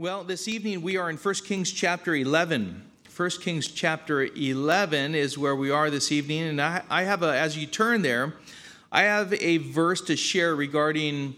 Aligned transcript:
Well, 0.00 0.22
this 0.22 0.46
evening 0.46 0.82
we 0.82 0.96
are 0.96 1.10
in 1.10 1.16
1 1.16 1.34
Kings 1.44 1.72
chapter 1.72 2.14
11. 2.14 2.84
1 3.16 3.30
Kings 3.40 3.66
chapter 3.66 4.22
11 4.22 5.16
is 5.16 5.36
where 5.36 5.56
we 5.56 5.72
are 5.72 5.90
this 5.90 6.12
evening. 6.12 6.42
And 6.42 6.62
I, 6.62 6.84
I 6.88 7.02
have 7.02 7.24
a, 7.24 7.36
as 7.36 7.58
you 7.58 7.66
turn 7.66 8.02
there, 8.02 8.34
I 8.92 9.02
have 9.02 9.32
a 9.32 9.56
verse 9.56 10.00
to 10.02 10.14
share 10.14 10.54
regarding 10.54 11.34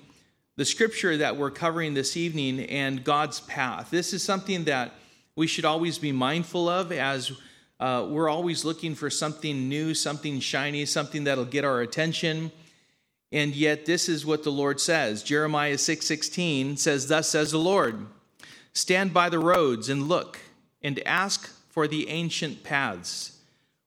the 0.57 0.67
scripture 0.67 1.17
that 1.17 1.39
we're 1.39 1.51
covering 1.51 1.95
this 1.95 2.19
evening 2.19 2.61
and 2.67 3.03
God's 3.03 3.41
path. 3.41 3.89
This 3.91 4.13
is 4.13 4.23
something 4.23 4.65
that 4.65 4.93
we 5.37 5.47
should 5.47 5.65
always 5.65 5.97
be 5.97 6.13
mindful 6.13 6.69
of 6.69 6.93
as 6.93 7.33
uh, 7.81 8.07
we're 8.11 8.29
always 8.29 8.63
looking 8.63 8.95
for 8.95 9.09
something 9.09 9.71
new, 9.71 9.95
something 9.95 10.39
shiny, 10.39 10.85
something 10.85 11.25
that'll 11.25 11.47
get 11.47 11.65
our 11.65 11.81
attention. 11.81 12.53
And 13.33 13.57
yet 13.57 13.87
this 13.87 14.07
is 14.07 14.27
what 14.27 14.45
the 14.45 14.53
Lord 14.53 14.81
says. 14.81 15.23
Jeremiah 15.23 15.79
6:16 15.79 16.77
says, 16.77 17.09
"Thus 17.09 17.31
says 17.31 17.53
the 17.53 17.59
Lord, 17.59 18.07
Stand 18.73 19.13
by 19.13 19.29
the 19.29 19.39
roads 19.39 19.89
and 19.89 20.09
look, 20.09 20.39
and 20.83 21.01
ask 21.07 21.55
for 21.69 21.87
the 21.87 22.09
ancient 22.09 22.63
paths 22.63 23.39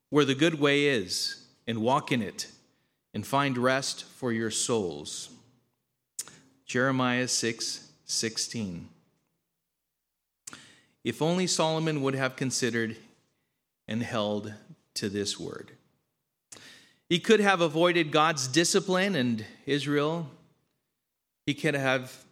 where 0.09 0.25
the 0.25 0.35
good 0.35 0.59
way 0.59 0.85
is, 0.85 1.45
and 1.65 1.79
walk 1.79 2.11
in 2.11 2.21
it, 2.21 2.47
and 3.13 3.25
find 3.25 3.57
rest 3.57 4.03
for 4.03 4.31
your 4.31 4.51
souls. 4.51 5.29
Jeremiah 6.65 7.27
6 7.27 7.89
16. 8.05 8.89
If 11.03 11.21
only 11.21 11.47
Solomon 11.47 12.01
would 12.01 12.15
have 12.15 12.35
considered 12.35 12.95
and 13.87 14.03
held 14.03 14.53
to 14.95 15.09
this 15.09 15.39
word. 15.39 15.71
He 17.09 17.19
could 17.19 17.39
have 17.39 17.61
avoided 17.61 18.11
God's 18.11 18.47
discipline 18.47 19.15
and 19.15 19.45
Israel. 19.65 20.29
He 21.45 21.53
could 21.53 21.75
have 21.75 22.23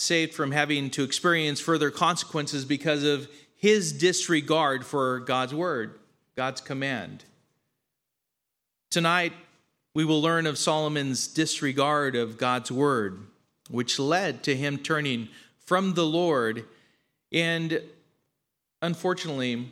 saved 0.00 0.32
from 0.32 0.50
having 0.50 0.88
to 0.88 1.04
experience 1.04 1.60
further 1.60 1.90
consequences 1.90 2.64
because 2.64 3.04
of 3.04 3.28
his 3.54 3.92
disregard 3.92 4.84
for 4.86 5.20
God's 5.20 5.54
word, 5.54 6.00
God's 6.34 6.62
command. 6.62 7.24
Tonight, 8.88 9.34
we 9.92 10.06
will 10.06 10.22
learn 10.22 10.46
of 10.46 10.56
Solomon's 10.56 11.26
disregard 11.26 12.16
of 12.16 12.38
God's 12.38 12.72
word, 12.72 13.26
which 13.68 13.98
led 13.98 14.42
to 14.44 14.56
him 14.56 14.78
turning 14.78 15.28
from 15.66 15.92
the 15.92 16.06
Lord 16.06 16.64
and 17.30 17.82
unfortunately 18.80 19.68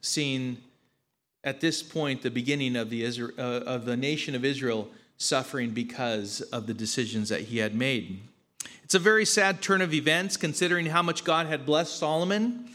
seeing 0.00 0.58
at 1.42 1.60
this 1.60 1.82
point 1.82 2.22
the 2.22 2.30
beginning 2.30 2.76
of 2.76 2.88
the, 2.88 3.02
Israel, 3.02 3.32
uh, 3.36 3.64
of 3.66 3.84
the 3.84 3.96
nation 3.96 4.36
of 4.36 4.44
Israel 4.44 4.88
suffering 5.16 5.70
because 5.70 6.40
of 6.40 6.68
the 6.68 6.74
decisions 6.74 7.28
that 7.30 7.40
he 7.40 7.58
had 7.58 7.74
made. 7.74 8.20
It's 8.84 8.94
a 8.94 8.98
very 8.98 9.24
sad 9.24 9.62
turn 9.62 9.80
of 9.80 9.94
events 9.94 10.36
considering 10.36 10.86
how 10.86 11.02
much 11.02 11.24
God 11.24 11.46
had 11.46 11.64
blessed 11.64 11.96
Solomon 11.96 12.68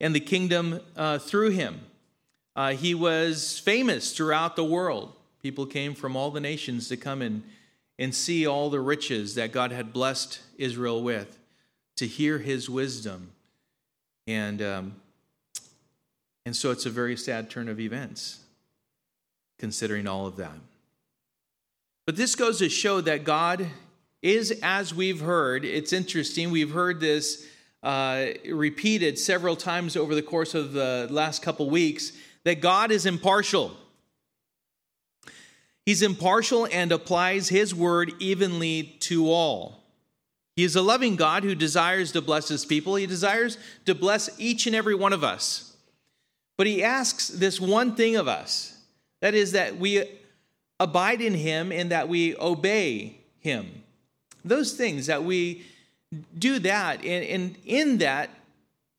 and 0.00 0.14
the 0.14 0.20
kingdom 0.20 0.80
uh, 0.96 1.18
through 1.18 1.50
him. 1.50 1.80
Uh, 2.56 2.72
he 2.72 2.94
was 2.94 3.58
famous 3.58 4.16
throughout 4.16 4.56
the 4.56 4.64
world. 4.64 5.12
People 5.42 5.66
came 5.66 5.94
from 5.94 6.16
all 6.16 6.30
the 6.30 6.40
nations 6.40 6.88
to 6.88 6.96
come 6.96 7.22
and, 7.22 7.42
and 7.98 8.14
see 8.14 8.46
all 8.46 8.70
the 8.70 8.80
riches 8.80 9.34
that 9.34 9.52
God 9.52 9.72
had 9.72 9.92
blessed 9.92 10.40
Israel 10.56 11.02
with, 11.02 11.38
to 11.96 12.06
hear 12.06 12.38
his 12.38 12.70
wisdom. 12.70 13.32
And, 14.26 14.62
um, 14.62 14.94
and 16.46 16.54
so 16.54 16.70
it's 16.70 16.86
a 16.86 16.90
very 16.90 17.16
sad 17.16 17.50
turn 17.50 17.68
of 17.68 17.80
events, 17.80 18.40
considering 19.58 20.06
all 20.06 20.26
of 20.26 20.36
that. 20.36 20.58
But 22.06 22.16
this 22.16 22.34
goes 22.34 22.58
to 22.58 22.68
show 22.68 23.00
that 23.00 23.24
God 23.24 23.66
is 24.22 24.58
as 24.62 24.94
we've 24.94 25.20
heard. 25.20 25.64
It's 25.64 25.92
interesting. 25.92 26.50
We've 26.50 26.70
heard 26.70 27.00
this 27.00 27.46
uh, 27.82 28.26
repeated 28.48 29.18
several 29.18 29.56
times 29.56 29.96
over 29.96 30.14
the 30.14 30.22
course 30.22 30.54
of 30.54 30.72
the 30.72 31.08
last 31.10 31.42
couple 31.42 31.68
weeks 31.68 32.12
that 32.44 32.60
God 32.60 32.90
is 32.90 33.06
impartial. 33.06 33.76
He's 35.84 36.02
impartial 36.02 36.68
and 36.70 36.92
applies 36.92 37.48
his 37.48 37.74
word 37.74 38.12
evenly 38.20 38.96
to 39.00 39.28
all. 39.28 39.82
He 40.54 40.64
is 40.64 40.76
a 40.76 40.82
loving 40.82 41.16
God 41.16 41.42
who 41.42 41.54
desires 41.54 42.12
to 42.12 42.20
bless 42.20 42.48
his 42.48 42.64
people. 42.64 42.94
He 42.94 43.06
desires 43.06 43.58
to 43.86 43.94
bless 43.94 44.30
each 44.38 44.66
and 44.66 44.76
every 44.76 44.94
one 44.94 45.12
of 45.12 45.24
us. 45.24 45.76
But 46.56 46.66
he 46.66 46.84
asks 46.84 47.28
this 47.28 47.58
one 47.58 47.96
thing 47.96 48.16
of 48.16 48.28
us 48.28 48.76
that 49.20 49.34
is, 49.34 49.52
that 49.52 49.78
we 49.78 50.04
abide 50.78 51.20
in 51.20 51.34
him 51.34 51.72
and 51.72 51.90
that 51.90 52.08
we 52.08 52.36
obey 52.36 53.16
him. 53.40 53.81
Those 54.44 54.72
things 54.72 55.06
that 55.06 55.24
we 55.24 55.64
do 56.38 56.58
that, 56.60 57.04
and, 57.04 57.24
and 57.24 57.56
in 57.64 57.98
that, 57.98 58.30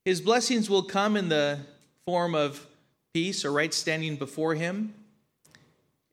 his 0.06 0.22
blessings 0.22 0.70
will 0.70 0.84
come 0.84 1.16
in 1.16 1.30
the 1.30 1.60
form 2.06 2.36
of 2.36 2.66
peace 3.14 3.46
or 3.46 3.52
right 3.52 3.74
standing 3.74 4.16
before 4.16 4.56
him, 4.56 4.94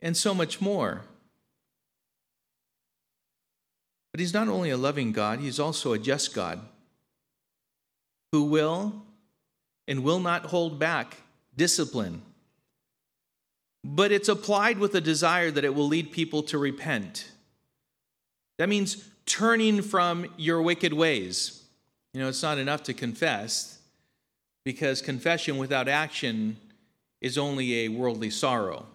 and 0.02 0.16
so 0.16 0.34
much 0.34 0.60
more. 0.60 1.02
But 4.12 4.20
he's 4.20 4.34
not 4.34 4.48
only 4.48 4.70
a 4.70 4.76
loving 4.76 5.12
God, 5.12 5.40
he's 5.40 5.60
also 5.60 5.92
a 5.92 5.98
just 5.98 6.34
God 6.34 6.60
who 8.32 8.44
will 8.44 9.02
and 9.88 10.02
will 10.02 10.20
not 10.20 10.46
hold 10.46 10.78
back 10.78 11.16
discipline. 11.56 12.22
But 13.82 14.12
it's 14.12 14.28
applied 14.28 14.78
with 14.78 14.94
a 14.94 15.00
desire 15.00 15.50
that 15.50 15.64
it 15.64 15.74
will 15.74 15.86
lead 15.86 16.12
people 16.12 16.42
to 16.44 16.58
repent. 16.58 17.30
That 18.58 18.68
means 18.68 19.09
turning 19.26 19.82
from 19.82 20.26
your 20.36 20.62
wicked 20.62 20.92
ways. 20.92 21.62
You 22.12 22.20
know, 22.20 22.28
it's 22.28 22.42
not 22.42 22.58
enough 22.58 22.82
to 22.84 22.94
confess 22.94 23.78
because 24.64 25.00
confession 25.00 25.58
without 25.58 25.88
action 25.88 26.56
is 27.20 27.38
only 27.38 27.84
a 27.84 27.88
worldly 27.88 28.30
sorrow. 28.30 28.86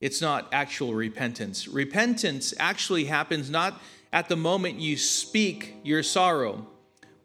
It's 0.00 0.20
not 0.20 0.48
actual 0.52 0.94
repentance. 0.94 1.66
Repentance 1.66 2.52
actually 2.58 3.04
happens 3.04 3.50
not 3.50 3.80
at 4.12 4.28
the 4.28 4.36
moment 4.36 4.78
you 4.78 4.96
speak 4.96 5.74
your 5.82 6.02
sorrow, 6.02 6.66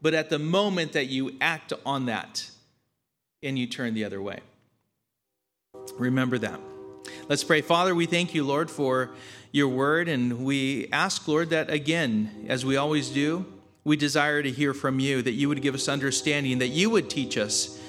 but 0.02 0.14
at 0.14 0.30
the 0.30 0.40
moment 0.40 0.94
that 0.94 1.08
you 1.08 1.36
act 1.42 1.74
on 1.86 2.06
that 2.06 2.50
and 3.44 3.60
you 3.60 3.68
turn 3.68 3.94
the 3.94 4.06
other 4.06 4.22
way. 4.22 4.40
Remember 5.98 6.38
that. 6.38 6.60
Let's 7.28 7.44
pray. 7.44 7.62
Father, 7.62 7.94
we 7.94 8.06
thank 8.06 8.34
you, 8.34 8.44
Lord, 8.44 8.72
for 8.72 9.12
your 9.52 9.68
word. 9.68 10.08
And 10.08 10.46
we 10.46 10.88
ask, 10.92 11.28
Lord, 11.28 11.50
that 11.50 11.70
again, 11.70 12.46
as 12.48 12.66
we 12.66 12.78
always 12.78 13.10
do, 13.10 13.46
we 13.84 13.96
desire 13.96 14.44
to 14.44 14.52
hear 14.52 14.74
from 14.74 15.00
you, 15.00 15.22
that 15.22 15.32
you 15.32 15.50
would 15.50 15.62
give 15.62 15.74
us 15.74 15.88
understanding, 15.88 16.60
that 16.60 16.68
you 16.68 16.90
would 16.90 17.10
teach 17.10 17.38
us, 17.38 17.80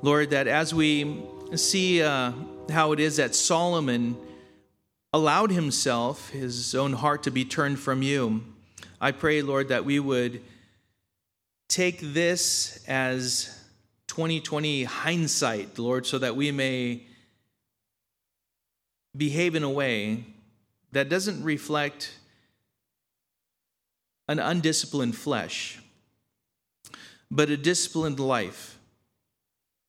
Lord, 0.00 0.30
that 0.30 0.46
as 0.46 0.72
we 0.72 1.22
see 1.54 2.02
uh, 2.02 2.32
how 2.70 2.92
it 2.92 3.00
is 3.00 3.16
that 3.16 3.34
Solomon 3.34 4.16
allowed 5.12 5.50
himself, 5.50 6.30
his 6.30 6.74
own 6.74 6.94
heart, 6.94 7.24
to 7.24 7.30
be 7.30 7.44
turned 7.44 7.78
from 7.78 8.02
you, 8.02 8.42
I 9.00 9.10
pray, 9.10 9.42
Lord, 9.42 9.68
that 9.68 9.84
we 9.84 9.98
would 9.98 10.42
take 11.68 11.98
this 12.00 12.84
as 12.86 13.58
2020 14.06 14.84
hindsight, 14.84 15.78
Lord, 15.78 16.06
so 16.06 16.18
that 16.18 16.36
we 16.36 16.52
may 16.52 17.02
behave 19.16 19.54
in 19.54 19.62
a 19.62 19.70
way 19.70 20.24
that 20.92 21.08
doesn't 21.08 21.42
reflect 21.42 22.14
an 24.28 24.38
undisciplined 24.38 25.16
flesh, 25.16 25.80
but 27.30 27.50
a 27.50 27.56
disciplined 27.56 28.20
life 28.20 28.78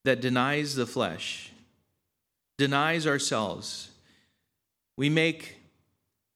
that 0.04 0.20
denies 0.20 0.74
the 0.74 0.86
flesh, 0.86 1.50
denies 2.58 3.06
ourselves. 3.06 3.90
We 4.96 5.08
make 5.08 5.56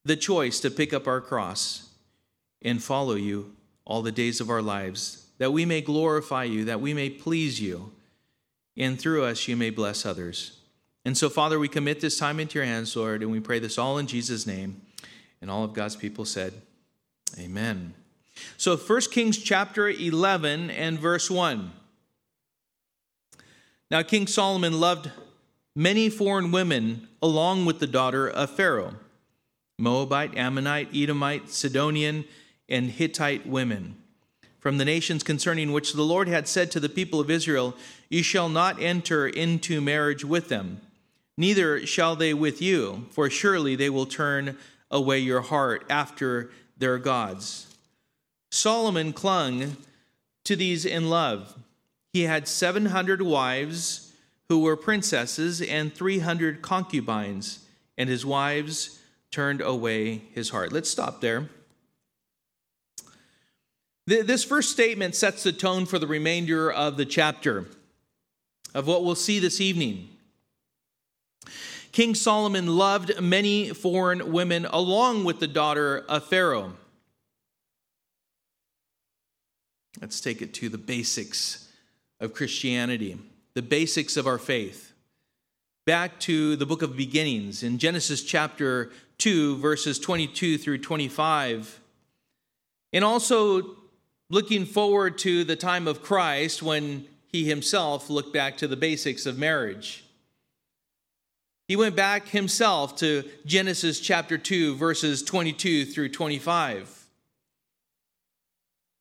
the 0.04 0.16
choice 0.16 0.60
to 0.60 0.70
pick 0.70 0.92
up 0.92 1.06
our 1.06 1.20
cross 1.20 1.90
and 2.62 2.82
follow 2.82 3.14
you 3.14 3.54
all 3.84 4.02
the 4.02 4.12
days 4.12 4.40
of 4.40 4.50
our 4.50 4.62
lives, 4.62 5.26
that 5.38 5.52
we 5.52 5.64
may 5.64 5.80
glorify 5.80 6.44
you, 6.44 6.64
that 6.66 6.80
we 6.80 6.92
may 6.92 7.08
please 7.08 7.60
you, 7.60 7.92
and 8.76 8.98
through 8.98 9.24
us 9.24 9.48
you 9.48 9.56
may 9.56 9.70
bless 9.70 10.04
others. 10.04 10.57
And 11.04 11.16
so, 11.16 11.30
Father, 11.30 11.58
we 11.58 11.68
commit 11.68 12.00
this 12.00 12.18
time 12.18 12.40
into 12.40 12.58
your 12.58 12.66
hands, 12.66 12.94
Lord, 12.94 13.22
and 13.22 13.30
we 13.30 13.40
pray 13.40 13.58
this 13.58 13.78
all 13.78 13.98
in 13.98 14.06
Jesus' 14.06 14.46
name. 14.46 14.82
And 15.40 15.50
all 15.50 15.64
of 15.64 15.72
God's 15.72 15.96
people 15.96 16.24
said, 16.24 16.52
Amen. 17.38 17.94
So, 18.56 18.76
1 18.76 19.00
Kings 19.12 19.38
chapter 19.38 19.88
11 19.88 20.70
and 20.70 20.98
verse 20.98 21.30
1. 21.30 21.72
Now, 23.90 24.02
King 24.02 24.26
Solomon 24.26 24.80
loved 24.80 25.10
many 25.74 26.10
foreign 26.10 26.50
women 26.50 27.08
along 27.22 27.64
with 27.64 27.78
the 27.78 27.86
daughter 27.86 28.28
of 28.28 28.50
Pharaoh 28.50 28.94
Moabite, 29.78 30.36
Ammonite, 30.36 30.88
Edomite, 30.92 31.48
Sidonian, 31.50 32.24
and 32.68 32.90
Hittite 32.90 33.46
women 33.46 33.96
from 34.58 34.76
the 34.76 34.84
nations 34.84 35.22
concerning 35.22 35.72
which 35.72 35.92
the 35.92 36.02
Lord 36.02 36.26
had 36.28 36.48
said 36.48 36.70
to 36.72 36.80
the 36.80 36.88
people 36.88 37.20
of 37.20 37.30
Israel, 37.30 37.76
You 38.10 38.24
shall 38.24 38.48
not 38.48 38.82
enter 38.82 39.26
into 39.26 39.80
marriage 39.80 40.24
with 40.24 40.48
them 40.48 40.80
neither 41.38 41.86
shall 41.86 42.16
they 42.16 42.34
with 42.34 42.60
you, 42.60 43.06
for 43.12 43.30
surely 43.30 43.76
they 43.76 43.88
will 43.88 44.04
turn 44.04 44.58
away 44.90 45.18
your 45.18 45.40
heart 45.40 45.86
after 45.88 46.50
their 46.76 46.98
gods. 46.98 47.74
Solomon 48.50 49.12
clung 49.12 49.76
to 50.44 50.56
these 50.56 50.84
in 50.84 51.08
love. 51.08 51.54
He 52.12 52.22
had 52.22 52.48
700 52.48 53.22
wives 53.22 54.12
who 54.48 54.60
were 54.60 54.76
princesses 54.76 55.62
and 55.62 55.94
300 55.94 56.62
concubines, 56.62 57.60
and 57.96 58.08
his 58.08 58.26
wives 58.26 58.98
turned 59.30 59.60
away 59.60 60.22
his 60.32 60.50
heart. 60.50 60.72
Let's 60.72 60.90
stop 60.90 61.20
there. 61.20 61.48
This 64.06 64.42
first 64.42 64.72
statement 64.72 65.14
sets 65.14 65.42
the 65.42 65.52
tone 65.52 65.84
for 65.84 65.98
the 65.98 66.06
remainder 66.06 66.72
of 66.72 66.96
the 66.96 67.04
chapter, 67.04 67.66
of 68.74 68.86
what 68.86 69.04
we'll 69.04 69.14
see 69.14 69.38
this 69.38 69.60
evening. 69.60 70.08
King 71.92 72.14
Solomon 72.14 72.76
loved 72.76 73.20
many 73.20 73.70
foreign 73.70 74.32
women 74.32 74.66
along 74.66 75.24
with 75.24 75.40
the 75.40 75.46
daughter 75.46 76.04
of 76.08 76.24
Pharaoh. 76.24 76.74
Let's 80.00 80.20
take 80.20 80.42
it 80.42 80.54
to 80.54 80.68
the 80.68 80.78
basics 80.78 81.68
of 82.20 82.34
Christianity, 82.34 83.18
the 83.54 83.62
basics 83.62 84.16
of 84.16 84.26
our 84.26 84.38
faith. 84.38 84.92
Back 85.86 86.20
to 86.20 86.54
the 86.56 86.66
book 86.66 86.82
of 86.82 86.96
beginnings 86.96 87.62
in 87.62 87.78
Genesis 87.78 88.22
chapter 88.22 88.92
2, 89.18 89.56
verses 89.56 89.98
22 89.98 90.58
through 90.58 90.78
25. 90.78 91.80
And 92.92 93.04
also 93.04 93.76
looking 94.30 94.66
forward 94.66 95.18
to 95.18 95.44
the 95.44 95.56
time 95.56 95.88
of 95.88 96.02
Christ 96.02 96.62
when 96.62 97.06
he 97.26 97.44
himself 97.44 98.10
looked 98.10 98.32
back 98.32 98.56
to 98.58 98.68
the 98.68 98.76
basics 98.76 99.26
of 99.26 99.38
marriage. 99.38 100.04
He 101.68 101.76
went 101.76 101.94
back 101.94 102.28
himself 102.28 102.96
to 102.96 103.24
Genesis 103.44 104.00
chapter 104.00 104.38
2, 104.38 104.74
verses 104.76 105.22
22 105.22 105.84
through 105.84 106.08
25, 106.08 107.06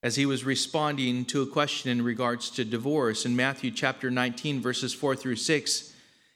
as 0.03 0.17
he 0.17 0.25
was 0.25 0.43
responding 0.43 1.23
to 1.25 1.41
a 1.41 1.47
question 1.47 1.89
in 1.89 2.03
regards 2.03 2.49
to 2.51 2.65
divorce. 2.65 3.25
In 3.25 3.37
Matthew 3.37 3.71
chapter 3.71 4.11
19, 4.11 4.61
verses 4.61 4.93
4 4.93 5.15
through 5.15 5.37
6, 5.37 5.93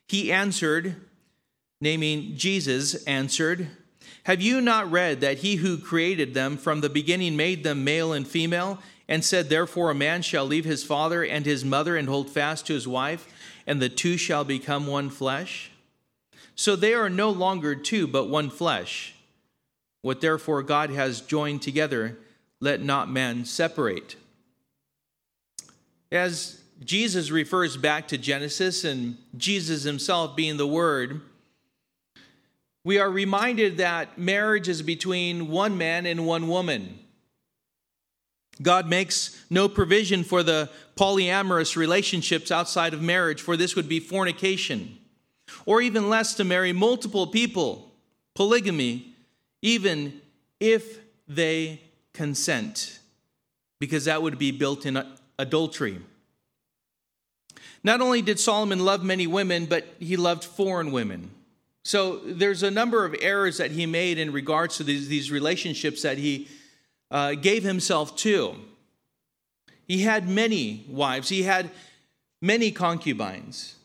he 0.08 0.32
answered, 0.32 0.96
naming 1.82 2.38
Jesus, 2.38 3.04
answered, 3.04 3.68
have 4.26 4.42
you 4.42 4.62
not 4.62 4.92
read 4.92 5.22
that 5.22 5.40
he 5.40 5.56
who 5.56 5.78
created 5.78 6.34
them 6.34 6.56
from 6.58 6.82
the 6.82 6.90
beginning 6.90 7.36
made 7.36 7.64
them 7.64 7.84
male 7.84 8.14
and 8.14 8.28
female, 8.28 8.80
and 9.08 9.26
said, 9.26 9.50
Therefore 9.50 9.90
a 9.90 9.96
man 9.96 10.22
shall 10.22 10.46
leave 10.46 10.66
his 10.66 10.84
father 10.84 11.24
and 11.24 11.46
his 11.46 11.66
mother 11.66 11.98
and 11.98 12.08
hold 12.08 12.30
fast 12.30 12.68
to 12.68 12.74
his 12.74 12.88
wife, 12.88 13.28
and 13.66 13.82
the 13.82 13.90
two 13.90 14.18
shall 14.18 14.44
become 14.44 14.86
one 14.86 15.10
flesh? 15.10 15.71
So 16.56 16.76
they 16.76 16.94
are 16.94 17.10
no 17.10 17.30
longer 17.30 17.76
two, 17.76 18.08
but 18.08 18.30
one 18.30 18.50
flesh. 18.50 19.16
What 20.02 20.22
therefore 20.22 20.64
God 20.64 20.90
has 20.90 21.22
joined 21.22 21.62
together, 21.62 22.18
let 22.60 22.82
not 22.82 23.10
man 23.10 23.46
separate. 23.46 24.16
As 26.12 26.62
Jesus 26.84 27.32
refers 27.32 27.78
back 27.78 28.08
to 28.10 28.18
Genesis 28.18 28.84
and 28.84 29.18
Jesus 29.38 29.84
himself 29.84 30.36
being 30.36 30.58
the 30.58 30.68
Word, 30.68 31.22
we 32.84 32.98
are 32.98 33.10
reminded 33.10 33.78
that 33.78 34.18
marriage 34.18 34.68
is 34.68 34.82
between 34.82 35.50
one 35.50 35.78
man 35.78 36.06
and 36.08 36.26
one 36.26 36.48
woman. 36.48 37.00
God 38.62 38.88
makes 38.88 39.44
no 39.50 39.70
provision 39.70 40.24
for 40.24 40.44
the 40.44 40.70
polyamorous 40.96 41.76
relationships 41.76 42.52
outside 42.52 42.94
of 42.94 43.02
marriage, 43.02 43.42
for 43.42 43.56
this 43.56 43.76
would 43.76 43.88
be 43.88 44.00
fornication, 44.00 44.98
or 45.66 45.82
even 45.82 46.10
less 46.10 46.34
to 46.36 46.44
marry 46.44 46.74
multiple 46.74 47.28
people, 47.28 47.92
polygamy, 48.36 49.14
even 49.62 50.22
if 50.60 51.00
they 51.28 51.82
consent, 52.14 53.00
because 53.80 54.06
that 54.06 54.22
would 54.22 54.38
be 54.38 54.52
built 54.52 54.86
in 54.86 55.04
adultery. 55.40 56.00
Not 57.84 58.02
only 58.02 58.22
did 58.22 58.40
Solomon 58.40 58.86
love 58.86 59.04
many 59.04 59.28
women, 59.28 59.66
but 59.66 59.88
he 60.00 60.18
loved 60.18 60.44
foreign 60.44 60.92
women. 60.92 61.32
So 61.84 62.20
there's 62.20 62.62
a 62.62 62.70
number 62.70 63.06
of 63.06 63.16
errors 63.22 63.58
that 63.58 63.72
he 63.72 63.86
made 63.86 64.20
in 64.20 64.32
regards 64.32 64.78
to 64.78 64.84
these, 64.84 65.08
these 65.08 65.32
relationships 65.32 66.04
that 66.04 66.20
he 66.20 66.48
uh, 67.10 67.34
gave 67.34 67.64
himself 67.64 68.16
to. 68.18 68.56
He 69.88 70.04
had 70.04 70.30
many 70.30 70.86
wives, 70.88 71.30
he 71.30 71.44
had 71.44 71.72
many 72.42 72.72
concubines. 72.72 73.76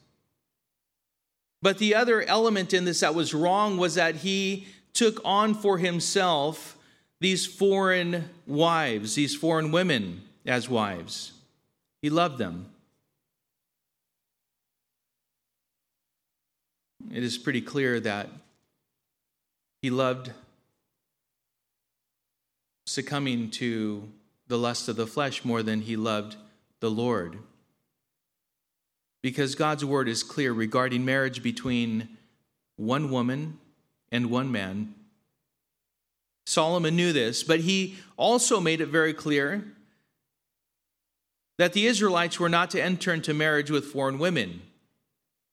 But 1.66 1.78
the 1.78 1.96
other 1.96 2.22
element 2.22 2.72
in 2.72 2.84
this 2.84 3.00
that 3.00 3.16
was 3.16 3.34
wrong 3.34 3.76
was 3.76 3.96
that 3.96 4.14
he 4.14 4.68
took 4.92 5.20
on 5.24 5.52
for 5.52 5.78
himself 5.78 6.78
these 7.18 7.44
foreign 7.44 8.30
wives, 8.46 9.16
these 9.16 9.34
foreign 9.34 9.72
women 9.72 10.22
as 10.46 10.68
wives. 10.68 11.32
He 12.02 12.08
loved 12.08 12.38
them. 12.38 12.66
it 17.12 17.24
is 17.24 17.36
pretty 17.36 17.62
clear 17.62 17.98
that 17.98 18.28
he 19.82 19.90
loved 19.90 20.30
succumbing 22.86 23.50
to 23.50 24.08
the 24.46 24.56
lust 24.56 24.88
of 24.88 24.94
the 24.94 25.08
flesh 25.08 25.44
more 25.44 25.64
than 25.64 25.80
he 25.80 25.96
loved 25.96 26.36
the 26.78 26.92
Lord. 26.92 27.40
Because 29.26 29.56
God's 29.56 29.84
word 29.84 30.08
is 30.08 30.22
clear 30.22 30.52
regarding 30.52 31.04
marriage 31.04 31.42
between 31.42 32.16
one 32.76 33.10
woman 33.10 33.58
and 34.12 34.30
one 34.30 34.52
man. 34.52 34.94
Solomon 36.46 36.94
knew 36.94 37.12
this, 37.12 37.42
but 37.42 37.58
he 37.58 37.96
also 38.16 38.60
made 38.60 38.80
it 38.80 38.86
very 38.86 39.12
clear 39.12 39.64
that 41.58 41.72
the 41.72 41.88
Israelites 41.88 42.38
were 42.38 42.48
not 42.48 42.70
to 42.70 42.80
enter 42.80 43.12
into 43.12 43.34
marriage 43.34 43.68
with 43.68 43.86
foreign 43.86 44.20
women. 44.20 44.62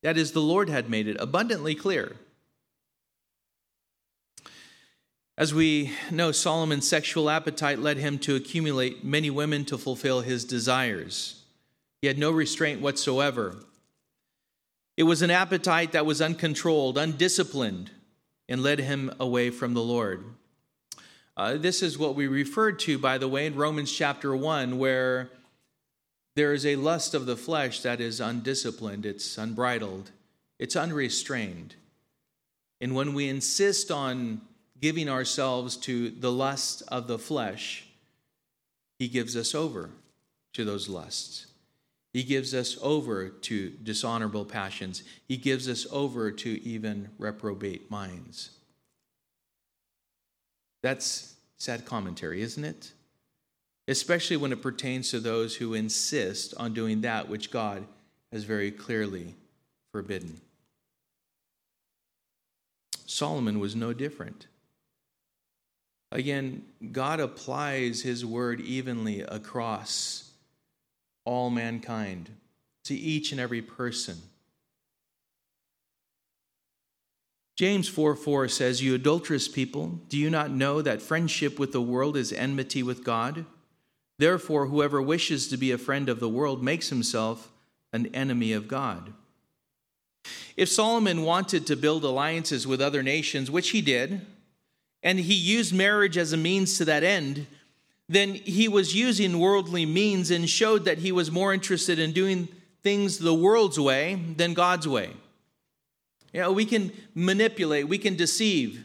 That 0.03 0.19
is, 0.19 0.33
the 0.33 0.39
Lord 0.39 0.69
had 0.69 0.87
made 0.87 1.07
it 1.07 1.17
abundantly 1.19 1.73
clear. 1.73 2.17
As 5.35 5.51
we 5.51 5.93
know, 6.11 6.31
Solomon's 6.31 6.87
sexual 6.87 7.27
appetite 7.27 7.79
led 7.79 7.97
him 7.97 8.19
to 8.19 8.35
accumulate 8.35 9.03
many 9.03 9.31
women 9.31 9.65
to 9.65 9.79
fulfill 9.79 10.21
his 10.21 10.45
desires. 10.45 11.42
He 12.03 12.07
had 12.07 12.17
no 12.17 12.31
restraint 12.31 12.81
whatsoever. 12.81 13.55
It 14.97 15.03
was 15.03 15.21
an 15.21 15.31
appetite 15.31 15.93
that 15.93 16.05
was 16.05 16.21
uncontrolled, 16.21 16.97
undisciplined, 16.97 17.91
and 18.49 18.61
led 18.61 18.79
him 18.79 19.13
away 19.21 19.51
from 19.51 19.73
the 19.73 19.81
Lord. 19.81 20.25
Uh, 21.37 21.55
this 21.55 21.81
is 21.81 21.97
what 21.97 22.13
we 22.13 22.27
referred 22.27 22.77
to, 22.79 22.99
by 22.99 23.17
the 23.17 23.29
way, 23.29 23.45
in 23.45 23.55
Romans 23.55 23.89
chapter 23.89 24.35
1, 24.35 24.77
where 24.77 25.29
there 26.35 26.51
is 26.51 26.65
a 26.65 26.75
lust 26.75 27.13
of 27.13 27.25
the 27.25 27.37
flesh 27.37 27.79
that 27.83 28.01
is 28.01 28.19
undisciplined, 28.19 29.05
it's 29.05 29.37
unbridled, 29.37 30.11
it's 30.59 30.75
unrestrained. 30.75 31.75
And 32.81 32.95
when 32.95 33.13
we 33.13 33.29
insist 33.29 33.91
on 33.91 34.41
giving 34.81 35.07
ourselves 35.07 35.77
to 35.77 36.09
the 36.09 36.33
lust 36.33 36.83
of 36.89 37.07
the 37.07 37.17
flesh, 37.17 37.87
He 38.99 39.07
gives 39.07 39.37
us 39.37 39.55
over 39.55 39.91
to 40.51 40.65
those 40.65 40.89
lusts. 40.89 41.45
He 42.13 42.23
gives 42.23 42.53
us 42.53 42.77
over 42.81 43.29
to 43.29 43.69
dishonorable 43.71 44.45
passions. 44.45 45.03
He 45.27 45.35
gives 45.35 45.67
us 45.67 45.87
over 45.91 46.31
to 46.31 46.63
even 46.63 47.09
reprobate 47.17 47.89
minds. 47.89 48.51
That's 50.83 51.33
sad 51.57 51.85
commentary, 51.85 52.41
isn't 52.41 52.63
it? 52.63 52.91
especially 53.87 54.37
when 54.37 54.51
it 54.51 54.61
pertains 54.61 55.11
to 55.11 55.19
those 55.19 55.55
who 55.55 55.73
insist 55.73 56.53
on 56.57 56.73
doing 56.73 57.01
that 57.01 57.27
which 57.27 57.51
God 57.51 57.85
has 58.31 58.43
very 58.43 58.71
clearly 58.71 59.35
forbidden. 59.91 60.39
Solomon 63.05 63.59
was 63.59 63.75
no 63.75 63.93
different. 63.93 64.47
Again, 66.11 66.63
God 66.91 67.19
applies 67.19 68.01
his 68.01 68.25
word 68.25 68.61
evenly 68.61 69.21
across 69.21 70.31
all 71.25 71.49
mankind, 71.49 72.29
to 72.85 72.95
each 72.95 73.31
and 73.31 73.39
every 73.39 73.61
person. 73.61 74.17
James 77.55 77.87
4 77.87 78.15
4 78.15 78.47
says, 78.47 78.81
You 78.81 78.95
adulterous 78.95 79.47
people, 79.47 79.99
do 80.09 80.17
you 80.17 80.29
not 80.29 80.51
know 80.51 80.81
that 80.81 81.01
friendship 81.01 81.59
with 81.59 81.71
the 81.71 81.81
world 81.81 82.17
is 82.17 82.33
enmity 82.33 82.81
with 82.81 83.03
God? 83.03 83.45
Therefore, 84.19 84.67
whoever 84.67 85.01
wishes 85.01 85.47
to 85.49 85.57
be 85.57 85.71
a 85.71 85.77
friend 85.77 86.09
of 86.09 86.19
the 86.19 86.29
world 86.29 86.63
makes 86.63 86.89
himself 86.89 87.51
an 87.91 88.07
enemy 88.07 88.53
of 88.53 88.67
God. 88.67 89.13
If 90.55 90.69
Solomon 90.69 91.23
wanted 91.23 91.67
to 91.67 91.75
build 91.75 92.03
alliances 92.03 92.65
with 92.65 92.81
other 92.81 93.03
nations, 93.03 93.51
which 93.51 93.69
he 93.69 93.81
did, 93.81 94.25
and 95.01 95.19
he 95.19 95.33
used 95.33 95.73
marriage 95.73 96.17
as 96.17 96.31
a 96.31 96.37
means 96.37 96.77
to 96.77 96.85
that 96.85 97.03
end, 97.03 97.45
then 98.09 98.33
he 98.33 98.67
was 98.67 98.93
using 98.93 99.39
worldly 99.39 99.85
means 99.85 100.29
and 100.29 100.49
showed 100.49 100.85
that 100.85 100.99
he 100.99 101.11
was 101.11 101.31
more 101.31 101.53
interested 101.53 101.99
in 101.99 102.11
doing 102.11 102.47
things 102.83 103.17
the 103.17 103.33
world's 103.33 103.79
way 103.79 104.15
than 104.37 104.53
God's 104.53 104.87
way. 104.87 105.11
You 106.33 106.41
know, 106.41 106.51
we 106.51 106.65
can 106.65 106.91
manipulate, 107.15 107.87
we 107.87 107.97
can 107.97 108.15
deceive. 108.15 108.83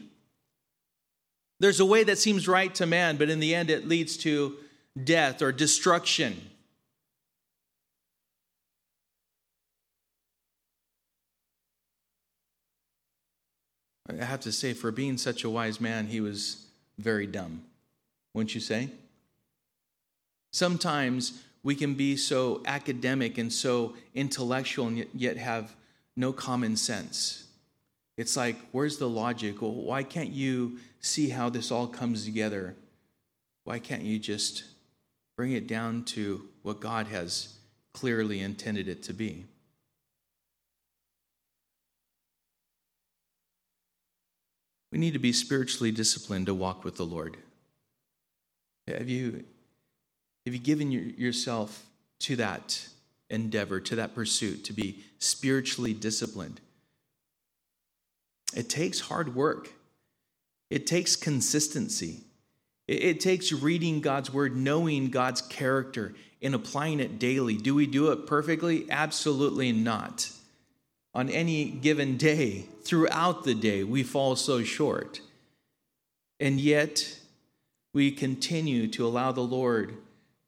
There's 1.59 1.79
a 1.79 1.85
way 1.85 2.03
that 2.05 2.17
seems 2.17 2.47
right 2.47 2.73
to 2.75 2.85
man, 2.85 3.17
but 3.17 3.29
in 3.29 3.39
the 3.39 3.53
end 3.53 3.69
it 3.69 3.87
leads 3.87 4.15
to 4.17 4.55
death 5.03 5.41
or 5.41 5.51
destruction. 5.51 6.39
I 14.09 14.25
have 14.25 14.39
to 14.41 14.51
say, 14.51 14.73
for 14.73 14.91
being 14.91 15.17
such 15.17 15.43
a 15.43 15.49
wise 15.49 15.79
man, 15.79 16.07
he 16.07 16.19
was 16.19 16.65
very 16.97 17.27
dumb, 17.27 17.63
wouldn't 18.33 18.55
you 18.55 18.61
say? 18.61 18.89
Sometimes 20.51 21.43
we 21.63 21.75
can 21.75 21.93
be 21.93 22.15
so 22.15 22.61
academic 22.65 23.37
and 23.37 23.51
so 23.51 23.95
intellectual 24.15 24.87
and 24.87 25.05
yet 25.13 25.37
have 25.37 25.75
no 26.15 26.33
common 26.33 26.75
sense. 26.75 27.45
It's 28.17 28.35
like, 28.35 28.57
where's 28.71 28.97
the 28.97 29.09
logic? 29.09 29.61
Well, 29.61 29.71
why 29.71 30.03
can't 30.03 30.31
you 30.31 30.79
see 30.99 31.29
how 31.29 31.49
this 31.49 31.71
all 31.71 31.87
comes 31.87 32.25
together? 32.25 32.75
Why 33.63 33.79
can't 33.79 34.03
you 34.03 34.19
just 34.19 34.63
bring 35.37 35.53
it 35.53 35.67
down 35.67 36.03
to 36.03 36.49
what 36.63 36.81
God 36.81 37.07
has 37.07 37.55
clearly 37.93 38.41
intended 38.41 38.87
it 38.87 39.03
to 39.03 39.13
be? 39.13 39.45
We 44.91 44.97
need 44.97 45.13
to 45.13 45.19
be 45.19 45.31
spiritually 45.31 45.91
disciplined 45.91 46.47
to 46.47 46.53
walk 46.53 46.83
with 46.83 46.95
the 46.95 47.05
Lord. 47.05 47.37
Have 48.87 49.07
you, 49.07 49.45
have 50.45 50.53
you 50.53 50.59
given 50.59 50.91
your, 50.91 51.03
yourself 51.03 51.85
to 52.19 52.35
that 52.37 52.87
endeavor, 53.29 53.79
to 53.79 53.95
that 53.97 54.15
pursuit, 54.15 54.63
to 54.65 54.73
be 54.73 55.03
spiritually 55.19 55.93
disciplined? 55.93 56.59
It 58.55 58.69
takes 58.69 58.99
hard 58.99 59.35
work, 59.35 59.73
it 60.69 60.87
takes 60.87 61.15
consistency. 61.15 62.21
It, 62.87 63.03
it 63.03 63.19
takes 63.19 63.51
reading 63.51 64.01
God's 64.01 64.33
word, 64.33 64.55
knowing 64.55 65.09
God's 65.09 65.41
character, 65.41 66.15
and 66.41 66.55
applying 66.55 66.99
it 66.99 67.19
daily. 67.19 67.55
Do 67.55 67.75
we 67.75 67.85
do 67.85 68.11
it 68.11 68.25
perfectly? 68.25 68.89
Absolutely 68.89 69.71
not. 69.71 70.31
On 71.13 71.29
any 71.29 71.65
given 71.65 72.17
day, 72.17 72.65
throughout 72.83 73.43
the 73.43 73.55
day, 73.55 73.83
we 73.83 74.03
fall 74.03 74.35
so 74.35 74.63
short. 74.63 75.21
And 76.39 76.59
yet, 76.59 77.19
we 77.93 78.11
continue 78.11 78.87
to 78.89 79.05
allow 79.05 79.31
the 79.31 79.41
Lord 79.41 79.97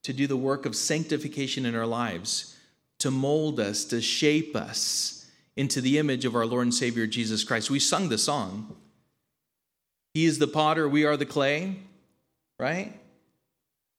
to 0.03 0.13
do 0.13 0.27
the 0.27 0.37
work 0.37 0.65
of 0.65 0.75
sanctification 0.75 1.65
in 1.65 1.75
our 1.75 1.85
lives, 1.85 2.57
to 2.99 3.11
mold 3.11 3.59
us, 3.59 3.85
to 3.85 4.01
shape 4.01 4.55
us 4.55 5.29
into 5.55 5.81
the 5.81 5.97
image 5.97 6.25
of 6.25 6.35
our 6.35 6.45
Lord 6.45 6.63
and 6.63 6.73
Savior 6.73 7.05
Jesus 7.07 7.43
Christ. 7.43 7.69
We 7.69 7.79
sung 7.79 8.09
the 8.09 8.17
song. 8.17 8.75
He 10.13 10.25
is 10.25 10.39
the 10.39 10.47
potter, 10.47 10.89
we 10.89 11.05
are 11.05 11.17
the 11.17 11.25
clay, 11.25 11.77
right? 12.59 12.93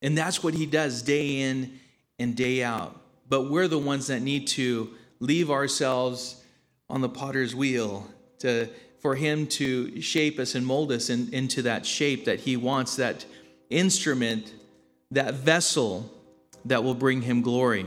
And 0.03 0.19
that's 0.19 0.43
what 0.43 0.55
he 0.55 0.67
does 0.67 1.03
day 1.03 1.41
in 1.41 1.79
and 2.19 2.37
day 2.37 2.63
out. 2.63 3.01
But 3.29 3.51
we're 3.51 3.69
the 3.69 3.79
ones 3.79 4.09
that 4.09 4.21
need 4.21 4.47
to 4.49 4.91
leave 5.21 5.51
ourselves 5.51 6.43
on 6.91 7.01
the 7.01 7.09
potter's 7.09 7.55
wheel 7.55 8.07
to, 8.41 8.69
for 9.01 9.15
him 9.15 9.47
to 9.47 10.01
shape 10.03 10.39
us 10.39 10.55
and 10.55 10.67
mold 10.67 10.93
us 10.93 11.09
in, 11.09 11.33
into 11.33 11.63
that 11.63 11.87
shape 11.87 12.27
that 12.27 12.41
he 12.41 12.57
wants, 12.57 12.97
that 12.97 13.25
instrument, 13.71 14.53
that 15.13 15.35
vessel 15.35 16.11
that 16.65 16.85
will 16.85 16.95
bring 16.95 17.23
him 17.23 17.43
glory. 17.43 17.87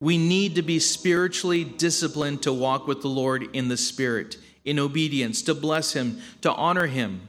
We 0.00 0.18
need 0.18 0.56
to 0.56 0.62
be 0.62 0.80
spiritually 0.80 1.62
disciplined 1.62 2.42
to 2.42 2.52
walk 2.52 2.88
with 2.88 3.02
the 3.02 3.08
Lord 3.08 3.48
in 3.52 3.68
the 3.68 3.76
Spirit, 3.76 4.36
in 4.64 4.80
obedience, 4.80 5.42
to 5.42 5.54
bless 5.54 5.92
Him, 5.92 6.20
to 6.40 6.52
honor 6.52 6.88
Him. 6.88 7.28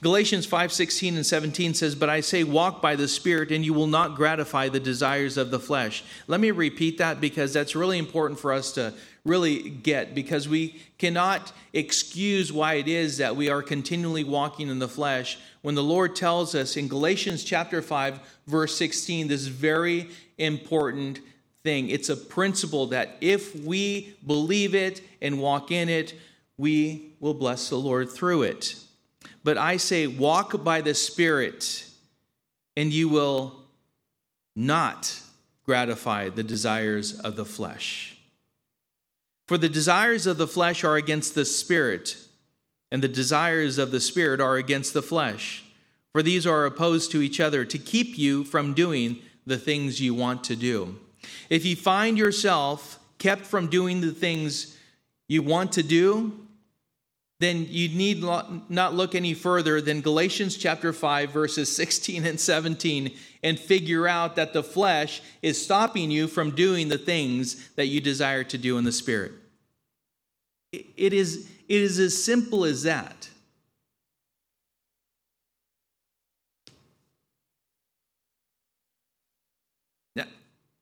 Galatians 0.00 0.46
5:16 0.46 1.16
and 1.16 1.26
17 1.26 1.74
says, 1.74 1.94
"But 1.94 2.08
I 2.08 2.22
say 2.22 2.42
walk 2.42 2.80
by 2.80 2.96
the 2.96 3.06
Spirit 3.06 3.52
and 3.52 3.62
you 3.62 3.74
will 3.74 3.86
not 3.86 4.16
gratify 4.16 4.70
the 4.70 4.80
desires 4.80 5.36
of 5.36 5.50
the 5.50 5.60
flesh." 5.60 6.02
Let 6.26 6.40
me 6.40 6.50
repeat 6.50 6.96
that 6.96 7.20
because 7.20 7.52
that's 7.52 7.76
really 7.76 7.98
important 7.98 8.40
for 8.40 8.50
us 8.54 8.72
to 8.72 8.94
really 9.26 9.68
get 9.68 10.14
because 10.14 10.48
we 10.48 10.80
cannot 10.98 11.52
excuse 11.72 12.52
why 12.52 12.74
it 12.74 12.88
is 12.88 13.18
that 13.18 13.36
we 13.36 13.50
are 13.50 13.62
continually 13.62 14.24
walking 14.24 14.68
in 14.68 14.78
the 14.78 14.88
flesh 14.88 15.38
when 15.62 15.74
the 15.74 15.82
Lord 15.82 16.14
tells 16.14 16.54
us 16.54 16.76
in 16.76 16.88
Galatians 16.88 17.42
chapter 17.44 17.82
5 17.82 18.20
verse 18.46 18.76
16 18.76 19.28
this 19.28 19.46
very 19.46 20.08
important 20.38 21.20
thing. 21.64 21.90
It's 21.90 22.08
a 22.08 22.16
principle 22.16 22.86
that 22.86 23.16
if 23.20 23.54
we 23.56 24.14
believe 24.24 24.74
it 24.74 25.00
and 25.20 25.40
walk 25.40 25.72
in 25.72 25.88
it, 25.88 26.14
we 26.56 27.12
will 27.18 27.34
bless 27.34 27.68
the 27.68 27.76
Lord 27.76 28.10
through 28.10 28.42
it. 28.42 28.76
But 29.42 29.58
I 29.58 29.76
say 29.76 30.06
walk 30.06 30.62
by 30.62 30.80
the 30.80 30.94
Spirit 30.94 31.84
and 32.76 32.92
you 32.92 33.08
will 33.08 33.64
not 34.54 35.20
gratify 35.64 36.28
the 36.28 36.42
desires 36.42 37.18
of 37.18 37.36
the 37.36 37.44
flesh. 37.44 38.15
For 39.46 39.56
the 39.56 39.68
desires 39.68 40.26
of 40.26 40.38
the 40.38 40.48
flesh 40.48 40.82
are 40.82 40.96
against 40.96 41.34
the 41.34 41.44
spirit, 41.44 42.16
and 42.90 43.02
the 43.02 43.08
desires 43.08 43.78
of 43.78 43.90
the 43.90 44.00
spirit 44.00 44.40
are 44.40 44.56
against 44.56 44.92
the 44.92 45.02
flesh. 45.02 45.64
For 46.12 46.22
these 46.22 46.46
are 46.46 46.64
opposed 46.64 47.10
to 47.12 47.22
each 47.22 47.40
other 47.40 47.64
to 47.64 47.78
keep 47.78 48.18
you 48.18 48.42
from 48.44 48.74
doing 48.74 49.18
the 49.46 49.58
things 49.58 50.00
you 50.00 50.14
want 50.14 50.42
to 50.44 50.56
do. 50.56 50.96
If 51.50 51.64
you 51.64 51.76
find 51.76 52.18
yourself 52.18 52.98
kept 53.18 53.42
from 53.42 53.68
doing 53.68 54.00
the 54.00 54.12
things 54.12 54.76
you 55.28 55.42
want 55.42 55.72
to 55.72 55.82
do, 55.82 56.32
then 57.38 57.66
you 57.68 57.88
need 57.88 58.22
not 58.22 58.94
look 58.94 59.14
any 59.14 59.34
further 59.34 59.80
than 59.80 60.00
Galatians 60.00 60.56
chapter 60.56 60.92
5, 60.92 61.30
verses 61.30 61.74
16 61.76 62.24
and 62.24 62.40
17, 62.40 63.12
and 63.46 63.60
figure 63.60 64.08
out 64.08 64.34
that 64.34 64.52
the 64.52 64.62
flesh 64.62 65.22
is 65.40 65.62
stopping 65.62 66.10
you 66.10 66.26
from 66.26 66.50
doing 66.50 66.88
the 66.88 66.98
things 66.98 67.68
that 67.76 67.86
you 67.86 68.00
desire 68.00 68.42
to 68.42 68.58
do 68.58 68.76
in 68.76 68.82
the 68.82 68.90
Spirit. 68.90 69.30
It 70.72 71.12
is, 71.12 71.48
it 71.68 71.80
is 71.80 72.00
as 72.00 72.20
simple 72.20 72.64
as 72.64 72.82
that. 72.82 73.28
Now, 80.16 80.24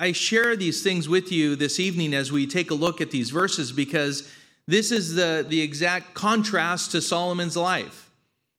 I 0.01 0.13
share 0.13 0.57
these 0.57 0.83
things 0.83 1.07
with 1.07 1.31
you 1.31 1.57
this 1.57 1.79
evening 1.79 2.15
as 2.15 2.33
we 2.33 2.47
take 2.47 2.71
a 2.71 2.75
look 2.75 3.03
at 3.03 3.11
these 3.11 3.29
verses 3.29 3.73
because 3.73 4.27
this 4.67 4.91
is 4.91 5.15
the, 5.15 5.45
the 5.47 5.61
exact 5.61 6.15
contrast 6.15 6.93
to 6.93 7.03
Solomon's 7.03 7.59
life. 7.59 8.11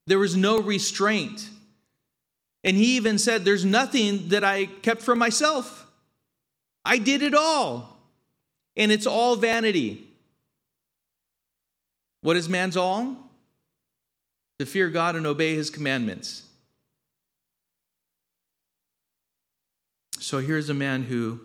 There 0.06 0.20
was 0.20 0.36
no 0.36 0.60
restraint. 0.60 1.48
And 2.66 2.76
he 2.76 2.96
even 2.96 3.16
said, 3.16 3.44
There's 3.44 3.64
nothing 3.64 4.30
that 4.30 4.42
I 4.42 4.66
kept 4.66 5.00
from 5.00 5.20
myself. 5.20 5.86
I 6.84 6.98
did 6.98 7.22
it 7.22 7.32
all. 7.32 7.96
And 8.76 8.90
it's 8.90 9.06
all 9.06 9.36
vanity. 9.36 10.04
What 12.22 12.36
is 12.36 12.48
man's 12.48 12.76
all? 12.76 13.16
To 14.58 14.66
fear 14.66 14.90
God 14.90 15.14
and 15.14 15.26
obey 15.26 15.54
his 15.54 15.70
commandments. 15.70 16.42
So 20.18 20.38
here's 20.38 20.68
a 20.68 20.74
man 20.74 21.04
who 21.04 21.40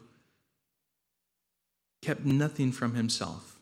kept 2.01 2.25
nothing 2.25 2.71
from 2.71 2.95
himself. 2.95 3.59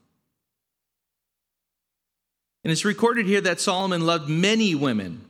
And 2.63 2.71
it's 2.71 2.85
recorded 2.85 3.25
here 3.25 3.41
that 3.41 3.59
Solomon 3.59 4.05
loved 4.05 4.29
many 4.29 4.75
women, 4.75 5.25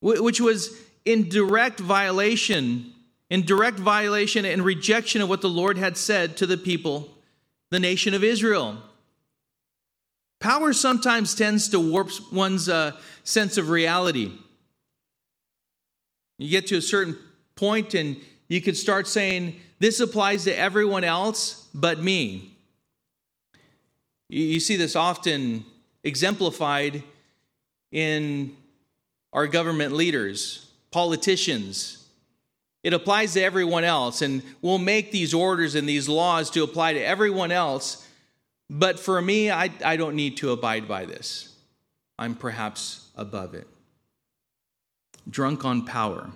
which 0.00 0.40
was 0.40 0.87
in 1.08 1.26
direct 1.30 1.80
violation, 1.80 2.92
in 3.30 3.42
direct 3.42 3.78
violation 3.78 4.44
and 4.44 4.62
rejection 4.62 5.22
of 5.22 5.28
what 5.30 5.40
the 5.40 5.48
Lord 5.48 5.78
had 5.78 5.96
said 5.96 6.36
to 6.36 6.46
the 6.46 6.58
people, 6.58 7.08
the 7.70 7.80
nation 7.80 8.12
of 8.12 8.22
Israel. 8.22 8.76
Power 10.38 10.74
sometimes 10.74 11.34
tends 11.34 11.70
to 11.70 11.80
warp 11.80 12.10
one's 12.30 12.68
uh, 12.68 12.92
sense 13.24 13.56
of 13.56 13.70
reality. 13.70 14.32
You 16.36 16.50
get 16.50 16.66
to 16.66 16.76
a 16.76 16.82
certain 16.82 17.16
point 17.56 17.94
and 17.94 18.18
you 18.48 18.60
could 18.60 18.76
start 18.76 19.08
saying, 19.08 19.58
This 19.78 20.00
applies 20.00 20.44
to 20.44 20.54
everyone 20.54 21.04
else 21.04 21.68
but 21.74 22.02
me. 22.02 22.54
You 24.28 24.60
see 24.60 24.76
this 24.76 24.94
often 24.94 25.64
exemplified 26.04 27.02
in 27.92 28.54
our 29.32 29.46
government 29.46 29.94
leaders, 29.94 30.67
politicians. 30.90 32.06
It 32.82 32.92
applies 32.92 33.34
to 33.34 33.42
everyone 33.42 33.84
else, 33.84 34.22
and 34.22 34.42
we'll 34.62 34.78
make 34.78 35.10
these 35.10 35.34
orders 35.34 35.74
and 35.74 35.88
these 35.88 36.08
laws 36.08 36.50
to 36.50 36.62
apply 36.62 36.94
to 36.94 37.04
everyone 37.04 37.52
else. 37.52 38.06
But 38.70 39.00
for 39.00 39.20
me, 39.20 39.50
I, 39.50 39.70
I 39.84 39.96
don't 39.96 40.14
need 40.14 40.36
to 40.38 40.52
abide 40.52 40.86
by 40.86 41.04
this. 41.04 41.54
I'm 42.18 42.34
perhaps 42.34 43.08
above 43.16 43.54
it. 43.54 43.66
Drunk 45.28 45.64
on 45.64 45.84
power. 45.84 46.30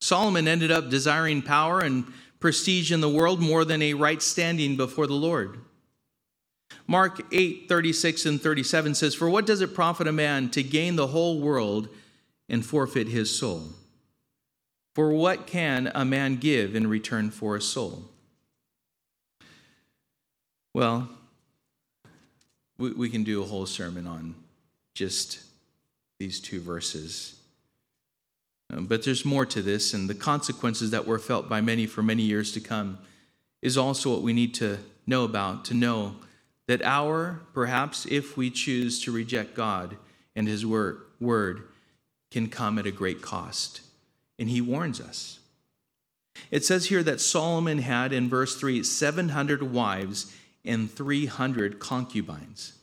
Solomon 0.00 0.46
ended 0.46 0.70
up 0.70 0.88
desiring 0.88 1.42
power 1.42 1.80
and 1.80 2.04
prestige 2.38 2.92
in 2.92 3.00
the 3.00 3.08
world 3.08 3.40
more 3.40 3.64
than 3.64 3.82
a 3.82 3.94
right 3.94 4.22
standing 4.22 4.76
before 4.76 5.06
the 5.06 5.14
Lord. 5.14 5.58
Mark 6.86 7.20
8, 7.32 7.68
36 7.68 8.26
and 8.26 8.40
37 8.40 8.94
says, 8.94 9.14
For 9.14 9.28
what 9.28 9.46
does 9.46 9.60
it 9.60 9.74
profit 9.74 10.06
a 10.06 10.12
man 10.12 10.50
to 10.50 10.62
gain 10.62 10.96
the 10.96 11.08
whole 11.08 11.40
world 11.40 11.88
and 12.48 12.64
forfeit 12.64 13.08
his 13.08 13.36
soul? 13.36 13.70
For 14.94 15.10
what 15.10 15.46
can 15.46 15.90
a 15.94 16.04
man 16.04 16.36
give 16.36 16.74
in 16.74 16.86
return 16.86 17.30
for 17.30 17.56
a 17.56 17.60
soul? 17.60 18.04
Well, 20.72 21.08
we, 22.78 22.92
we 22.92 23.08
can 23.08 23.24
do 23.24 23.42
a 23.42 23.46
whole 23.46 23.66
sermon 23.66 24.06
on 24.06 24.34
just 24.94 25.40
these 26.18 26.40
two 26.40 26.60
verses. 26.60 27.38
Um, 28.72 28.86
but 28.86 29.04
there's 29.04 29.24
more 29.24 29.46
to 29.46 29.62
this, 29.62 29.92
and 29.92 30.08
the 30.08 30.14
consequences 30.14 30.90
that 30.90 31.06
were 31.06 31.18
felt 31.18 31.48
by 31.48 31.60
many 31.60 31.86
for 31.86 32.02
many 32.02 32.22
years 32.22 32.52
to 32.52 32.60
come 32.60 32.98
is 33.62 33.76
also 33.76 34.10
what 34.10 34.22
we 34.22 34.32
need 34.32 34.54
to 34.54 34.78
know 35.06 35.24
about, 35.24 35.64
to 35.66 35.74
know 35.74 36.16
that 36.66 36.82
our, 36.82 37.40
perhaps 37.54 38.06
if 38.06 38.36
we 38.36 38.50
choose 38.50 39.02
to 39.04 39.12
reject 39.12 39.54
God 39.54 39.96
and 40.34 40.48
His 40.48 40.66
word, 40.66 41.62
can 42.30 42.48
come 42.48 42.78
at 42.78 42.86
a 42.86 42.90
great 42.90 43.22
cost. 43.22 43.80
And 44.38 44.50
He 44.50 44.60
warns 44.60 45.00
us. 45.00 45.38
It 46.50 46.64
says 46.64 46.86
here 46.86 47.02
that 47.02 47.20
Solomon 47.20 47.78
had, 47.78 48.12
in 48.12 48.28
verse 48.28 48.56
3, 48.56 48.82
700 48.82 49.62
wives 49.62 50.32
and 50.64 50.90
300 50.90 51.78
concubines. 51.78 52.74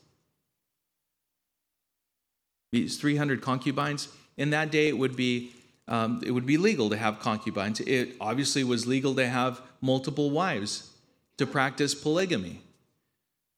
These 2.71 2.97
300 2.97 3.41
concubines, 3.41 4.07
in 4.37 4.49
that 4.49 4.71
day 4.71 4.87
it 4.87 4.97
would 4.97 5.15
be 5.15 5.51
um, 5.87 6.21
it 6.25 6.31
would 6.31 6.45
be 6.45 6.57
legal 6.57 6.89
to 6.89 6.97
have 6.97 7.19
concubines. 7.19 7.81
It 7.81 8.15
obviously 8.21 8.63
was 8.63 8.87
legal 8.87 9.13
to 9.15 9.27
have 9.27 9.61
multiple 9.81 10.31
wives, 10.31 10.89
to 11.37 11.45
practice 11.45 11.93
polygamy. 11.93 12.61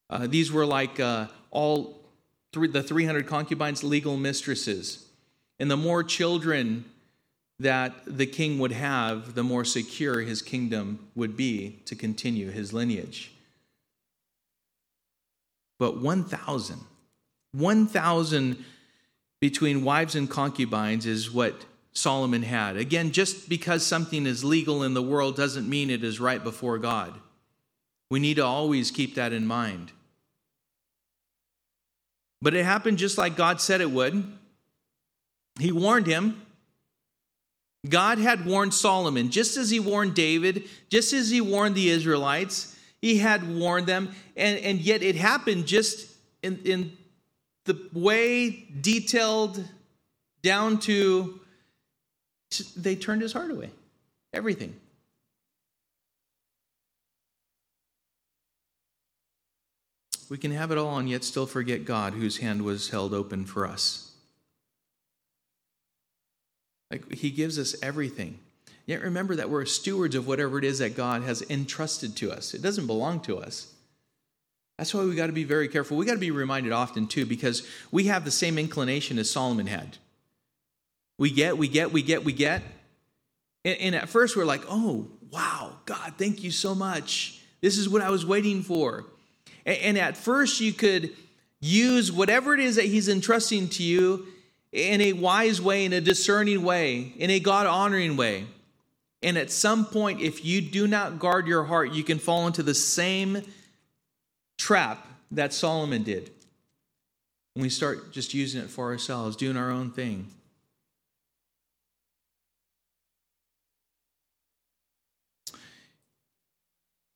Uh, 0.09 0.27
these 0.27 0.51
were 0.51 0.65
like 0.65 0.99
uh, 0.99 1.27
all 1.51 1.99
three, 2.53 2.67
the 2.67 2.83
300 2.83 3.27
concubines, 3.27 3.83
legal 3.83 4.17
mistresses. 4.17 5.05
And 5.59 5.69
the 5.71 5.77
more 5.77 6.03
children 6.03 6.85
that 7.59 7.93
the 8.05 8.25
king 8.25 8.59
would 8.59 8.71
have, 8.71 9.35
the 9.35 9.43
more 9.43 9.63
secure 9.63 10.21
his 10.21 10.41
kingdom 10.41 11.07
would 11.15 11.37
be 11.37 11.79
to 11.85 11.95
continue 11.95 12.49
his 12.49 12.73
lineage. 12.73 13.31
But 15.79 15.97
1,000, 15.97 16.79
1,000 17.53 18.65
between 19.39 19.83
wives 19.83 20.15
and 20.15 20.29
concubines 20.29 21.05
is 21.05 21.31
what 21.31 21.65
Solomon 21.93 22.43
had. 22.43 22.77
Again, 22.77 23.11
just 23.11 23.47
because 23.47 23.85
something 23.85 24.25
is 24.25 24.43
legal 24.43 24.83
in 24.83 24.93
the 24.93 25.01
world 25.01 25.35
doesn't 25.35 25.69
mean 25.69 25.89
it 25.89 26.03
is 26.03 26.19
right 26.19 26.43
before 26.43 26.77
God. 26.77 27.13
We 28.15 28.21
need 28.21 28.35
to 28.35 28.45
always 28.45 28.91
keep 28.91 29.15
that 29.15 29.33
in 29.33 29.45
mind. 29.45 29.91
But 32.41 32.53
it 32.53 32.63
happened 32.63 32.97
just 32.97 33.17
like 33.17 33.35
God 33.35 33.59
said 33.59 33.81
it 33.81 33.91
would. 33.91 34.23
He 35.59 35.73
warned 35.73 36.07
him. 36.07 36.41
God 37.89 38.17
had 38.17 38.45
warned 38.45 38.73
Solomon, 38.73 39.31
just 39.31 39.57
as 39.57 39.69
he 39.69 39.81
warned 39.81 40.15
David, 40.15 40.63
just 40.87 41.11
as 41.11 41.29
he 41.29 41.41
warned 41.41 41.75
the 41.75 41.89
Israelites, 41.89 42.79
he 43.01 43.17
had 43.17 43.53
warned 43.53 43.85
them. 43.85 44.15
And, 44.37 44.59
and 44.59 44.79
yet 44.79 45.03
it 45.03 45.17
happened 45.17 45.65
just 45.65 46.09
in, 46.41 46.61
in 46.63 46.93
the 47.65 47.77
way 47.91 48.65
detailed 48.79 49.61
down 50.41 50.79
to 50.79 51.41
they 52.77 52.95
turned 52.95 53.23
his 53.23 53.33
heart 53.33 53.51
away. 53.51 53.71
Everything. 54.31 54.73
We 60.29 60.37
can 60.37 60.51
have 60.51 60.71
it 60.71 60.77
all 60.77 60.97
and 60.97 61.09
yet 61.09 61.23
still 61.23 61.45
forget 61.45 61.85
God, 61.85 62.13
whose 62.13 62.37
hand 62.37 62.63
was 62.63 62.89
held 62.89 63.13
open 63.13 63.45
for 63.45 63.67
us. 63.67 64.11
Like 66.91 67.13
he 67.13 67.29
gives 67.29 67.59
us 67.59 67.75
everything. 67.81 68.39
Yet 68.85 69.01
remember 69.01 69.35
that 69.35 69.49
we're 69.49 69.65
stewards 69.65 70.15
of 70.15 70.27
whatever 70.27 70.59
it 70.59 70.63
is 70.63 70.79
that 70.79 70.95
God 70.95 71.23
has 71.23 71.41
entrusted 71.49 72.15
to 72.17 72.31
us. 72.31 72.53
It 72.53 72.61
doesn't 72.61 72.87
belong 72.87 73.19
to 73.21 73.37
us. 73.37 73.73
That's 74.77 74.93
why 74.93 75.03
we 75.03 75.15
got 75.15 75.27
to 75.27 75.33
be 75.33 75.45
very 75.45 75.67
careful. 75.67 75.97
We 75.97 76.05
got 76.05 76.13
to 76.13 76.19
be 76.19 76.31
reminded 76.31 76.71
often, 76.71 77.07
too, 77.07 77.25
because 77.25 77.65
we 77.91 78.05
have 78.05 78.25
the 78.25 78.31
same 78.31 78.57
inclination 78.57 79.17
as 79.17 79.29
Solomon 79.29 79.67
had. 79.67 79.97
We 81.17 81.31
get, 81.31 81.57
we 81.57 81.67
get, 81.67 81.93
we 81.93 82.01
get, 82.03 82.25
we 82.25 82.33
get. 82.33 82.61
And, 83.63 83.77
and 83.79 83.95
at 83.95 84.09
first 84.09 84.35
we're 84.35 84.45
like, 84.45 84.63
oh, 84.69 85.07
wow, 85.31 85.77
God, 85.85 86.13
thank 86.17 86.43
you 86.43 86.51
so 86.51 86.75
much. 86.75 87.39
This 87.61 87.77
is 87.77 87.87
what 87.87 88.01
I 88.01 88.09
was 88.09 88.25
waiting 88.25 88.61
for. 88.61 89.05
And, 89.65 89.77
and 89.79 89.97
at 89.97 90.17
first 90.17 90.61
you 90.61 90.73
could 90.73 91.11
use 91.59 92.11
whatever 92.11 92.53
it 92.53 92.59
is 92.59 92.75
that 92.75 92.85
He's 92.85 93.09
entrusting 93.09 93.69
to 93.69 93.83
you 93.83 94.27
in 94.71 95.01
a 95.01 95.13
wise 95.13 95.61
way, 95.61 95.85
in 95.85 95.93
a 95.93 96.01
discerning 96.01 96.63
way, 96.63 97.13
in 97.17 97.29
a 97.29 97.39
God 97.39 97.65
honoring 97.65 98.17
way. 98.17 98.45
And 99.23 99.37
at 99.37 99.49
some 99.49 99.85
point, 99.85 100.21
if 100.21 100.45
you 100.45 100.61
do 100.61 100.85
not 100.85 101.17
guard 101.17 101.47
your 101.47 101.63
heart, 101.63 101.91
you 101.91 102.03
can 102.03 102.19
fall 102.19 102.45
into 102.45 102.61
the 102.61 102.75
same 102.75 103.41
trap 104.57 105.07
that 105.31 105.53
Solomon 105.53 106.03
did. 106.03 106.29
When 107.53 107.63
we 107.63 107.69
start 107.69 108.11
just 108.11 108.33
using 108.33 108.61
it 108.61 108.69
for 108.69 108.91
ourselves, 108.91 109.35
doing 109.35 109.57
our 109.57 109.71
own 109.71 109.91
thing. 109.91 110.27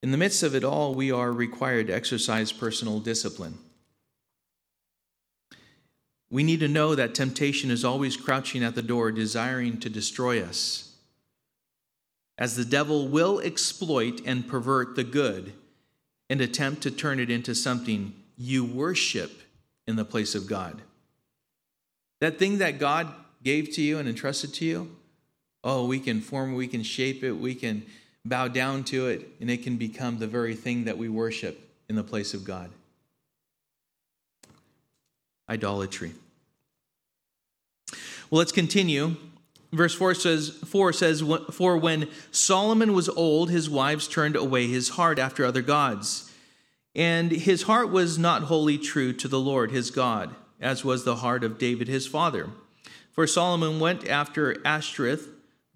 In 0.01 0.11
the 0.11 0.17
midst 0.17 0.43
of 0.43 0.55
it 0.55 0.63
all, 0.63 0.95
we 0.95 1.11
are 1.11 1.31
required 1.31 1.87
to 1.87 1.93
exercise 1.93 2.51
personal 2.51 2.99
discipline. 2.99 3.57
We 6.31 6.43
need 6.43 6.59
to 6.59 6.67
know 6.67 6.95
that 6.95 7.15
temptation 7.15 7.71
is 7.71 7.83
always 7.83 8.15
crouching 8.15 8.63
at 8.63 8.75
the 8.75 8.81
door, 8.81 9.11
desiring 9.11 9.79
to 9.79 9.89
destroy 9.89 10.41
us. 10.41 10.95
As 12.37 12.55
the 12.55 12.65
devil 12.65 13.07
will 13.07 13.39
exploit 13.39 14.21
and 14.25 14.47
pervert 14.47 14.95
the 14.95 15.03
good 15.03 15.53
and 16.29 16.39
attempt 16.39 16.83
to 16.83 16.91
turn 16.91 17.19
it 17.19 17.29
into 17.29 17.55
something 17.55 18.13
you 18.37 18.63
worship 18.63 19.41
in 19.87 19.95
the 19.95 20.05
place 20.05 20.35
of 20.35 20.47
God. 20.47 20.81
That 22.21 22.37
thing 22.37 22.59
that 22.59 22.79
God 22.79 23.13
gave 23.43 23.73
to 23.73 23.81
you 23.81 23.97
and 23.97 24.07
entrusted 24.07 24.53
to 24.55 24.65
you, 24.65 24.95
oh, 25.63 25.85
we 25.85 25.99
can 25.99 26.21
form, 26.21 26.53
we 26.53 26.67
can 26.67 26.83
shape 26.83 27.23
it, 27.23 27.33
we 27.33 27.55
can 27.55 27.85
bow 28.25 28.47
down 28.47 28.83
to 28.85 29.07
it, 29.07 29.27
and 29.39 29.49
it 29.49 29.63
can 29.63 29.77
become 29.77 30.19
the 30.19 30.27
very 30.27 30.55
thing 30.55 30.85
that 30.85 30.97
we 30.97 31.09
worship 31.09 31.59
in 31.87 31.95
the 31.95 32.03
place 32.03 32.33
of 32.33 32.43
God. 32.43 32.69
Idolatry. 35.49 36.13
Well, 38.29 38.39
let's 38.39 38.51
continue. 38.51 39.15
Verse 39.71 39.93
4 39.93 40.13
says, 40.15 40.49
4 40.65 40.93
says, 40.93 41.23
For 41.51 41.77
when 41.77 42.07
Solomon 42.31 42.93
was 42.93 43.09
old, 43.09 43.49
his 43.49 43.69
wives 43.69 44.07
turned 44.07 44.35
away 44.35 44.67
his 44.67 44.89
heart 44.89 45.19
after 45.19 45.45
other 45.45 45.61
gods. 45.61 46.31
And 46.95 47.31
his 47.31 47.63
heart 47.63 47.89
was 47.89 48.17
not 48.17 48.43
wholly 48.43 48.77
true 48.77 49.13
to 49.13 49.27
the 49.27 49.39
Lord 49.39 49.71
his 49.71 49.91
God, 49.91 50.35
as 50.59 50.83
was 50.83 51.03
the 51.03 51.17
heart 51.17 51.43
of 51.43 51.57
David 51.57 51.87
his 51.87 52.07
father. 52.07 52.49
For 53.11 53.27
Solomon 53.27 53.79
went 53.79 54.07
after 54.07 54.57
Ashtoreth, 54.65 55.29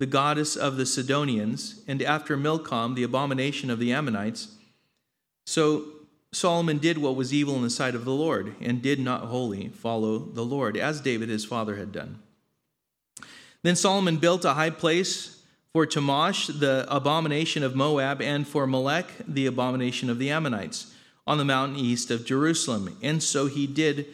the 0.03 0.07
goddess 0.07 0.57
of 0.57 0.75
the 0.75 0.85
Sidonians, 0.85 1.79
and 1.87 2.01
after 2.01 2.35
Milcom, 2.35 2.93
the 2.93 3.03
abomination 3.03 3.69
of 3.69 3.79
the 3.79 3.93
Ammonites. 3.93 4.49
So 5.45 5.85
Solomon 6.33 6.77
did 6.77 6.97
what 6.97 7.15
was 7.15 7.33
evil 7.33 7.55
in 7.55 7.61
the 7.61 7.69
sight 7.69 7.95
of 7.95 8.03
the 8.03 8.11
Lord, 8.11 8.53
and 8.59 8.81
did 8.81 8.99
not 8.99 9.27
wholly 9.27 9.69
follow 9.69 10.19
the 10.19 10.43
Lord, 10.43 10.75
as 10.75 10.99
David 10.99 11.29
his 11.29 11.45
father 11.45 11.77
had 11.77 11.93
done. 11.93 12.19
Then 13.61 13.77
Solomon 13.77 14.17
built 14.17 14.43
a 14.43 14.55
high 14.55 14.71
place 14.71 15.41
for 15.71 15.87
Chemosh, 15.87 16.59
the 16.59 16.85
abomination 16.93 17.63
of 17.63 17.73
Moab, 17.73 18.21
and 18.21 18.45
for 18.45 18.67
Molech, 18.67 19.09
the 19.25 19.45
abomination 19.45 20.09
of 20.09 20.19
the 20.19 20.31
Ammonites, 20.31 20.93
on 21.25 21.37
the 21.37 21.45
mountain 21.45 21.77
east 21.77 22.11
of 22.11 22.25
Jerusalem. 22.25 22.97
And 23.01 23.23
so 23.23 23.47
he 23.47 23.67
did 23.67 24.07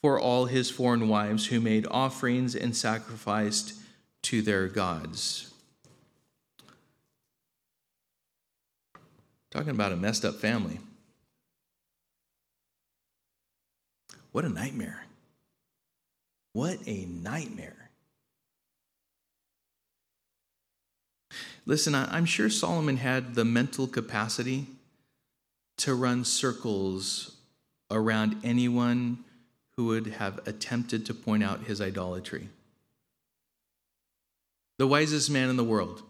for 0.00 0.18
all 0.18 0.46
his 0.46 0.70
foreign 0.70 1.06
wives 1.06 1.48
who 1.48 1.60
made 1.60 1.86
offerings 1.90 2.56
and 2.56 2.74
sacrificed 2.74 3.74
to 4.24 4.40
their 4.40 4.68
gods. 4.68 5.52
Talking 9.50 9.70
about 9.70 9.92
a 9.92 9.96
messed 9.96 10.24
up 10.24 10.36
family. 10.36 10.80
What 14.32 14.44
a 14.44 14.48
nightmare. 14.48 15.04
What 16.54 16.78
a 16.86 17.04
nightmare. 17.04 17.90
Listen, 21.66 21.94
I'm 21.94 22.24
sure 22.24 22.50
Solomon 22.50 22.96
had 22.96 23.34
the 23.34 23.44
mental 23.44 23.86
capacity 23.86 24.66
to 25.78 25.94
run 25.94 26.24
circles 26.24 27.36
around 27.90 28.36
anyone 28.42 29.18
who 29.76 29.86
would 29.86 30.06
have 30.06 30.40
attempted 30.46 31.04
to 31.06 31.14
point 31.14 31.42
out 31.42 31.64
his 31.64 31.80
idolatry 31.80 32.48
the 34.78 34.86
wisest 34.86 35.30
man 35.30 35.48
in 35.48 35.56
the 35.56 35.64
world. 35.64 36.02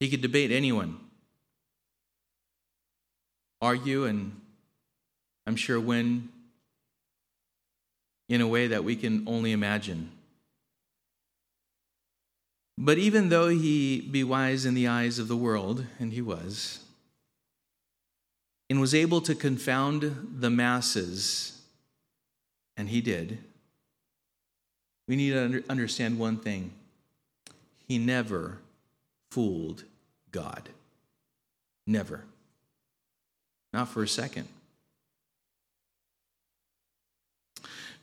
He 0.00 0.08
could 0.08 0.20
debate 0.20 0.50
anyone, 0.50 0.98
argue, 3.60 4.04
and 4.04 4.40
I'm 5.46 5.56
sure, 5.56 5.80
win 5.80 6.28
in 8.28 8.40
a 8.40 8.46
way 8.46 8.68
that 8.68 8.84
we 8.84 8.94
can 8.94 9.24
only 9.26 9.52
imagine. 9.52 10.12
But 12.76 12.98
even 12.98 13.28
though 13.28 13.48
he 13.48 14.00
be 14.00 14.22
wise 14.22 14.64
in 14.64 14.74
the 14.74 14.86
eyes 14.86 15.18
of 15.18 15.26
the 15.26 15.36
world, 15.36 15.84
and 15.98 16.12
he 16.12 16.22
was, 16.22 16.80
and 18.70 18.80
was 18.80 18.94
able 18.94 19.20
to 19.22 19.34
confound 19.34 20.36
the 20.38 20.50
masses, 20.50 21.60
and 22.76 22.88
he 22.88 23.00
did, 23.00 23.38
we 25.08 25.16
need 25.16 25.30
to 25.30 25.64
understand 25.68 26.20
one 26.20 26.36
thing 26.36 26.70
he 27.88 27.98
never 27.98 28.58
fooled 29.30 29.84
God. 30.30 30.68
Never. 31.86 32.24
Not 33.72 33.88
for 33.88 34.02
a 34.02 34.08
second. 34.08 34.46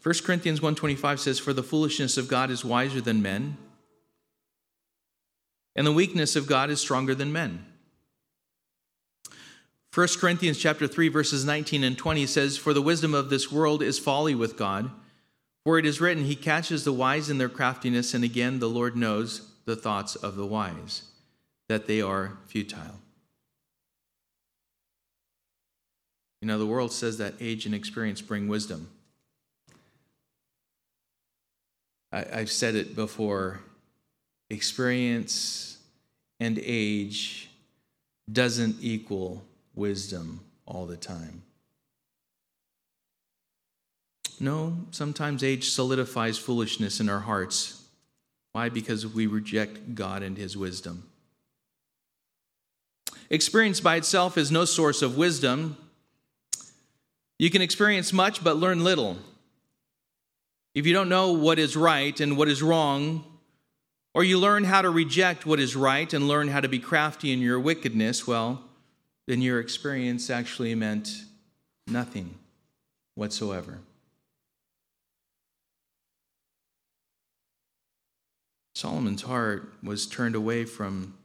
1 0.01 0.13
Corinthians 0.23 0.59
1:25 0.59 1.19
says 1.19 1.39
for 1.39 1.53
the 1.53 1.63
foolishness 1.63 2.17
of 2.17 2.27
God 2.27 2.51
is 2.51 2.65
wiser 2.65 3.01
than 3.01 3.21
men 3.21 3.57
and 5.75 5.85
the 5.85 5.91
weakness 5.91 6.35
of 6.35 6.47
God 6.47 6.69
is 6.69 6.79
stronger 6.79 7.15
than 7.15 7.33
men. 7.33 7.65
1 9.93 10.07
Corinthians 10.19 10.57
chapter 10.57 10.87
3 10.87 11.07
verses 11.07 11.45
19 11.45 11.83
and 11.83 11.97
20 11.97 12.27
says 12.27 12.57
for 12.57 12.73
the 12.73 12.81
wisdom 12.81 13.13
of 13.13 13.29
this 13.29 13.51
world 13.51 13.81
is 13.81 13.97
folly 13.97 14.35
with 14.35 14.57
God 14.57 14.91
for 15.63 15.79
it 15.79 15.85
is 15.85 16.01
written 16.01 16.25
he 16.25 16.35
catches 16.35 16.83
the 16.83 16.93
wise 16.93 17.29
in 17.29 17.37
their 17.37 17.49
craftiness 17.49 18.13
and 18.13 18.23
again 18.23 18.59
the 18.59 18.69
Lord 18.69 18.95
knows 18.95 19.49
the 19.65 19.75
thoughts 19.75 20.15
of 20.15 20.35
the 20.35 20.45
wise 20.45 21.03
that 21.67 21.87
they 21.87 22.01
are 22.01 22.37
futile. 22.45 22.99
You 26.41 26.47
know 26.47 26.59
the 26.59 26.65
world 26.65 26.91
says 26.91 27.17
that 27.17 27.33
age 27.39 27.65
and 27.65 27.73
experience 27.73 28.21
bring 28.21 28.47
wisdom. 28.47 28.89
I, 32.11 32.39
have 32.39 32.51
said 32.51 32.75
it 32.75 32.95
before 32.95 33.61
experience 34.49 35.77
and 36.39 36.59
age 36.63 37.49
doesn't 38.31 38.77
equal 38.79 39.43
wisdom 39.73 40.41
all 40.65 40.85
the 40.85 40.97
time. 40.97 41.43
No, 44.39 44.77
sometimes 44.91 45.43
age 45.43 45.69
solidifies 45.69 46.37
foolishness 46.37 46.99
in 46.99 47.09
our 47.09 47.21
hearts. 47.21 47.84
Why? 48.55 48.69
Because 48.69 49.05
we 49.05 49.27
reject 49.27 49.95
God 49.95 50.23
and 50.23 50.37
His 50.37 50.55
wisdom. 50.55 51.03
Experience 53.29 53.81
by 53.81 53.97
itself 53.97 54.37
is 54.37 54.49
no 54.49 54.63
source 54.63 55.01
of 55.01 55.17
wisdom. 55.17 55.75
You 57.37 57.49
can 57.49 57.61
experience 57.61 58.13
much 58.13 58.41
but 58.45 58.55
learn 58.55 58.81
little. 58.81 59.17
If 60.73 60.87
you 60.87 60.93
don't 60.93 61.09
know 61.09 61.33
what 61.33 61.59
is 61.59 61.75
right 61.75 62.17
and 62.17 62.37
what 62.37 62.47
is 62.47 62.63
wrong, 62.63 63.25
or 64.13 64.23
you 64.23 64.39
learn 64.39 64.63
how 64.63 64.81
to 64.81 64.89
reject 64.89 65.45
what 65.45 65.59
is 65.59 65.75
right 65.75 66.13
and 66.13 66.25
learn 66.25 66.47
how 66.47 66.61
to 66.61 66.69
be 66.69 66.79
crafty 66.79 67.33
in 67.33 67.41
your 67.41 67.59
wickedness, 67.59 68.25
well, 68.25 68.63
then 69.27 69.41
your 69.41 69.59
experience 69.59 70.29
actually 70.29 70.73
meant 70.75 71.09
nothing 71.87 72.35
whatsoever. 73.15 73.79
Solomon's 78.75 79.21
heart 79.21 79.71
was 79.81 80.05
turned 80.05 80.35
away 80.35 80.65
from 80.65 81.15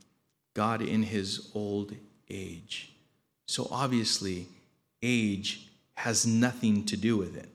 God 0.55 0.81
in 0.81 1.03
his 1.03 1.51
old 1.53 1.95
age. 2.31 2.93
So 3.47 3.67
obviously, 3.73 4.47
age 5.03 5.69
has 5.97 6.25
nothing 6.25 6.87
to 6.87 6.97
do 6.97 7.17
with 7.17 7.37
it 7.37 7.49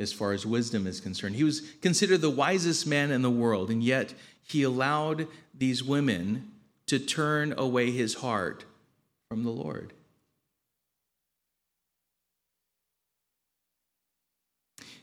as 0.00 0.12
far 0.12 0.32
as 0.32 0.44
wisdom 0.44 0.88
is 0.88 1.00
concerned. 1.00 1.36
He 1.36 1.44
was 1.44 1.60
considered 1.80 2.20
the 2.20 2.30
wisest 2.30 2.84
man 2.84 3.12
in 3.12 3.22
the 3.22 3.30
world, 3.30 3.70
and 3.70 3.82
yet 3.82 4.12
he 4.42 4.64
allowed 4.64 5.28
these 5.56 5.84
women 5.84 6.50
to 6.86 6.98
turn 6.98 7.54
away 7.56 7.92
his 7.92 8.14
heart 8.14 8.64
from 9.28 9.44
the 9.44 9.50
Lord. 9.50 9.92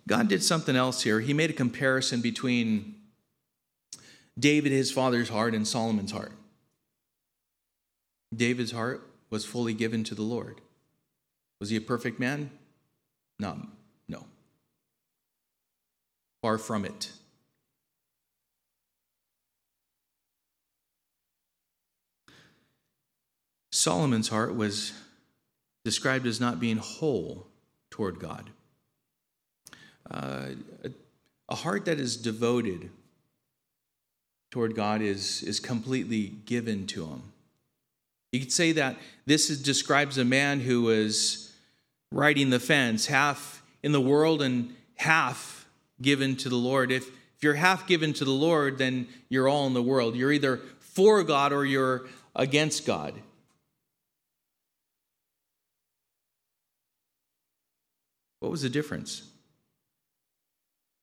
God 0.07 0.27
did 0.27 0.43
something 0.43 0.75
else 0.75 1.03
here. 1.03 1.21
He 1.21 1.33
made 1.33 1.49
a 1.49 1.53
comparison 1.53 2.19
between 2.19 2.95
David, 4.39 4.71
his 4.71 4.91
father's 4.91 5.29
heart, 5.29 5.53
and 5.53 5.67
Solomon's 5.67 6.11
heart. 6.11 6.33
David's 8.35 8.71
heart 8.71 9.07
was 9.29 9.45
fully 9.45 9.73
given 9.73 10.03
to 10.05 10.15
the 10.15 10.21
Lord. 10.21 10.61
Was 11.59 11.69
he 11.69 11.75
a 11.75 11.81
perfect 11.81 12.19
man? 12.19 12.49
No, 13.39 13.67
no. 14.07 14.25
Far 16.41 16.57
from 16.57 16.85
it. 16.85 17.11
Solomon's 23.71 24.29
heart 24.29 24.55
was 24.55 24.93
described 25.83 26.27
as 26.27 26.39
not 26.39 26.59
being 26.59 26.77
whole 26.77 27.47
toward 27.89 28.19
God. 28.19 28.49
Uh, 30.09 30.49
a 31.49 31.55
heart 31.55 31.85
that 31.85 31.99
is 31.99 32.17
devoted 32.17 32.89
toward 34.51 34.75
God 34.75 35.01
is, 35.01 35.41
is 35.43 35.59
completely 35.59 36.33
given 36.45 36.85
to 36.87 37.05
him. 37.05 37.23
You 38.31 38.41
could 38.41 38.51
say 38.51 38.73
that 38.73 38.97
this 39.25 39.49
is, 39.49 39.61
describes 39.61 40.17
a 40.17 40.25
man 40.25 40.59
who 40.59 40.89
is 40.89 41.51
riding 42.11 42.49
the 42.49 42.59
fence, 42.59 43.07
half 43.07 43.63
in 43.81 43.91
the 43.93 44.01
world 44.01 44.41
and 44.41 44.75
half 44.95 45.65
given 46.01 46.35
to 46.37 46.49
the 46.49 46.55
Lord. 46.55 46.91
If, 46.91 47.07
if 47.07 47.43
you're 47.43 47.55
half 47.55 47.87
given 47.87 48.13
to 48.13 48.25
the 48.25 48.31
Lord, 48.31 48.77
then 48.77 49.07
you're 49.29 49.47
all 49.47 49.67
in 49.67 49.73
the 49.73 49.81
world. 49.81 50.15
You're 50.15 50.31
either 50.31 50.61
for 50.79 51.23
God 51.23 51.53
or 51.53 51.65
you're 51.65 52.07
against 52.35 52.85
God. 52.85 53.13
What 58.39 58.51
was 58.51 58.63
the 58.63 58.69
difference? 58.69 59.23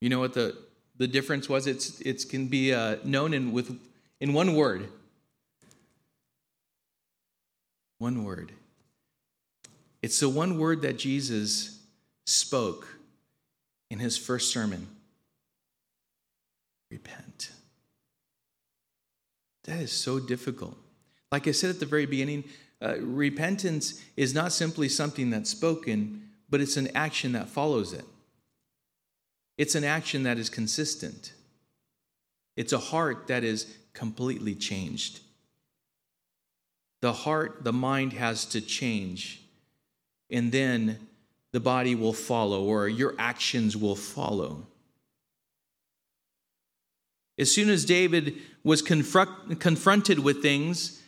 You 0.01 0.09
know 0.09 0.19
what 0.19 0.35
the, 0.35 0.57
the 0.99 1.07
difference 1.07 1.49
was? 1.49 1.67
It's, 1.67 2.01
it 2.01 2.29
can 2.29 2.49
be 2.49 2.75
uh, 2.75 2.97
known 3.05 3.33
in, 3.33 3.53
with, 3.53 3.79
in 4.21 4.33
one 4.33 4.55
word 4.55 4.89
one 7.99 8.25
word. 8.25 8.53
It's 10.03 10.21
the 10.21 10.29
one 10.29 10.59
word 10.59 10.83
that 10.83 10.99
Jesus 10.99 11.81
spoke 12.27 12.87
in 13.91 13.99
his 13.99 14.17
first 14.17 14.53
sermon 14.53 14.87
repent. 16.91 17.51
That 19.65 19.81
is 19.81 19.93
so 19.93 20.21
difficult. 20.21 20.77
Like 21.33 21.47
I 21.47 21.51
said 21.51 21.71
at 21.71 21.81
the 21.81 21.87
very 21.87 22.07
beginning, 22.07 22.45
uh, 22.81 22.95
repentance 23.01 24.01
is 24.17 24.33
not 24.33 24.53
simply 24.53 24.89
something 24.89 25.31
that's 25.31 25.51
spoken, 25.51 26.31
but 26.49 26.61
it's 26.61 26.77
an 26.77 26.89
action 26.95 27.33
that 27.33 27.49
follows 27.49 27.93
it. 27.93 28.05
It's 29.59 29.75
an 29.75 29.85
action 29.85 30.23
that 30.23 30.38
is 30.38 30.49
consistent. 30.49 31.33
It's 32.57 32.73
a 32.73 32.79
heart 32.79 33.27
that 33.27 33.42
is 33.44 33.66
completely 33.92 34.55
changed. 34.55 35.21
The 37.01 37.12
heart, 37.12 37.64
the 37.64 37.73
mind 37.73 38.12
has 38.14 38.44
to 38.47 38.61
change. 38.61 39.42
And 40.31 40.53
then 40.53 40.99
the 41.53 41.61
body 41.61 41.94
will 41.94 42.12
follow, 42.12 42.64
or 42.64 42.88
your 42.88 43.14
actions 43.18 43.77
will 43.77 43.97
follow. 43.97 44.66
As 47.38 47.51
soon 47.53 47.68
as 47.68 47.85
David 47.85 48.35
was 48.62 48.83
confront, 48.83 49.61
confronted 49.61 50.18
with 50.18 50.42
things, 50.42 51.01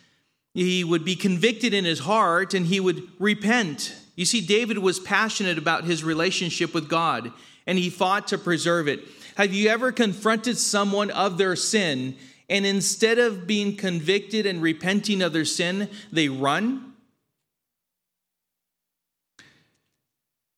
he 0.53 0.83
would 0.83 1.05
be 1.05 1.15
convicted 1.15 1.73
in 1.73 1.85
his 1.85 1.99
heart 1.99 2.53
and 2.53 2.65
he 2.65 2.79
would 2.79 3.03
repent. 3.19 3.95
You 4.15 4.25
see, 4.25 4.41
David 4.41 4.79
was 4.79 4.99
passionate 4.99 5.57
about 5.57 5.83
his 5.83 6.03
relationship 6.03 6.73
with 6.73 6.89
God 6.89 7.31
and 7.65 7.77
he 7.77 7.89
fought 7.89 8.27
to 8.29 8.37
preserve 8.37 8.87
it. 8.87 9.01
Have 9.37 9.53
you 9.53 9.69
ever 9.69 9.91
confronted 9.91 10.57
someone 10.57 11.11
of 11.11 11.37
their 11.37 11.55
sin 11.55 12.15
and 12.51 12.65
instead 12.65 13.17
of 13.17 13.47
being 13.47 13.77
convicted 13.77 14.45
and 14.45 14.61
repenting 14.61 15.21
of 15.21 15.31
their 15.31 15.45
sin, 15.45 15.89
they 16.11 16.27
run. 16.27 16.91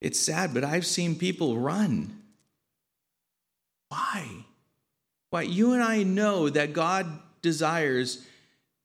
It's 0.02 0.20
sad, 0.20 0.56
but 0.56 0.64
I've 0.64 0.88
seen 0.88 1.16
people 1.16 1.60
run. 1.60 2.20
Why? 3.90 4.28
Why? 5.30 5.44
You 5.44 5.74
and 5.74 5.84
I 5.84 6.02
know 6.02 6.50
that 6.50 6.74
God 6.74 7.06
desires 7.44 8.26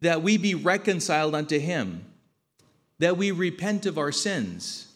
that 0.02 0.20
we 0.22 0.36
be 0.36 0.54
reconciled 0.54 1.34
unto 1.34 1.58
Him, 1.58 2.04
that 2.98 3.16
we 3.16 3.30
repent 3.30 3.86
of 3.86 3.96
our 3.96 4.12
sins. 4.12 4.87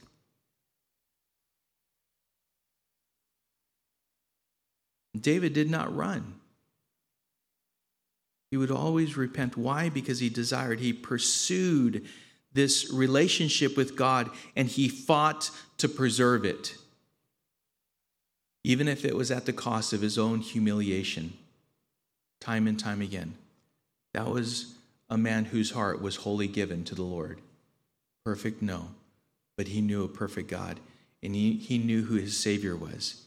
David 5.22 5.52
did 5.52 5.70
not 5.70 5.94
run. 5.94 6.34
He 8.50 8.56
would 8.56 8.70
always 8.70 9.16
repent. 9.16 9.56
Why? 9.56 9.88
Because 9.88 10.20
he 10.20 10.28
desired, 10.28 10.80
he 10.80 10.92
pursued 10.92 12.06
this 12.52 12.92
relationship 12.92 13.76
with 13.76 13.96
God 13.96 14.30
and 14.54 14.68
he 14.68 14.88
fought 14.88 15.50
to 15.78 15.88
preserve 15.88 16.44
it, 16.44 16.74
even 18.62 18.88
if 18.88 19.06
it 19.06 19.16
was 19.16 19.30
at 19.30 19.46
the 19.46 19.54
cost 19.54 19.94
of 19.94 20.02
his 20.02 20.18
own 20.18 20.40
humiliation, 20.40 21.32
time 22.40 22.66
and 22.66 22.78
time 22.78 23.00
again. 23.00 23.34
That 24.12 24.28
was 24.28 24.74
a 25.08 25.16
man 25.16 25.46
whose 25.46 25.70
heart 25.70 26.02
was 26.02 26.16
wholly 26.16 26.46
given 26.46 26.84
to 26.84 26.94
the 26.94 27.02
Lord. 27.02 27.40
Perfect, 28.24 28.60
no, 28.60 28.88
but 29.56 29.68
he 29.68 29.80
knew 29.80 30.04
a 30.04 30.08
perfect 30.08 30.50
God 30.50 30.78
and 31.22 31.34
he, 31.34 31.54
he 31.54 31.78
knew 31.78 32.02
who 32.02 32.16
his 32.16 32.36
Savior 32.36 32.76
was. 32.76 33.22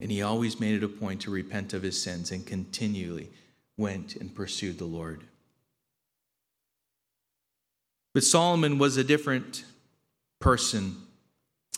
And 0.00 0.10
he 0.10 0.22
always 0.22 0.58
made 0.58 0.74
it 0.76 0.84
a 0.84 0.88
point 0.88 1.20
to 1.22 1.30
repent 1.30 1.74
of 1.74 1.82
his 1.82 2.02
sins 2.02 2.30
and 2.30 2.46
continually 2.46 3.28
went 3.76 4.16
and 4.16 4.34
pursued 4.34 4.78
the 4.78 4.84
Lord. 4.84 5.24
But 8.14 8.24
Solomon 8.24 8.78
was 8.78 8.96
a 8.96 9.04
different 9.04 9.64
person. 10.40 10.96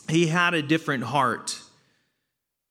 He 0.09 0.27
had 0.27 0.53
a 0.53 0.61
different 0.61 1.03
heart. 1.03 1.59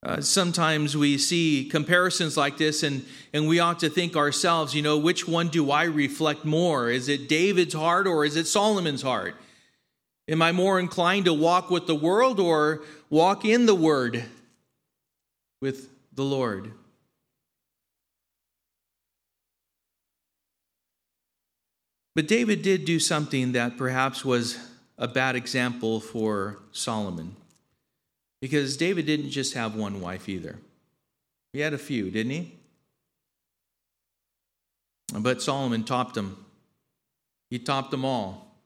Uh, 0.05 0.21
sometimes 0.21 0.97
we 0.97 1.17
see 1.17 1.69
comparisons 1.71 2.37
like 2.37 2.59
this, 2.59 2.83
and, 2.83 3.05
and 3.33 3.47
we 3.47 3.61
ought 3.61 3.79
to 3.79 3.89
think 3.89 4.17
ourselves, 4.17 4.75
you 4.75 4.83
know, 4.83 4.99
which 4.99 5.29
one 5.29 5.49
do 5.49 5.71
I 5.71 5.85
reflect 5.85 6.45
more? 6.45 6.91
Is 6.91 7.09
it 7.09 7.29
David's 7.29 7.75
heart 7.75 8.09
or 8.09 8.25
is 8.25 8.37
it 8.37 8.47
Solomon's 8.47 9.03
heart? 9.03 9.37
Am 10.29 10.43
I 10.43 10.51
more 10.51 10.81
inclined 10.81 11.27
to 11.27 11.35
walk 11.35 11.71
with 11.71 11.87
the 11.87 11.95
world 11.95 12.41
or 12.41 12.83
walk 13.11 13.45
in 13.45 13.67
the 13.67 13.75
Word 13.75 14.25
with 15.63 15.89
the 16.13 16.25
Lord? 16.25 16.73
But 22.15 22.29
David 22.29 22.61
did 22.61 22.85
do 22.85 23.01
something 23.01 23.53
that 23.53 23.79
perhaps 23.79 24.23
was 24.23 24.59
a 24.99 25.09
bad 25.09 25.35
example 25.35 26.01
for 26.01 26.59
Solomon. 26.73 27.37
Because 28.43 28.77
David 28.77 29.07
didn't 29.07 29.31
just 29.31 29.55
have 29.55 29.75
one 29.75 30.01
wife 30.01 30.29
either. 30.29 30.59
He 31.53 31.61
had 31.61 31.73
a 31.73 31.79
few, 31.79 32.11
didn't 32.11 32.33
he? 32.33 32.59
But 35.15 35.41
Solomon 35.41 35.85
topped 35.85 36.15
them. 36.15 36.45
He 37.51 37.59
topped 37.59 37.91
them 37.91 38.05
all. 38.05 38.57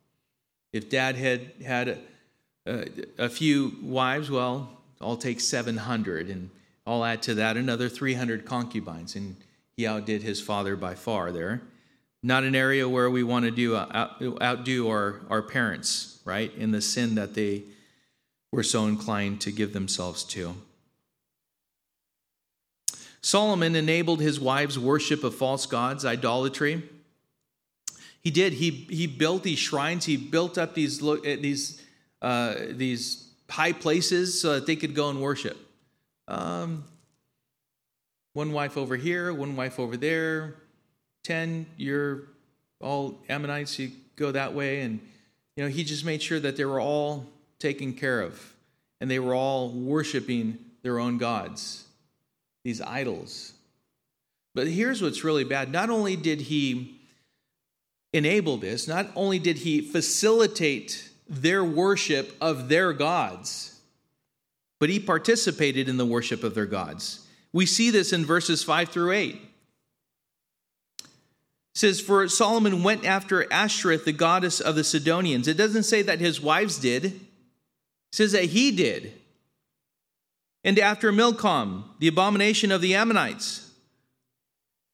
If 0.72 0.88
dad 0.88 1.16
had 1.16 1.52
had 1.64 1.98
a, 2.66 2.88
a, 3.18 3.28
few 3.28 3.76
wives, 3.82 4.30
well, 4.30 4.70
I'll 5.00 5.16
take 5.16 5.40
700 5.40 6.28
and 6.28 6.50
I'll 6.86 7.04
add 7.04 7.22
to 7.22 7.34
that 7.34 7.56
another 7.56 7.88
300 7.88 8.44
concubines. 8.44 9.16
And 9.16 9.36
he 9.76 9.86
outdid 9.86 10.22
his 10.22 10.40
father 10.40 10.76
by 10.76 10.94
far 10.94 11.32
there 11.32 11.62
not 12.26 12.42
an 12.42 12.56
area 12.56 12.88
where 12.88 13.08
we 13.08 13.22
want 13.22 13.44
to 13.44 13.52
do 13.52 13.76
uh, 13.76 14.08
outdo 14.42 14.88
our, 14.88 15.20
our 15.30 15.42
parents, 15.42 16.20
right, 16.24 16.52
in 16.56 16.72
the 16.72 16.80
sin 16.80 17.14
that 17.14 17.34
they 17.34 17.62
were 18.50 18.64
so 18.64 18.86
inclined 18.86 19.40
to 19.40 19.52
give 19.52 19.72
themselves 19.72 20.24
to. 20.24 20.56
Solomon 23.20 23.76
enabled 23.76 24.20
his 24.20 24.40
wives' 24.40 24.76
worship 24.76 25.22
of 25.22 25.36
false 25.36 25.66
gods, 25.66 26.04
idolatry. 26.04 26.82
He 28.22 28.32
did. 28.32 28.54
He, 28.54 28.70
he 28.70 29.06
built 29.06 29.44
these 29.44 29.60
shrines. 29.60 30.04
He 30.04 30.16
built 30.16 30.58
up 30.58 30.74
these, 30.74 31.00
eh, 31.24 31.36
these, 31.36 31.80
uh, 32.22 32.54
these 32.70 33.28
high 33.48 33.72
places 33.72 34.40
so 34.40 34.54
that 34.54 34.66
they 34.66 34.74
could 34.74 34.96
go 34.96 35.10
and 35.10 35.20
worship. 35.20 35.56
Um, 36.28 36.84
one 38.32 38.52
wife 38.52 38.76
over 38.76 38.96
here, 38.96 39.32
one 39.32 39.56
wife 39.56 39.78
over 39.78 39.96
there, 39.96 40.56
10, 41.24 41.66
you're 41.76 42.22
all 42.80 43.18
Ammonites, 43.28 43.78
you 43.78 43.92
go 44.16 44.30
that 44.32 44.54
way. 44.54 44.82
And, 44.82 45.00
you 45.56 45.64
know, 45.64 45.70
he 45.70 45.84
just 45.84 46.04
made 46.04 46.22
sure 46.22 46.40
that 46.40 46.56
they 46.56 46.64
were 46.64 46.80
all 46.80 47.26
taken 47.58 47.94
care 47.94 48.20
of 48.20 48.54
and 49.00 49.10
they 49.10 49.18
were 49.18 49.34
all 49.34 49.70
worshiping 49.70 50.58
their 50.82 50.98
own 50.98 51.18
gods, 51.18 51.84
these 52.64 52.80
idols. 52.80 53.52
But 54.54 54.68
here's 54.68 55.02
what's 55.02 55.24
really 55.24 55.44
bad. 55.44 55.70
Not 55.70 55.90
only 55.90 56.16
did 56.16 56.42
he 56.42 57.00
enable 58.12 58.56
this, 58.56 58.88
not 58.88 59.08
only 59.14 59.38
did 59.38 59.58
he 59.58 59.80
facilitate 59.80 61.10
their 61.28 61.64
worship 61.64 62.34
of 62.40 62.68
their 62.68 62.92
gods, 62.92 63.75
but 64.78 64.90
he 64.90 65.00
participated 65.00 65.88
in 65.88 65.96
the 65.96 66.06
worship 66.06 66.44
of 66.44 66.54
their 66.54 66.66
gods. 66.66 67.26
We 67.52 67.66
see 67.66 67.90
this 67.90 68.12
in 68.12 68.24
verses 68.24 68.62
5 68.62 68.88
through 68.88 69.12
8 69.12 69.40
says, 71.76 72.00
For 72.00 72.26
Solomon 72.26 72.82
went 72.82 73.04
after 73.04 73.50
Ashtoreth, 73.52 74.06
the 74.06 74.12
goddess 74.12 74.60
of 74.60 74.74
the 74.76 74.84
Sidonians. 74.84 75.46
It 75.46 75.58
doesn't 75.58 75.82
say 75.82 76.00
that 76.02 76.20
his 76.20 76.40
wives 76.40 76.78
did, 76.78 77.04
it 77.04 77.12
says 78.12 78.32
that 78.32 78.44
he 78.44 78.70
did. 78.70 79.12
And 80.64 80.78
after 80.78 81.12
Milcom, 81.12 81.84
the 81.98 82.08
abomination 82.08 82.72
of 82.72 82.80
the 82.80 82.94
Ammonites. 82.94 83.70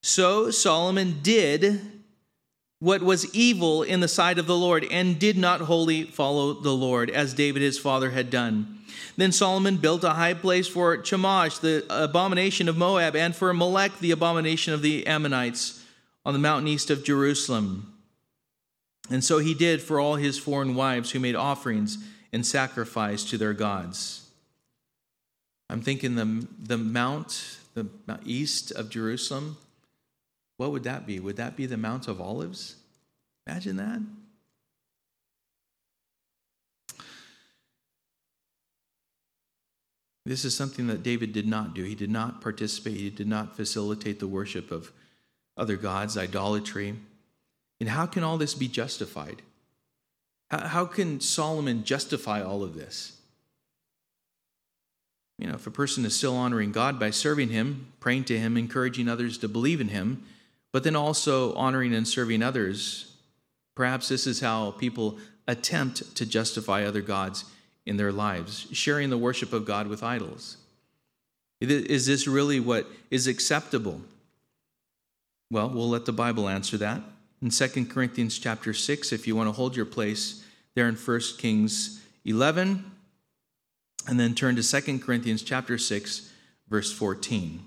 So 0.03 0.51
Solomon 0.51 1.21
did 1.23 1.81
what 2.81 3.01
was 3.01 3.33
evil 3.33 3.85
in 3.85 4.01
the 4.01 4.09
sight 4.09 4.39
of 4.39 4.49
the 4.49 4.57
Lord 4.57 4.85
and 4.91 5.19
did 5.19 5.39
not 5.39 5.61
wholly 5.61 6.03
follow 6.03 6.53
the 6.53 6.75
Lord, 6.75 7.11
as 7.11 7.33
David 7.33 7.63
his 7.63 7.79
father 7.79 8.11
had 8.11 8.29
done. 8.29 8.81
Then 9.17 9.33
Solomon 9.33 9.77
built 9.77 10.05
a 10.05 10.11
high 10.11 10.35
place 10.35 10.69
for 10.69 10.97
Chemosh, 10.99 11.61
the 11.61 11.85
abomination 11.91 12.69
of 12.69 12.77
Moab, 12.77 13.17
and 13.17 13.35
for 13.35 13.53
Molech, 13.53 13.99
the 13.99 14.11
abomination 14.11 14.73
of 14.73 14.83
the 14.83 15.07
Ammonites 15.07 15.85
on 16.25 16.33
the 16.33 16.39
mountain 16.39 16.69
east 16.69 16.91
of 16.91 17.05
Jerusalem. 17.05 17.93
And 19.11 19.25
so 19.25 19.39
he 19.39 19.55
did 19.55 19.83
for 19.83 19.99
all 19.99 20.17
his 20.17 20.39
foreign 20.39 20.75
wives 20.75 21.11
who 21.11 21.21
made 21.21 21.35
offerings 21.35 21.99
and 22.33 22.47
sacrifice 22.47 23.25
to 23.25 23.37
their 23.39 23.53
gods. 23.53 24.31
I'm 25.69 25.83
thinking 25.83 26.15
the, 26.15 26.47
the 26.59 26.79
mount, 26.79 27.59
the 27.75 27.87
east 28.25 28.71
of 28.73 28.91
Jerusalem, 28.91 29.57
what 30.57 30.71
would 30.71 30.85
that 30.85 31.07
be? 31.07 31.19
Would 31.19 31.37
that 31.37 31.57
be 31.57 31.67
the 31.67 31.77
Mount 31.77 32.07
of 32.07 32.21
Olives? 32.21 32.77
Imagine 33.47 33.77
that. 33.79 34.01
This 40.25 40.45
is 40.45 40.57
something 40.57 40.87
that 40.87 41.03
David 41.03 41.33
did 41.33 41.47
not 41.47 41.75
do. 41.75 41.83
He 41.83 41.95
did 41.95 42.11
not 42.11 42.41
participate, 42.41 42.97
he 42.97 43.11
did 43.11 43.27
not 43.27 43.57
facilitate 43.57 44.21
the 44.21 44.29
worship 44.29 44.71
of 44.71 44.93
other 45.57 45.77
gods, 45.77 46.17
idolatry. 46.17 46.97
And 47.81 47.89
how 47.89 48.07
can 48.07 48.23
all 48.23 48.39
this 48.39 48.55
be 48.55 48.69
justified? 48.69 49.43
How, 50.51 50.85
can 50.85 51.19
Solomon 51.21 51.83
justify 51.83 52.43
all 52.43 52.63
of 52.63 52.75
this? 52.75 53.17
You 55.39 55.47
know, 55.47 55.55
if 55.55 55.67
a 55.67 55.71
person 55.71 56.05
is 56.05 56.15
still 56.15 56.37
honoring 56.37 56.73
God 56.73 57.01
by 57.01 57.11
serving 57.11 57.49
Him, 57.49 57.93
praying 58.01 58.25
to 58.25 58.39
Him, 58.39 58.59
encouraging 58.59 59.09
others 59.09 59.39
to 59.39 59.49
believe 59.49 59.81
in 59.81 59.89
Him, 59.89 60.23
but 60.71 60.85
then 60.85 60.95
also 60.95 61.55
honoring 61.55 61.95
and 61.95 62.07
serving 62.07 62.43
others, 62.43 63.17
perhaps 63.75 64.09
this 64.09 64.27
is 64.27 64.41
how 64.41 64.73
people 64.73 65.19
attempt 65.49 66.15
to 66.17 66.27
justify 66.27 66.85
other 66.85 67.01
gods 67.01 67.47
in 67.87 67.97
their 67.97 68.13
lives, 68.13 68.67
sharing 68.73 69.11
the 69.11 69.19
worship 69.19 69.53
of 69.53 69.65
God 69.65 69.87
with 69.87 70.03
idols. 70.03 70.57
Is 71.61 72.07
this 72.07 72.27
really 72.27 72.61
what 72.61 72.87
is 73.11 73.27
acceptable? 73.27 74.01
Well, 75.51 75.69
we'll 75.69 75.89
let 75.89 76.07
the 76.07 76.13
Bible 76.13 76.49
answer 76.49 76.77
that. 76.79 77.01
In 77.41 77.51
2 77.51 77.87
Corinthians 77.87 78.39
chapter 78.39 78.73
6, 78.73 79.13
if 79.13 79.27
you 79.27 79.37
want 79.37 79.49
to 79.49 79.53
hold 79.53 79.77
your 79.77 79.87
place 79.87 80.45
there 80.75 80.89
in 80.89 80.95
1 80.95 81.21
Kings 81.39 82.01
11, 82.25 82.91
and 84.09 84.19
then 84.19 84.35
turn 84.35 84.57
to 84.57 84.63
2 84.63 84.99
Corinthians 84.99 85.43
chapter 85.43 85.79
6, 85.79 86.33
verse 86.69 86.93
14. 86.93 87.63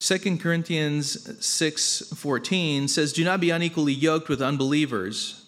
2 0.00 0.38
Corinthians 0.38 1.26
6:14 1.44 2.88
says, 2.88 3.12
"Do 3.12 3.24
not 3.24 3.40
be 3.40 3.50
unequally 3.50 3.92
yoked 3.92 4.28
with 4.28 4.40
unbelievers. 4.40 5.42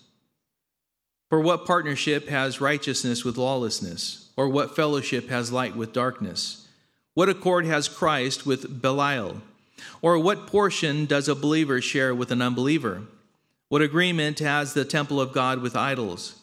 For 1.29 1.39
what 1.39 1.65
partnership 1.65 2.29
has 2.29 2.61
righteousness 2.61 3.25
with 3.25 3.37
lawlessness? 3.37 4.27
Or 4.37 4.49
what 4.49 4.75
fellowship 4.75 5.29
has 5.29 5.53
light 5.53 5.77
with 5.77 5.93
darkness? 5.93 6.67
What 7.15 7.29
accord 7.29 7.67
has 7.67 7.89
Christ 7.89 8.45
with 8.45 8.83
Belial? 8.83 9.41
Or 10.03 10.19
what 10.19 10.49
portion 10.49 11.07
does 11.07 11.29
a 11.29 11.35
believer 11.37 11.81
share 11.81 12.15
with 12.15 12.33
an 12.33 12.43
unbeliever? 12.43 13.03
What 13.69 13.83
agreement 13.83 14.41
has 14.41 14.75
the 14.75 14.85
temple 14.85 15.21
of 15.21 15.33
God 15.33 15.61
with 15.61 15.77
idols? 15.77 16.35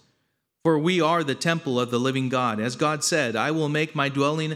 For 0.64 0.80
we 0.80 1.02
are 1.02 1.24
the 1.24 1.36
temple 1.36 1.80
of 1.80 1.92
the 1.92 2.00
living 2.00 2.30
God. 2.30 2.60
As 2.60 2.78
God 2.78 3.04
said, 3.04 3.36
I 3.36 3.52
will 3.52 3.70
make 3.70 3.96
my 3.96 4.08
dwelling 4.08 4.56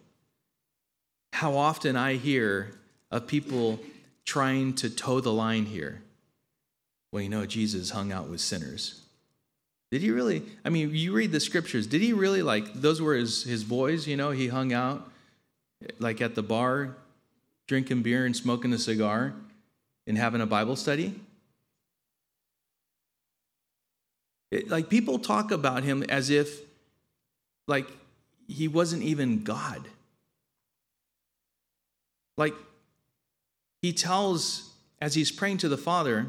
how 1.33 1.55
often 1.55 1.95
I 1.95 2.15
hear 2.15 2.71
of 3.09 3.27
people 3.27 3.79
trying 4.25 4.73
to 4.75 4.89
toe 4.89 5.19
the 5.19 5.33
line 5.33 5.65
here. 5.65 6.01
Well, 7.11 7.21
you 7.21 7.29
know, 7.29 7.45
Jesus 7.45 7.89
hung 7.89 8.11
out 8.11 8.29
with 8.29 8.39
sinners. 8.39 9.01
Did 9.91 10.01
he 10.01 10.11
really? 10.11 10.43
I 10.63 10.69
mean, 10.69 10.95
you 10.95 11.11
read 11.11 11.33
the 11.33 11.39
scriptures. 11.39 11.85
Did 11.85 12.01
he 12.01 12.13
really 12.13 12.41
like 12.41 12.73
those 12.73 13.01
were 13.01 13.15
his, 13.15 13.43
his 13.43 13.63
boys, 13.63 14.07
you 14.07 14.15
know? 14.15 14.31
He 14.31 14.47
hung 14.47 14.71
out 14.71 15.09
like 15.99 16.21
at 16.21 16.35
the 16.35 16.43
bar, 16.43 16.95
drinking 17.67 18.03
beer 18.03 18.25
and 18.25 18.35
smoking 18.35 18.71
a 18.71 18.77
cigar 18.77 19.33
and 20.07 20.17
having 20.17 20.39
a 20.39 20.45
Bible 20.45 20.77
study? 20.77 21.19
It, 24.49 24.69
like 24.69 24.89
people 24.89 25.19
talk 25.19 25.51
about 25.51 25.83
him 25.83 26.03
as 26.03 26.29
if 26.29 26.61
like 27.67 27.87
he 28.47 28.67
wasn't 28.67 29.03
even 29.03 29.43
God. 29.43 29.87
Like 32.41 32.55
he 33.83 33.93
tells 33.93 34.73
as 34.99 35.13
he's 35.13 35.31
praying 35.31 35.59
to 35.59 35.69
the 35.69 35.77
Father, 35.77 36.25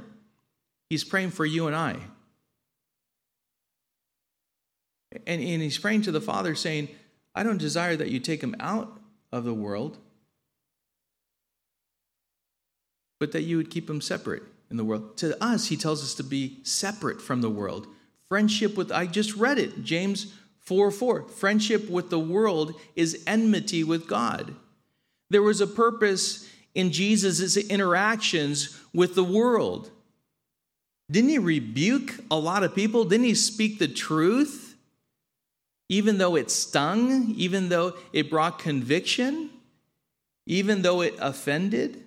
he's 0.91 1.05
praying 1.05 1.31
for 1.31 1.47
you 1.47 1.69
and 1.69 1.75
I. 1.75 1.97
And, 5.27 5.41
and 5.41 5.63
he's 5.63 5.79
praying 5.79 6.03
to 6.03 6.13
the 6.13 6.21
Father, 6.21 6.55
saying, 6.55 6.89
I 7.35 7.43
don't 7.43 7.57
desire 7.57 7.97
that 7.97 8.11
you 8.11 8.21
take 8.21 8.43
him 8.43 8.55
out 8.61 9.01
of 9.33 9.45
the 9.45 9.55
world, 9.55 9.97
but 13.19 13.33
that 13.33 13.45
you 13.45 13.57
would 13.57 13.71
keep 13.71 13.89
him 13.89 14.03
separate 14.03 14.43
in 14.71 14.77
the 14.77 14.85
world. 14.85 15.17
To 15.19 15.43
us, 15.43 15.69
he 15.69 15.79
tells 15.79 16.03
us 16.03 16.13
to 16.17 16.23
be 16.23 16.59
separate 16.63 17.23
from 17.23 17.41
the 17.41 17.49
world. 17.49 17.87
Friendship 18.29 18.77
with, 18.77 18.93
I 18.93 19.07
just 19.07 19.35
read 19.35 19.59
it, 19.59 19.83
James 19.83 20.35
4 20.61 20.91
4. 20.91 21.29
Friendship 21.29 21.89
with 21.89 22.11
the 22.11 22.19
world 22.19 22.79
is 22.97 23.23
enmity 23.27 23.83
with 23.83 24.07
God. 24.07 24.57
There 25.33 25.43
was 25.43 25.61
a 25.61 25.67
purpose 25.67 26.49
in 26.75 26.93
Jesus' 26.93 27.57
interactions 27.57 28.81
with 28.95 29.15
the 29.15 29.25
world. 29.25 29.91
Didn't 31.11 31.31
he 31.31 31.39
rebuke 31.39 32.15
a 32.31 32.37
lot 32.37 32.63
of 32.63 32.75
people? 32.75 33.05
Didn't 33.05 33.27
he 33.27 33.35
speak 33.35 33.79
the 33.79 33.89
truth? 33.89 34.73
even 35.93 36.17
though 36.17 36.37
it 36.37 36.51
stung, 36.51 37.35
even 37.37 37.69
though 37.69 37.93
it 38.15 38.31
brought 38.31 38.59
conviction, 38.59 39.51
even 40.47 40.81
though 40.81 41.03
it 41.03 41.15
offended? 41.19 42.03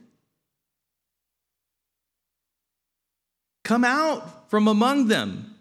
Come 3.63 3.83
out 3.83 4.49
from 4.49 4.67
among 4.67 5.07
them. 5.07 5.53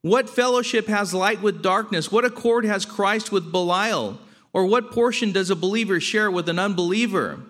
What 0.00 0.30
fellowship 0.30 0.86
has 0.86 1.12
light 1.12 1.42
with 1.42 1.62
darkness? 1.62 2.10
What 2.10 2.24
accord 2.24 2.64
has 2.64 2.86
Christ 2.86 3.30
with 3.30 3.52
Belial? 3.52 4.18
Or 4.54 4.66
what 4.66 4.90
portion 4.90 5.32
does 5.32 5.50
a 5.50 5.56
believer 5.56 6.00
share 6.00 6.30
with 6.30 6.48
an 6.48 6.58
unbeliever? 6.58 7.40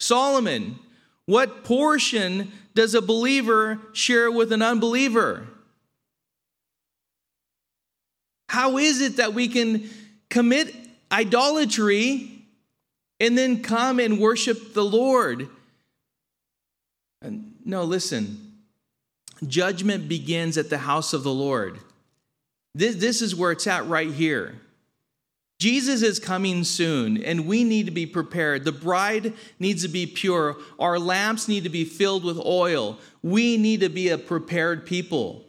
Solomon, 0.00 0.78
what 1.26 1.64
portion 1.64 2.52
does 2.74 2.94
a 2.94 3.02
believer 3.02 3.80
share 3.92 4.30
with 4.30 4.52
an 4.52 4.62
unbeliever? 4.62 5.46
How 8.48 8.78
is 8.78 9.00
it 9.00 9.16
that 9.16 9.34
we 9.34 9.48
can 9.48 9.90
commit 10.30 10.74
idolatry 11.12 12.46
and 13.20 13.36
then 13.36 13.62
come 13.62 14.00
and 14.00 14.18
worship 14.18 14.72
the 14.72 14.84
Lord? 14.84 15.48
No, 17.64 17.84
listen. 17.84 18.54
Judgment 19.46 20.08
begins 20.08 20.56
at 20.56 20.70
the 20.70 20.78
house 20.78 21.12
of 21.12 21.24
the 21.24 21.32
Lord. 21.32 21.78
This, 22.74 22.96
this 22.96 23.20
is 23.20 23.34
where 23.34 23.52
it's 23.52 23.66
at 23.66 23.86
right 23.86 24.10
here. 24.10 24.54
Jesus 25.58 26.02
is 26.02 26.20
coming 26.20 26.62
soon, 26.62 27.22
and 27.22 27.46
we 27.46 27.64
need 27.64 27.86
to 27.86 27.92
be 27.92 28.06
prepared. 28.06 28.64
The 28.64 28.72
bride 28.72 29.34
needs 29.58 29.82
to 29.82 29.88
be 29.88 30.06
pure. 30.06 30.56
Our 30.78 31.00
lamps 31.00 31.48
need 31.48 31.64
to 31.64 31.68
be 31.68 31.84
filled 31.84 32.24
with 32.24 32.38
oil. 32.38 32.98
We 33.22 33.56
need 33.56 33.80
to 33.80 33.88
be 33.88 34.08
a 34.08 34.18
prepared 34.18 34.86
people. 34.86 35.44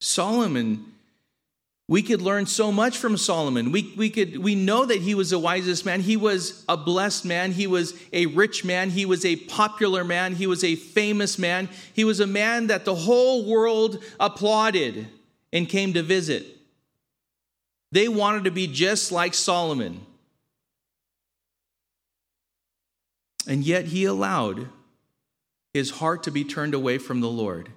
Solomon, 0.00 0.93
we 1.86 2.00
could 2.02 2.22
learn 2.22 2.46
so 2.46 2.72
much 2.72 2.96
from 2.96 3.18
Solomon. 3.18 3.70
We, 3.70 3.92
we, 3.96 4.08
could, 4.08 4.38
we 4.38 4.54
know 4.54 4.86
that 4.86 5.02
he 5.02 5.14
was 5.14 5.30
the 5.30 5.38
wisest 5.38 5.84
man. 5.84 6.00
He 6.00 6.16
was 6.16 6.64
a 6.66 6.78
blessed 6.78 7.26
man. 7.26 7.52
He 7.52 7.66
was 7.66 7.94
a 8.10 8.24
rich 8.26 8.64
man. 8.64 8.88
He 8.88 9.04
was 9.04 9.24
a 9.24 9.36
popular 9.36 10.02
man. 10.02 10.34
He 10.34 10.46
was 10.46 10.64
a 10.64 10.76
famous 10.76 11.38
man. 11.38 11.68
He 11.92 12.04
was 12.04 12.20
a 12.20 12.26
man 12.26 12.68
that 12.68 12.86
the 12.86 12.94
whole 12.94 13.46
world 13.46 14.02
applauded 14.18 15.08
and 15.52 15.68
came 15.68 15.92
to 15.92 16.02
visit. 16.02 16.46
They 17.92 18.08
wanted 18.08 18.44
to 18.44 18.50
be 18.50 18.66
just 18.66 19.12
like 19.12 19.34
Solomon. 19.34 20.06
And 23.46 23.62
yet 23.62 23.86
he 23.86 24.06
allowed 24.06 24.70
his 25.74 25.90
heart 25.90 26.22
to 26.22 26.30
be 26.30 26.44
turned 26.44 26.72
away 26.72 26.96
from 26.96 27.20
the 27.20 27.28
Lord 27.28 27.68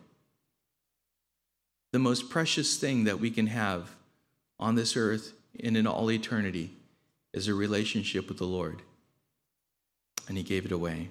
the 1.91 1.99
most 1.99 2.29
precious 2.29 2.77
thing 2.77 3.05
that 3.05 3.19
we 3.19 3.31
can 3.31 3.47
have 3.47 3.96
on 4.59 4.75
this 4.75 4.95
earth 4.97 5.33
and 5.63 5.77
in 5.77 5.87
all 5.87 6.11
eternity 6.11 6.71
is 7.33 7.47
a 7.47 7.53
relationship 7.53 8.27
with 8.27 8.37
the 8.37 8.45
Lord. 8.45 8.81
And 10.27 10.37
he 10.37 10.43
gave 10.43 10.65
it 10.65 10.71
away. 10.71 11.09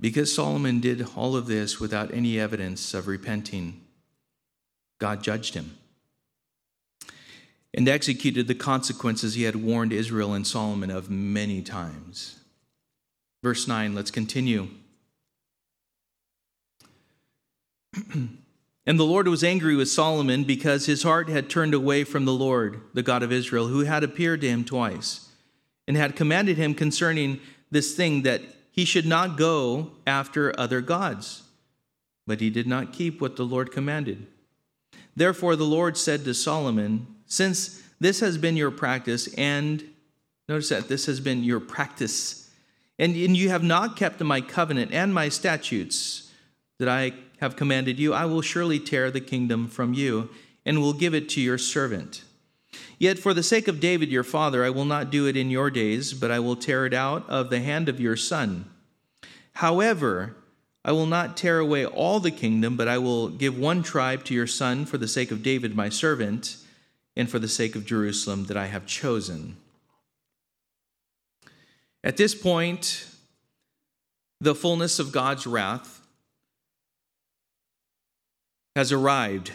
Because 0.00 0.34
Solomon 0.34 0.80
did 0.80 1.06
all 1.14 1.36
of 1.36 1.46
this 1.46 1.78
without 1.78 2.12
any 2.14 2.40
evidence 2.40 2.94
of 2.94 3.06
repenting, 3.06 3.82
God 4.98 5.22
judged 5.22 5.54
him 5.54 5.76
and 7.74 7.88
executed 7.88 8.48
the 8.48 8.54
consequences 8.54 9.34
he 9.34 9.44
had 9.44 9.56
warned 9.56 9.92
Israel 9.92 10.32
and 10.32 10.46
Solomon 10.46 10.90
of 10.90 11.10
many 11.10 11.62
times. 11.62 12.40
Verse 13.42 13.68
9, 13.68 13.94
let's 13.94 14.10
continue. 14.10 14.68
and 18.14 18.98
the 18.98 19.04
Lord 19.04 19.28
was 19.28 19.44
angry 19.44 19.76
with 19.76 19.88
Solomon 19.88 20.44
because 20.44 20.86
his 20.86 21.02
heart 21.02 21.28
had 21.28 21.50
turned 21.50 21.74
away 21.74 22.04
from 22.04 22.24
the 22.24 22.32
Lord, 22.32 22.80
the 22.94 23.02
God 23.02 23.22
of 23.22 23.32
Israel, 23.32 23.68
who 23.68 23.80
had 23.80 24.04
appeared 24.04 24.40
to 24.42 24.48
him 24.48 24.64
twice, 24.64 25.28
and 25.86 25.96
had 25.96 26.16
commanded 26.16 26.56
him 26.56 26.74
concerning 26.74 27.40
this 27.70 27.94
thing 27.94 28.22
that 28.22 28.42
he 28.70 28.84
should 28.84 29.06
not 29.06 29.36
go 29.36 29.92
after 30.06 30.58
other 30.58 30.80
gods. 30.80 31.42
But 32.26 32.40
he 32.40 32.50
did 32.50 32.66
not 32.66 32.92
keep 32.92 33.20
what 33.20 33.36
the 33.36 33.44
Lord 33.44 33.72
commanded. 33.72 34.26
Therefore, 35.16 35.56
the 35.56 35.64
Lord 35.64 35.96
said 35.96 36.24
to 36.24 36.34
Solomon, 36.34 37.06
Since 37.26 37.82
this 37.98 38.20
has 38.20 38.38
been 38.38 38.56
your 38.56 38.70
practice, 38.70 39.32
and 39.34 39.84
notice 40.48 40.68
that 40.68 40.88
this 40.88 41.06
has 41.06 41.18
been 41.18 41.42
your 41.42 41.60
practice 41.60 42.40
and, 43.00 43.16
and 43.16 43.34
you 43.34 43.48
have 43.48 43.62
not 43.62 43.96
kept 43.96 44.20
my 44.20 44.42
covenant 44.42 44.92
and 44.92 45.14
my 45.14 45.30
statutes 45.30 46.30
that 46.78 46.88
I 46.88 47.14
have 47.40 47.56
commanded 47.56 47.98
you, 47.98 48.14
I 48.14 48.26
will 48.26 48.42
surely 48.42 48.78
tear 48.78 49.10
the 49.10 49.20
kingdom 49.20 49.68
from 49.68 49.94
you 49.94 50.28
and 50.64 50.80
will 50.80 50.92
give 50.92 51.14
it 51.14 51.28
to 51.30 51.40
your 51.40 51.58
servant. 51.58 52.22
Yet 52.98 53.18
for 53.18 53.32
the 53.32 53.42
sake 53.42 53.66
of 53.66 53.80
David 53.80 54.10
your 54.10 54.22
father, 54.22 54.64
I 54.64 54.70
will 54.70 54.84
not 54.84 55.10
do 55.10 55.26
it 55.26 55.36
in 55.36 55.50
your 55.50 55.70
days, 55.70 56.12
but 56.12 56.30
I 56.30 56.38
will 56.38 56.54
tear 56.54 56.84
it 56.86 56.94
out 56.94 57.28
of 57.28 57.50
the 57.50 57.60
hand 57.60 57.88
of 57.88 57.98
your 57.98 58.16
son. 58.16 58.70
However, 59.54 60.36
I 60.84 60.92
will 60.92 61.06
not 61.06 61.36
tear 61.36 61.58
away 61.58 61.84
all 61.84 62.20
the 62.20 62.30
kingdom, 62.30 62.76
but 62.76 62.88
I 62.88 62.98
will 62.98 63.28
give 63.28 63.58
one 63.58 63.82
tribe 63.82 64.24
to 64.24 64.34
your 64.34 64.46
son 64.46 64.86
for 64.86 64.98
the 64.98 65.08
sake 65.08 65.30
of 65.30 65.42
David 65.42 65.74
my 65.74 65.88
servant, 65.88 66.56
and 67.16 67.28
for 67.28 67.38
the 67.38 67.48
sake 67.48 67.74
of 67.74 67.84
Jerusalem 67.84 68.44
that 68.44 68.56
I 68.56 68.66
have 68.66 68.86
chosen. 68.86 69.56
At 72.04 72.16
this 72.16 72.34
point, 72.34 73.06
the 74.40 74.54
fullness 74.54 74.98
of 74.98 75.12
God's 75.12 75.46
wrath 75.46 75.99
has 78.76 78.92
arrived. 78.92 79.52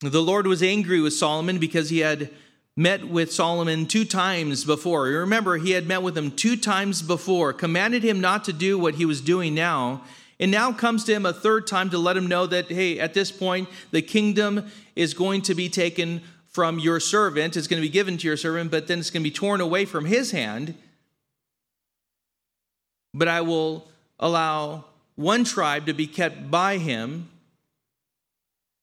The 0.00 0.22
Lord 0.22 0.46
was 0.46 0.62
angry 0.62 1.00
with 1.00 1.12
Solomon 1.14 1.58
because 1.58 1.90
he 1.90 1.98
had 1.98 2.30
met 2.76 3.08
with 3.08 3.32
Solomon 3.32 3.86
two 3.86 4.04
times 4.04 4.64
before. 4.64 5.04
Remember, 5.04 5.56
he 5.56 5.72
had 5.72 5.88
met 5.88 6.02
with 6.02 6.16
him 6.16 6.30
two 6.30 6.56
times 6.56 7.02
before, 7.02 7.52
commanded 7.52 8.04
him 8.04 8.20
not 8.20 8.44
to 8.44 8.52
do 8.52 8.78
what 8.78 8.94
he 8.94 9.04
was 9.04 9.20
doing 9.20 9.54
now, 9.54 10.02
and 10.38 10.52
now 10.52 10.70
comes 10.72 11.02
to 11.04 11.12
him 11.12 11.26
a 11.26 11.32
third 11.32 11.66
time 11.66 11.90
to 11.90 11.98
let 11.98 12.16
him 12.16 12.28
know 12.28 12.46
that, 12.46 12.70
hey, 12.70 13.00
at 13.00 13.14
this 13.14 13.32
point, 13.32 13.68
the 13.90 14.00
kingdom 14.00 14.70
is 14.94 15.12
going 15.12 15.42
to 15.42 15.54
be 15.56 15.68
taken 15.68 16.22
from 16.46 16.78
your 16.78 17.00
servant. 17.00 17.56
It's 17.56 17.66
going 17.66 17.82
to 17.82 17.88
be 17.88 17.92
given 17.92 18.16
to 18.18 18.26
your 18.28 18.36
servant, 18.36 18.70
but 18.70 18.86
then 18.86 19.00
it's 19.00 19.10
going 19.10 19.24
to 19.24 19.28
be 19.28 19.34
torn 19.34 19.60
away 19.60 19.84
from 19.84 20.04
his 20.04 20.30
hand. 20.30 20.74
but 23.12 23.26
I 23.26 23.40
will 23.40 23.88
allow 24.20 24.84
one 25.16 25.42
tribe 25.42 25.86
to 25.86 25.92
be 25.92 26.06
kept 26.06 26.50
by 26.50 26.78
him 26.78 27.28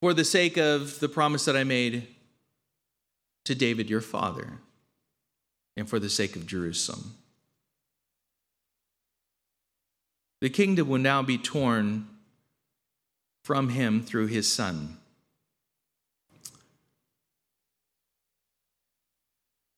for 0.06 0.14
the 0.14 0.24
sake 0.24 0.56
of 0.56 1.00
the 1.00 1.10
promise 1.10 1.46
that 1.46 1.58
I 1.58 1.64
made 1.64 2.06
to 3.44 3.56
David 3.56 3.90
your 3.90 4.02
father 4.02 4.60
and 5.76 5.90
for 5.90 5.98
the 5.98 6.12
sake 6.12 6.36
of 6.36 6.46
Jerusalem. 6.46 7.16
The 10.42 10.52
kingdom 10.52 10.90
will 10.90 11.00
now 11.00 11.24
be 11.24 11.40
torn 11.40 12.08
from 13.44 13.70
him 13.70 14.04
through 14.04 14.28
his 14.28 14.48
son. 14.48 14.98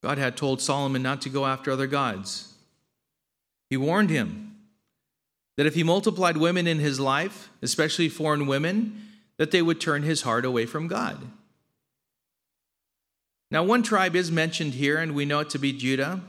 God 0.03 0.17
had 0.17 0.35
told 0.35 0.61
Solomon 0.61 1.01
not 1.01 1.21
to 1.21 1.29
go 1.29 1.45
after 1.45 1.71
other 1.71 1.87
gods. 1.87 2.53
He 3.69 3.77
warned 3.77 4.09
him 4.09 4.57
that 5.55 5.67
if 5.67 5.75
he 5.75 5.83
multiplied 5.83 6.35
women 6.35 6.67
in 6.67 6.79
his 6.79 6.99
life, 6.99 7.49
especially 7.61 8.09
foreign 8.09 8.45
women, 8.45 9.06
that 9.37 9.51
they 9.51 9.61
would 9.61 9.79
turn 9.79 10.03
his 10.03 10.23
heart 10.23 10.45
away 10.45 10.65
from 10.65 10.87
God. 10.87 11.27
Now, 13.49 13.63
one 13.63 13.83
tribe 13.83 14.15
is 14.15 14.31
mentioned 14.31 14.73
here, 14.73 14.97
and 14.97 15.15
we 15.15 15.25
know 15.25 15.39
it 15.39 15.49
to 15.51 15.59
be 15.59 15.71
Judah, 15.71 16.21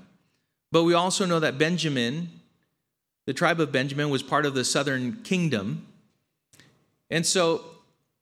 but 0.70 0.84
we 0.84 0.94
also 0.94 1.26
know 1.26 1.40
that 1.40 1.58
Benjamin, 1.58 2.28
the 3.26 3.34
tribe 3.34 3.60
of 3.60 3.72
Benjamin, 3.72 4.10
was 4.10 4.22
part 4.22 4.46
of 4.46 4.54
the 4.54 4.64
southern 4.64 5.22
kingdom. 5.22 5.86
And 7.10 7.26
so 7.26 7.64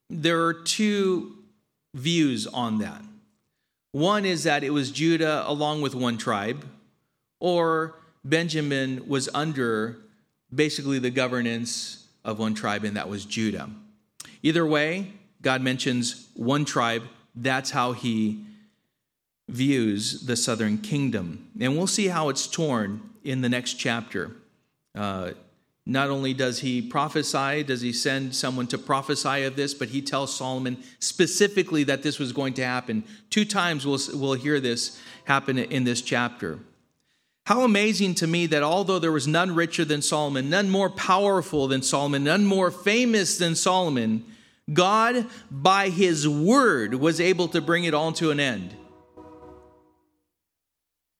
there 0.08 0.44
are 0.44 0.54
two 0.54 1.36
views 1.94 2.46
on 2.46 2.78
that. 2.78 3.02
One 3.92 4.24
is 4.24 4.44
that 4.44 4.62
it 4.62 4.70
was 4.70 4.90
Judah 4.90 5.44
along 5.46 5.82
with 5.82 5.94
one 5.94 6.16
tribe, 6.16 6.64
or 7.40 7.96
Benjamin 8.24 9.08
was 9.08 9.28
under 9.34 9.98
basically 10.54 10.98
the 10.98 11.10
governance 11.10 12.06
of 12.24 12.38
one 12.38 12.54
tribe, 12.54 12.84
and 12.84 12.96
that 12.96 13.08
was 13.08 13.24
Judah. 13.24 13.68
Either 14.42 14.66
way, 14.66 15.12
God 15.42 15.62
mentions 15.62 16.28
one 16.34 16.64
tribe. 16.64 17.02
That's 17.34 17.70
how 17.70 17.92
he 17.92 18.44
views 19.48 20.22
the 20.26 20.36
southern 20.36 20.78
kingdom. 20.78 21.48
And 21.60 21.76
we'll 21.76 21.86
see 21.86 22.08
how 22.08 22.28
it's 22.28 22.46
torn 22.46 23.00
in 23.22 23.42
the 23.42 23.48
next 23.48 23.74
chapter. 23.74 24.32
Uh, 24.94 25.32
not 25.88 26.10
only 26.10 26.34
does 26.34 26.60
he 26.60 26.82
prophesy, 26.82 27.62
does 27.62 27.80
he 27.80 27.92
send 27.92 28.34
someone 28.34 28.66
to 28.68 28.78
prophesy 28.78 29.44
of 29.44 29.54
this, 29.54 29.72
but 29.72 29.88
he 29.88 30.02
tells 30.02 30.34
Solomon 30.34 30.78
specifically 30.98 31.84
that 31.84 32.02
this 32.02 32.18
was 32.18 32.32
going 32.32 32.54
to 32.54 32.64
happen. 32.64 33.04
Two 33.30 33.44
times 33.44 33.86
we'll, 33.86 34.00
we'll 34.14 34.34
hear 34.34 34.58
this 34.58 35.00
happen 35.24 35.58
in 35.58 35.84
this 35.84 36.02
chapter. 36.02 36.58
How 37.46 37.62
amazing 37.62 38.16
to 38.16 38.26
me 38.26 38.46
that 38.46 38.64
although 38.64 38.98
there 38.98 39.12
was 39.12 39.28
none 39.28 39.54
richer 39.54 39.84
than 39.84 40.02
Solomon, 40.02 40.50
none 40.50 40.68
more 40.68 40.90
powerful 40.90 41.68
than 41.68 41.80
Solomon, 41.80 42.24
none 42.24 42.44
more 42.44 42.72
famous 42.72 43.38
than 43.38 43.54
Solomon, 43.54 44.24
God, 44.72 45.26
by 45.48 45.90
his 45.90 46.26
word, 46.28 46.96
was 46.96 47.20
able 47.20 47.46
to 47.48 47.60
bring 47.60 47.84
it 47.84 47.94
all 47.94 48.10
to 48.14 48.32
an 48.32 48.40
end. 48.40 48.74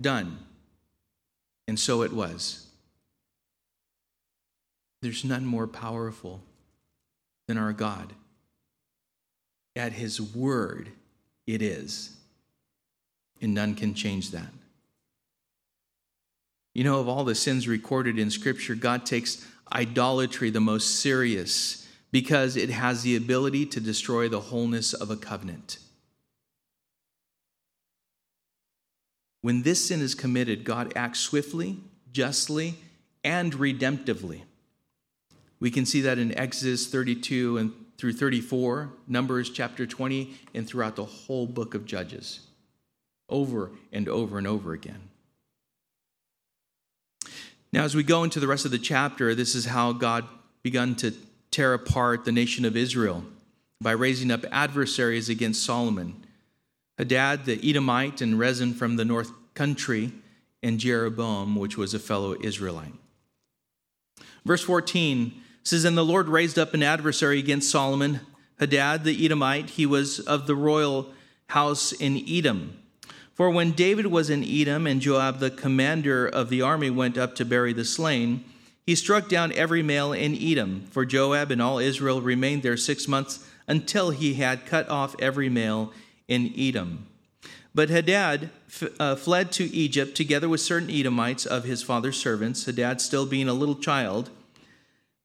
Done. 0.03 0.41
And 1.69 1.79
so 1.79 2.03
it 2.03 2.13
was. 2.13 2.67
There's 5.03 5.25
none 5.25 5.47
more 5.47 5.69
powerful 5.69 6.41
than 7.47 7.57
our 7.57 7.73
God. 7.73 8.15
At 9.77 9.93
his 9.93 10.21
word, 10.21 10.91
it 11.47 11.63
is. 11.63 12.17
And 13.41 13.55
none 13.55 13.77
can 13.77 13.95
change 13.95 14.33
that. 14.33 14.51
You 16.77 16.85
know, 16.85 17.01
of 17.01 17.09
all 17.09 17.25
the 17.25 17.35
sins 17.35 17.67
recorded 17.67 18.19
in 18.19 18.31
Scripture, 18.31 18.75
God 18.75 19.07
takes 19.07 19.43
idolatry 19.73 20.51
the 20.51 20.61
most 20.61 21.01
serious 21.01 21.89
because 22.13 22.55
it 22.55 22.69
has 22.69 23.03
the 23.03 23.17
ability 23.17 23.65
to 23.65 23.81
destroy 23.81 24.29
the 24.29 24.41
wholeness 24.41 24.93
of 24.93 25.11
a 25.11 25.17
covenant. 25.17 25.79
When 29.41 29.63
this 29.63 29.89
sin 29.89 30.03
is 30.03 30.15
committed, 30.15 30.65
God 30.65 30.93
acts 30.95 31.21
swiftly, 31.21 31.79
justly, 32.13 32.75
and 33.25 33.55
redemptively. 33.55 34.43
We 35.59 35.71
can 35.71 35.87
see 35.87 36.03
that 36.03 36.19
in 36.19 36.37
Exodus 36.37 36.89
32 36.89 37.57
and 37.57 37.73
through 37.97 38.13
34, 38.13 38.91
Numbers 39.09 39.49
chapter 39.49 39.87
20, 39.87 40.35
and 40.53 40.69
throughout 40.69 40.97
the 40.97 41.07
whole 41.07 41.47
book 41.47 41.73
of 41.73 41.87
Judges, 41.87 42.41
over 43.31 43.71
and 43.95 44.11
over 44.11 44.37
and 44.37 44.47
over 44.47 44.75
again. 44.75 45.01
Now, 47.77 47.85
as 47.85 47.95
we 47.95 48.05
go 48.05 48.25
into 48.25 48.41
the 48.41 48.47
rest 48.47 48.65
of 48.65 48.71
the 48.71 48.79
chapter, 48.79 49.35
this 49.35 49.55
is 49.55 49.67
how 49.67 49.93
God 49.93 50.25
begun 50.63 50.95
to 50.95 51.13
tear 51.51 51.75
apart 51.75 52.25
the 52.25 52.33
nation 52.33 52.65
of 52.65 52.75
Israel 52.75 53.23
by 53.83 53.91
raising 53.91 54.31
up 54.31 54.47
adversaries 54.51 55.29
against 55.29 55.63
Solomon. 55.63 56.25
Hadad 56.97 57.45
the 57.45 57.61
Edomite 57.63 58.23
and 58.23 58.39
Rezin 58.39 58.73
from 58.73 58.97
the 58.97 59.05
north 59.05 59.31
country, 59.53 60.13
and 60.63 60.81
Jeroboam, 60.81 61.55
which 61.55 61.77
was 61.77 61.93
a 61.93 61.99
fellow 61.99 62.35
Israelite. 62.41 62.95
Verse 64.47 64.63
14 64.63 65.39
says, 65.63 65.85
And 65.85 65.99
the 65.99 66.03
Lord 66.03 66.31
raised 66.31 66.59
up 66.59 66.73
an 66.73 66.83
adversary 66.83 67.39
against 67.39 67.71
Solomon, 67.71 68.21
Hadad 68.59 69.05
the 69.05 69.23
Edomite. 69.23 69.69
He 69.69 69.85
was 69.85 70.19
of 70.21 70.47
the 70.47 70.57
royal 70.57 71.13
house 71.49 71.93
in 71.93 72.25
Edom. 72.27 72.79
For 73.37 73.51
when 73.51 73.73
David 73.73 74.07
was 74.07 74.31
in 74.31 74.43
Edom 74.43 74.87
and 74.87 74.99
Joab, 74.99 75.41
the 75.41 75.51
commander 75.51 76.27
of 76.27 76.49
the 76.49 76.63
army, 76.63 76.89
went 76.89 77.19
up 77.19 77.35
to 77.35 77.45
bury 77.45 77.75
the 77.75 77.85
slain, 77.85 78.43
he 78.87 78.95
struck 78.95 79.29
down 79.29 79.53
every 79.53 79.83
male 79.83 80.15
in 80.15 80.35
Edom. 80.35 80.87
For 80.91 81.05
Joab 81.05 81.51
and 81.51 81.61
all 81.61 81.79
Israel 81.79 82.23
remained 82.23 82.63
there 82.63 82.79
six 82.79 83.07
months 83.07 83.47
until 83.69 84.09
he 84.09 84.35
had 84.35 84.65
cut 84.65 84.89
off 84.89 85.15
every 85.21 85.51
male 85.51 85.93
in 86.27 86.51
Edom. 86.57 87.09
But 87.75 87.91
Hadad 87.91 88.49
f- 88.69 88.89
uh, 88.99 89.17
fled 89.17 89.53
to 89.53 89.65
Egypt 89.65 90.17
together 90.17 90.49
with 90.49 90.63
certain 90.63 90.91
Edomites 90.91 91.45
of 91.45 91.65
his 91.65 91.83
father's 91.83 92.17
servants, 92.17 92.65
Hadad 92.65 93.03
still 93.03 93.27
being 93.27 93.51
a 93.51 93.55
little 93.55 93.75
child. 93.75 94.31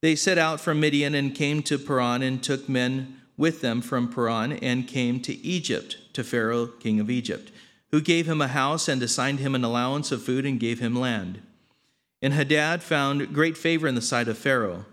They 0.02 0.18
set 0.18 0.38
out 0.38 0.60
from 0.60 0.82
Midian 0.82 1.16
and 1.16 1.34
came 1.34 1.64
to 1.64 1.80
Paran 1.80 2.24
and 2.24 2.44
took 2.44 2.68
men 2.68 3.22
with 3.38 3.62
them 3.62 3.80
from 3.80 4.12
Paran 4.12 4.52
and 4.52 4.86
came 4.86 5.22
to 5.22 5.34
Egypt, 5.46 5.96
to 6.12 6.26
Pharaoh, 6.26 6.68
king 6.68 7.00
of 7.00 7.10
Egypt 7.10 7.54
who 7.92 8.02
gave 8.02 8.28
him 8.28 8.42
a 8.42 8.48
house 8.48 8.88
and 8.88 9.04
assigned 9.04 9.40
him 9.40 9.54
an 9.54 9.64
allowance 9.64 10.12
of 10.12 10.24
food 10.24 10.46
and 10.46 10.60
gave 10.60 10.80
him 10.80 10.96
land. 10.96 11.42
And 12.22 12.34
Hadad 12.34 12.82
found 12.82 13.34
great 13.34 13.58
favor 13.58 13.88
in 13.88 13.96
the 13.96 14.02
sight 14.02 14.28
of 14.28 14.38
Pharaoh, 14.38 14.86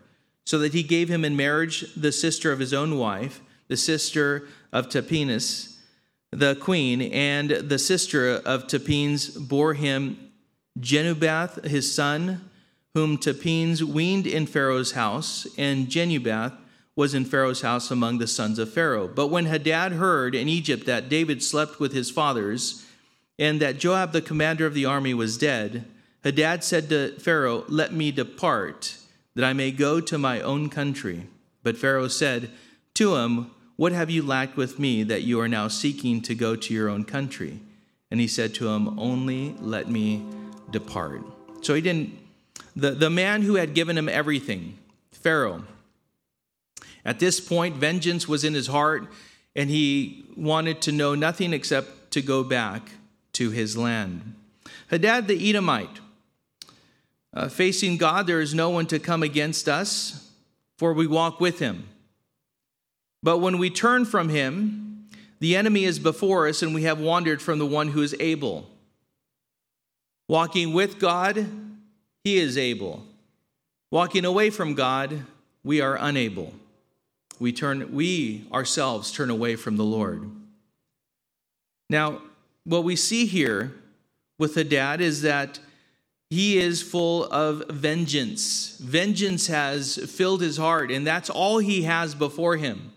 so 0.44 0.58
that 0.58 0.72
he 0.72 0.82
gave 0.82 1.08
him 1.08 1.24
in 1.24 1.36
marriage 1.36 1.92
the 1.94 2.12
sister 2.12 2.50
of 2.50 2.58
his 2.58 2.72
own 2.72 2.98
wife, 2.98 3.40
the 3.68 3.76
sister 3.76 4.48
of 4.72 4.88
Tahpenes, 4.88 5.76
the 6.30 6.54
queen, 6.56 7.02
and 7.02 7.50
the 7.50 7.78
sister 7.78 8.30
of 8.34 8.66
Tahpenes 8.66 9.48
bore 9.48 9.74
him 9.74 10.30
Genubath, 10.80 11.64
his 11.66 11.92
son, 11.92 12.50
whom 12.94 13.18
Tahpenes 13.18 13.82
weaned 13.82 14.26
in 14.26 14.46
Pharaoh's 14.46 14.92
house, 14.92 15.46
and 15.56 15.88
Genubath 15.88 16.54
was 16.96 17.14
in 17.14 17.24
Pharaoh's 17.24 17.60
house 17.60 17.90
among 17.90 18.18
the 18.18 18.26
sons 18.26 18.58
of 18.58 18.72
Pharaoh. 18.72 19.06
But 19.06 19.28
when 19.28 19.46
Hadad 19.46 19.92
heard 19.92 20.34
in 20.34 20.48
Egypt 20.48 20.86
that 20.86 21.08
David 21.08 21.42
slept 21.42 21.78
with 21.78 21.92
his 21.92 22.10
fathers, 22.10 22.84
and 23.38 23.60
that 23.60 23.78
Joab, 23.78 24.12
the 24.12 24.20
commander 24.20 24.66
of 24.66 24.74
the 24.74 24.84
army, 24.84 25.14
was 25.14 25.38
dead, 25.38 25.84
Hadad 26.24 26.64
said 26.64 26.88
to 26.88 27.12
Pharaoh, 27.18 27.64
Let 27.68 27.92
me 27.92 28.10
depart, 28.10 28.96
that 29.34 29.44
I 29.44 29.52
may 29.52 29.70
go 29.70 30.00
to 30.00 30.18
my 30.18 30.40
own 30.40 30.68
country. 30.68 31.28
But 31.62 31.76
Pharaoh 31.76 32.08
said 32.08 32.50
to 32.94 33.16
him, 33.16 33.52
What 33.76 33.92
have 33.92 34.10
you 34.10 34.22
lacked 34.22 34.56
with 34.56 34.78
me 34.78 35.04
that 35.04 35.22
you 35.22 35.40
are 35.40 35.48
now 35.48 35.68
seeking 35.68 36.20
to 36.22 36.34
go 36.34 36.56
to 36.56 36.74
your 36.74 36.88
own 36.88 37.04
country? 37.04 37.60
And 38.10 38.20
he 38.20 38.26
said 38.26 38.54
to 38.54 38.68
him, 38.68 38.98
Only 38.98 39.54
let 39.60 39.88
me 39.88 40.26
depart. 40.70 41.22
So 41.60 41.74
he 41.74 41.80
didn't, 41.80 42.18
the, 42.74 42.90
the 42.90 43.10
man 43.10 43.42
who 43.42 43.54
had 43.54 43.74
given 43.74 43.96
him 43.96 44.08
everything, 44.08 44.78
Pharaoh, 45.12 45.64
at 47.04 47.20
this 47.20 47.40
point, 47.40 47.76
vengeance 47.76 48.26
was 48.26 48.44
in 48.44 48.54
his 48.54 48.66
heart, 48.66 49.06
and 49.54 49.70
he 49.70 50.26
wanted 50.36 50.82
to 50.82 50.92
know 50.92 51.14
nothing 51.14 51.52
except 51.52 52.10
to 52.12 52.22
go 52.22 52.42
back 52.42 52.90
to 53.32 53.50
his 53.50 53.76
land. 53.76 54.34
Hadad 54.88 55.28
the 55.28 55.48
Edomite, 55.48 56.00
uh, 57.34 57.48
facing 57.48 57.96
God, 57.96 58.26
there 58.26 58.40
is 58.40 58.54
no 58.54 58.70
one 58.70 58.86
to 58.86 58.98
come 58.98 59.22
against 59.22 59.68
us, 59.68 60.30
for 60.78 60.92
we 60.92 61.06
walk 61.06 61.40
with 61.40 61.58
him. 61.58 61.88
But 63.22 63.38
when 63.38 63.58
we 63.58 63.70
turn 63.70 64.04
from 64.04 64.28
him, 64.28 65.08
the 65.40 65.56
enemy 65.56 65.84
is 65.84 65.98
before 65.98 66.48
us, 66.48 66.62
and 66.62 66.74
we 66.74 66.82
have 66.84 67.00
wandered 67.00 67.42
from 67.42 67.58
the 67.58 67.66
one 67.66 67.88
who 67.88 68.02
is 68.02 68.14
able. 68.18 68.68
Walking 70.28 70.72
with 70.72 70.98
God, 70.98 71.46
he 72.24 72.38
is 72.38 72.58
able. 72.58 73.06
Walking 73.90 74.24
away 74.24 74.50
from 74.50 74.74
God, 74.74 75.24
we 75.64 75.80
are 75.80 75.96
unable. 76.00 76.52
We 77.40 77.52
turn 77.52 77.94
we 77.94 78.46
ourselves 78.52 79.12
turn 79.12 79.30
away 79.30 79.56
from 79.56 79.76
the 79.76 79.84
Lord. 79.84 80.30
Now, 81.88 82.20
what 82.68 82.84
we 82.84 82.96
see 82.96 83.24
here 83.24 83.72
with 84.38 84.54
Hadad 84.54 85.00
is 85.00 85.22
that 85.22 85.58
he 86.28 86.58
is 86.58 86.82
full 86.82 87.24
of 87.24 87.64
vengeance. 87.70 88.76
Vengeance 88.78 89.46
has 89.46 89.96
filled 89.96 90.42
his 90.42 90.58
heart, 90.58 90.90
and 90.90 91.06
that's 91.06 91.30
all 91.30 91.58
he 91.58 91.84
has 91.84 92.14
before 92.14 92.56
him. 92.56 92.92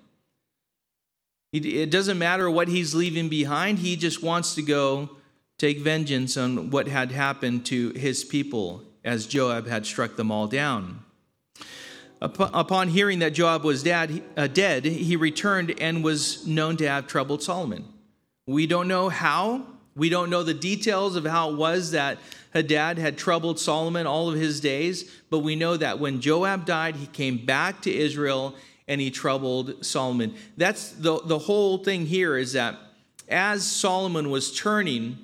It 1.53 1.89
doesn't 1.89 2.17
matter 2.17 2.49
what 2.51 2.67
he's 2.67 2.93
leaving 2.93 3.29
behind, 3.29 3.79
he 3.79 3.95
just 3.95 4.21
wants 4.21 4.55
to 4.55 4.61
go 4.61 5.09
take 5.57 5.79
vengeance 5.79 6.35
on 6.35 6.69
what 6.69 6.87
had 6.87 7.11
happened 7.11 7.65
to 7.67 7.91
his 7.91 8.23
people 8.23 8.83
as 9.03 9.25
Joab 9.25 9.67
had 9.67 9.85
struck 9.85 10.15
them 10.15 10.31
all 10.31 10.47
down. 10.47 11.03
Upon 12.21 12.89
hearing 12.89 13.19
that 13.19 13.33
Joab 13.33 13.63
was 13.63 13.83
dead, 13.83 14.23
uh, 14.37 14.47
dead, 14.47 14.85
he 14.85 15.15
returned 15.15 15.79
and 15.81 16.03
was 16.03 16.45
known 16.45 16.77
to 16.77 16.87
have 16.87 17.07
troubled 17.07 17.41
Solomon. 17.41 17.90
We 18.47 18.67
don't 18.67 18.87
know 18.87 19.09
how, 19.09 19.65
we 19.95 20.09
don't 20.09 20.29
know 20.29 20.43
the 20.43 20.53
details 20.53 21.15
of 21.15 21.25
how 21.25 21.51
it 21.51 21.55
was 21.55 21.91
that 21.91 22.17
Hadad 22.53 22.97
had 22.97 23.17
troubled 23.17 23.59
Solomon 23.59 24.07
all 24.07 24.29
of 24.29 24.35
his 24.35 24.59
days, 24.59 25.09
but 25.29 25.39
we 25.39 25.55
know 25.55 25.77
that 25.77 25.99
when 25.99 26.21
Joab 26.21 26.65
died, 26.65 26.95
he 26.95 27.07
came 27.07 27.45
back 27.45 27.81
to 27.83 27.93
Israel 27.93 28.55
and 28.87 28.99
he 28.99 29.11
troubled 29.11 29.85
Solomon. 29.85 30.35
That's 30.57 30.91
the, 30.91 31.21
the 31.23 31.39
whole 31.39 31.77
thing 31.77 32.05
here 32.05 32.37
is 32.37 32.53
that 32.53 32.77
as 33.29 33.65
Solomon 33.65 34.29
was 34.29 34.53
turning, 34.57 35.17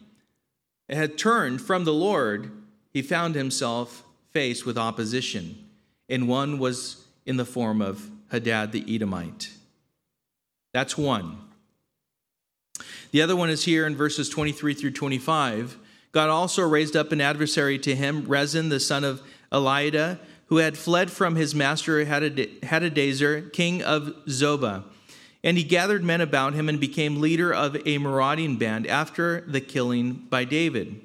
had 0.89 1.18
turned 1.18 1.61
from 1.61 1.84
the 1.84 1.93
Lord, 1.93 2.51
he 2.93 3.01
found 3.01 3.36
himself 3.36 4.03
faced 4.32 4.65
with 4.65 4.78
opposition, 4.78 5.68
and 6.07 6.30
one 6.30 6.59
was 6.59 7.05
in 7.26 7.36
the 7.36 7.45
form 7.45 7.82
of 7.82 8.09
Hadad 8.32 8.72
the 8.72 8.86
Edomite. 8.88 9.49
That's 10.74 10.97
one. 10.97 11.38
The 13.11 13.21
other 13.21 13.35
one 13.35 13.49
is 13.49 13.65
here 13.65 13.85
in 13.85 13.95
verses 13.95 14.29
23 14.29 14.73
through 14.73 14.91
25. 14.91 15.77
God 16.11 16.29
also 16.29 16.67
raised 16.67 16.95
up 16.95 17.11
an 17.11 17.21
adversary 17.21 17.79
to 17.79 17.95
him, 17.95 18.25
Rezin, 18.25 18.69
the 18.69 18.79
son 18.79 19.03
of 19.03 19.21
Eliada, 19.51 20.19
who 20.47 20.57
had 20.57 20.77
fled 20.77 21.11
from 21.11 21.35
his 21.35 21.53
master 21.53 22.05
Hadadezer, 22.05 23.51
king 23.53 23.83
of 23.83 24.13
Zobah. 24.27 24.83
And 25.43 25.57
he 25.57 25.63
gathered 25.63 26.03
men 26.03 26.21
about 26.21 26.53
him 26.53 26.67
and 26.67 26.79
became 26.79 27.21
leader 27.21 27.53
of 27.53 27.77
a 27.85 27.97
marauding 27.97 28.57
band 28.57 28.87
after 28.87 29.41
the 29.41 29.61
killing 29.61 30.13
by 30.13 30.43
David. 30.43 31.01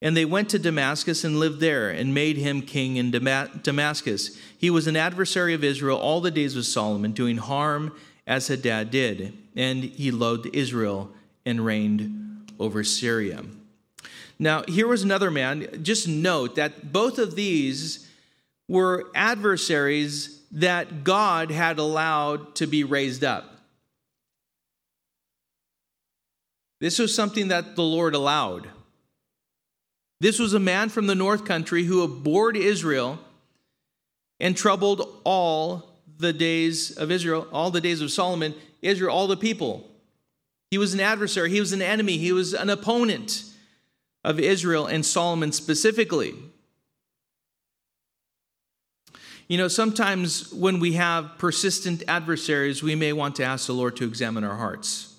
And 0.00 0.16
they 0.16 0.24
went 0.24 0.48
to 0.50 0.58
Damascus 0.58 1.22
and 1.22 1.38
lived 1.38 1.60
there 1.60 1.88
and 1.88 2.12
made 2.12 2.36
him 2.36 2.62
king 2.62 2.96
in 2.96 3.12
Damascus. 3.12 4.36
He 4.58 4.68
was 4.68 4.88
an 4.88 4.96
adversary 4.96 5.54
of 5.54 5.62
Israel 5.62 5.96
all 5.96 6.20
the 6.20 6.30
days 6.32 6.56
of 6.56 6.66
Solomon, 6.66 7.12
doing 7.12 7.36
harm 7.36 7.94
as 8.26 8.48
Hadad 8.48 8.90
did. 8.90 9.36
And 9.56 9.82
he 9.82 10.10
loathed 10.10 10.48
Israel 10.52 11.10
and 11.44 11.64
reigned 11.64 12.52
over 12.58 12.84
Syria. 12.84 13.44
Now, 14.38 14.64
here 14.66 14.88
was 14.88 15.02
another 15.02 15.30
man. 15.30 15.82
Just 15.82 16.08
note 16.08 16.56
that 16.56 16.92
both 16.92 17.18
of 17.18 17.34
these 17.36 18.08
were 18.68 19.10
adversaries 19.14 20.40
that 20.52 21.04
God 21.04 21.50
had 21.50 21.78
allowed 21.78 22.54
to 22.56 22.66
be 22.66 22.84
raised 22.84 23.24
up. 23.24 23.56
This 26.80 26.98
was 26.98 27.14
something 27.14 27.48
that 27.48 27.76
the 27.76 27.82
Lord 27.82 28.14
allowed. 28.14 28.68
This 30.20 30.38
was 30.38 30.54
a 30.54 30.60
man 30.60 30.88
from 30.88 31.06
the 31.06 31.14
north 31.14 31.44
country 31.44 31.84
who 31.84 32.02
abhorred 32.02 32.56
Israel 32.56 33.18
and 34.40 34.56
troubled 34.56 35.20
all 35.24 35.91
the 36.22 36.32
days 36.32 36.96
of 36.96 37.10
Israel, 37.10 37.46
all 37.52 37.70
the 37.70 37.80
days 37.80 38.00
of 38.00 38.10
Solomon, 38.10 38.54
Israel, 38.80 39.14
all 39.14 39.26
the 39.26 39.36
people. 39.36 39.90
He 40.70 40.78
was 40.78 40.94
an 40.94 41.00
adversary, 41.00 41.50
he 41.50 41.60
was 41.60 41.72
an 41.72 41.82
enemy, 41.82 42.16
he 42.16 42.32
was 42.32 42.54
an 42.54 42.70
opponent 42.70 43.44
of 44.24 44.40
Israel 44.40 44.86
and 44.86 45.04
Solomon 45.04 45.52
specifically. 45.52 46.34
You 49.48 49.58
know, 49.58 49.68
sometimes 49.68 50.50
when 50.52 50.80
we 50.80 50.94
have 50.94 51.32
persistent 51.36 52.02
adversaries, 52.08 52.82
we 52.82 52.94
may 52.94 53.12
want 53.12 53.36
to 53.36 53.44
ask 53.44 53.66
the 53.66 53.74
Lord 53.74 53.96
to 53.96 54.06
examine 54.06 54.44
our 54.44 54.56
hearts, 54.56 55.14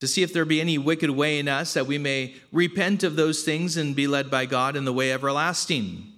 to 0.00 0.08
see 0.08 0.24
if 0.24 0.32
there 0.32 0.44
be 0.44 0.60
any 0.60 0.78
wicked 0.78 1.10
way 1.10 1.38
in 1.38 1.46
us 1.46 1.74
that 1.74 1.86
we 1.86 1.98
may 1.98 2.34
repent 2.50 3.04
of 3.04 3.14
those 3.14 3.44
things 3.44 3.76
and 3.76 3.94
be 3.94 4.08
led 4.08 4.30
by 4.30 4.46
God 4.46 4.74
in 4.74 4.84
the 4.84 4.92
way 4.92 5.12
everlasting. 5.12 6.12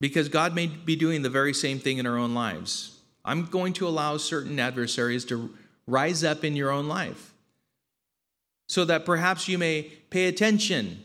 Because 0.00 0.28
God 0.28 0.54
may 0.54 0.66
be 0.66 0.96
doing 0.96 1.22
the 1.22 1.30
very 1.30 1.52
same 1.52 1.78
thing 1.78 1.98
in 1.98 2.06
our 2.06 2.16
own 2.16 2.34
lives. 2.34 2.98
I'm 3.24 3.44
going 3.44 3.74
to 3.74 3.86
allow 3.86 4.16
certain 4.16 4.58
adversaries 4.58 5.24
to 5.26 5.54
rise 5.86 6.24
up 6.24 6.44
in 6.44 6.56
your 6.56 6.70
own 6.70 6.88
life 6.88 7.34
so 8.68 8.84
that 8.84 9.04
perhaps 9.04 9.48
you 9.48 9.58
may 9.58 9.82
pay 10.10 10.26
attention, 10.26 11.02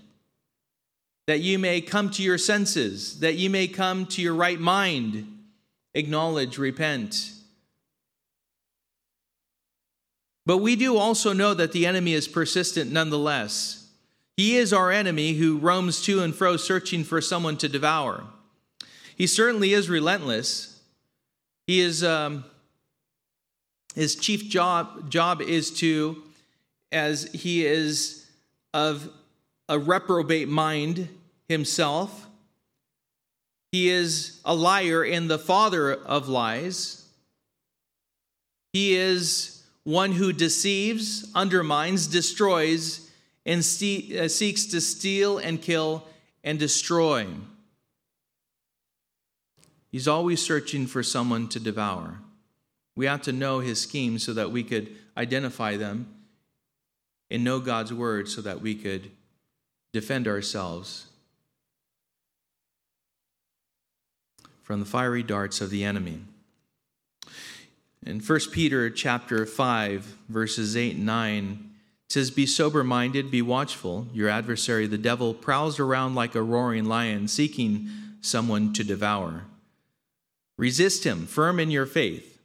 that 1.27 1.39
you 1.39 1.57
may 1.57 1.81
come 1.81 2.09
to 2.11 2.21
your 2.21 2.37
senses, 2.37 3.19
that 3.19 3.35
you 3.35 3.49
may 3.49 3.67
come 3.67 4.05
to 4.05 4.21
your 4.21 4.35
right 4.35 4.59
mind, 4.59 5.27
acknowledge, 5.93 6.57
repent. 6.57 7.31
But 10.45 10.59
we 10.59 10.75
do 10.75 10.95
also 10.95 11.33
know 11.33 11.55
that 11.55 11.71
the 11.71 11.87
enemy 11.87 12.13
is 12.13 12.27
persistent 12.27 12.91
nonetheless. 12.91 13.89
He 14.37 14.57
is 14.57 14.71
our 14.71 14.91
enemy 14.91 15.33
who 15.33 15.57
roams 15.57 16.03
to 16.03 16.21
and 16.21 16.35
fro 16.35 16.57
searching 16.57 17.03
for 17.03 17.19
someone 17.19 17.57
to 17.57 17.67
devour. 17.67 18.25
He 19.15 19.27
certainly 19.27 19.73
is 19.73 19.89
relentless. 19.89 20.79
He 21.67 21.79
is 21.79 22.03
um, 22.03 22.43
his 23.95 24.15
chief 24.15 24.49
job 24.49 25.09
job 25.09 25.41
is 25.41 25.71
to 25.79 26.21
as 26.91 27.31
he 27.33 27.65
is 27.65 28.25
of 28.73 29.09
a 29.69 29.79
reprobate 29.79 30.49
mind 30.49 31.07
himself. 31.47 32.27
He 33.71 33.89
is 33.89 34.39
a 34.45 34.53
liar 34.53 35.03
and 35.03 35.29
the 35.29 35.39
father 35.39 35.93
of 35.93 36.27
lies. 36.27 37.05
He 38.73 38.95
is 38.95 39.63
one 39.83 40.11
who 40.11 40.33
deceives, 40.33 41.31
undermines, 41.33 42.07
destroys, 42.07 43.09
and 43.45 43.59
uh, 43.59 44.27
seeks 44.27 44.65
to 44.65 44.81
steal 44.81 45.37
and 45.37 45.61
kill 45.61 46.05
and 46.43 46.59
destroy. 46.59 47.27
He's 49.91 50.07
always 50.07 50.41
searching 50.41 50.87
for 50.87 51.03
someone 51.03 51.47
to 51.49 51.59
devour. 51.59 52.19
We 52.95 53.05
have 53.05 53.21
to 53.23 53.31
know 53.31 53.59
his 53.59 53.81
schemes 53.81 54.23
so 54.23 54.33
that 54.33 54.51
we 54.51 54.63
could 54.63 54.95
identify 55.17 55.77
them 55.77 56.07
and 57.29 57.43
know 57.43 57.59
God's 57.59 57.93
word 57.93 58.29
so 58.29 58.41
that 58.41 58.61
we 58.61 58.75
could 58.75 59.11
defend 59.93 60.27
ourselves 60.27 61.07
from 64.61 64.79
the 64.79 64.85
fiery 64.85 65.23
darts 65.23 65.61
of 65.61 65.69
the 65.69 65.83
enemy. 65.83 66.21
In 68.05 68.19
1 68.19 68.39
Peter 68.51 68.89
chapter 68.89 69.45
5 69.45 70.17
verses 70.29 70.77
8 70.77 70.95
and 70.95 71.05
9 71.05 71.71
it 72.07 72.11
says 72.11 72.29
be 72.29 72.45
sober 72.45 72.83
minded 72.83 73.31
be 73.31 73.41
watchful 73.41 74.07
your 74.13 74.29
adversary 74.29 74.85
the 74.85 74.97
devil 74.97 75.33
prowls 75.33 75.79
around 75.79 76.13
like 76.13 76.35
a 76.35 76.41
roaring 76.41 76.85
lion 76.85 77.27
seeking 77.27 77.89
someone 78.21 78.73
to 78.73 78.83
devour 78.83 79.45
resist 80.57 81.03
him 81.03 81.25
firm 81.25 81.59
in 81.59 81.71
your 81.71 81.85
faith 81.85 82.35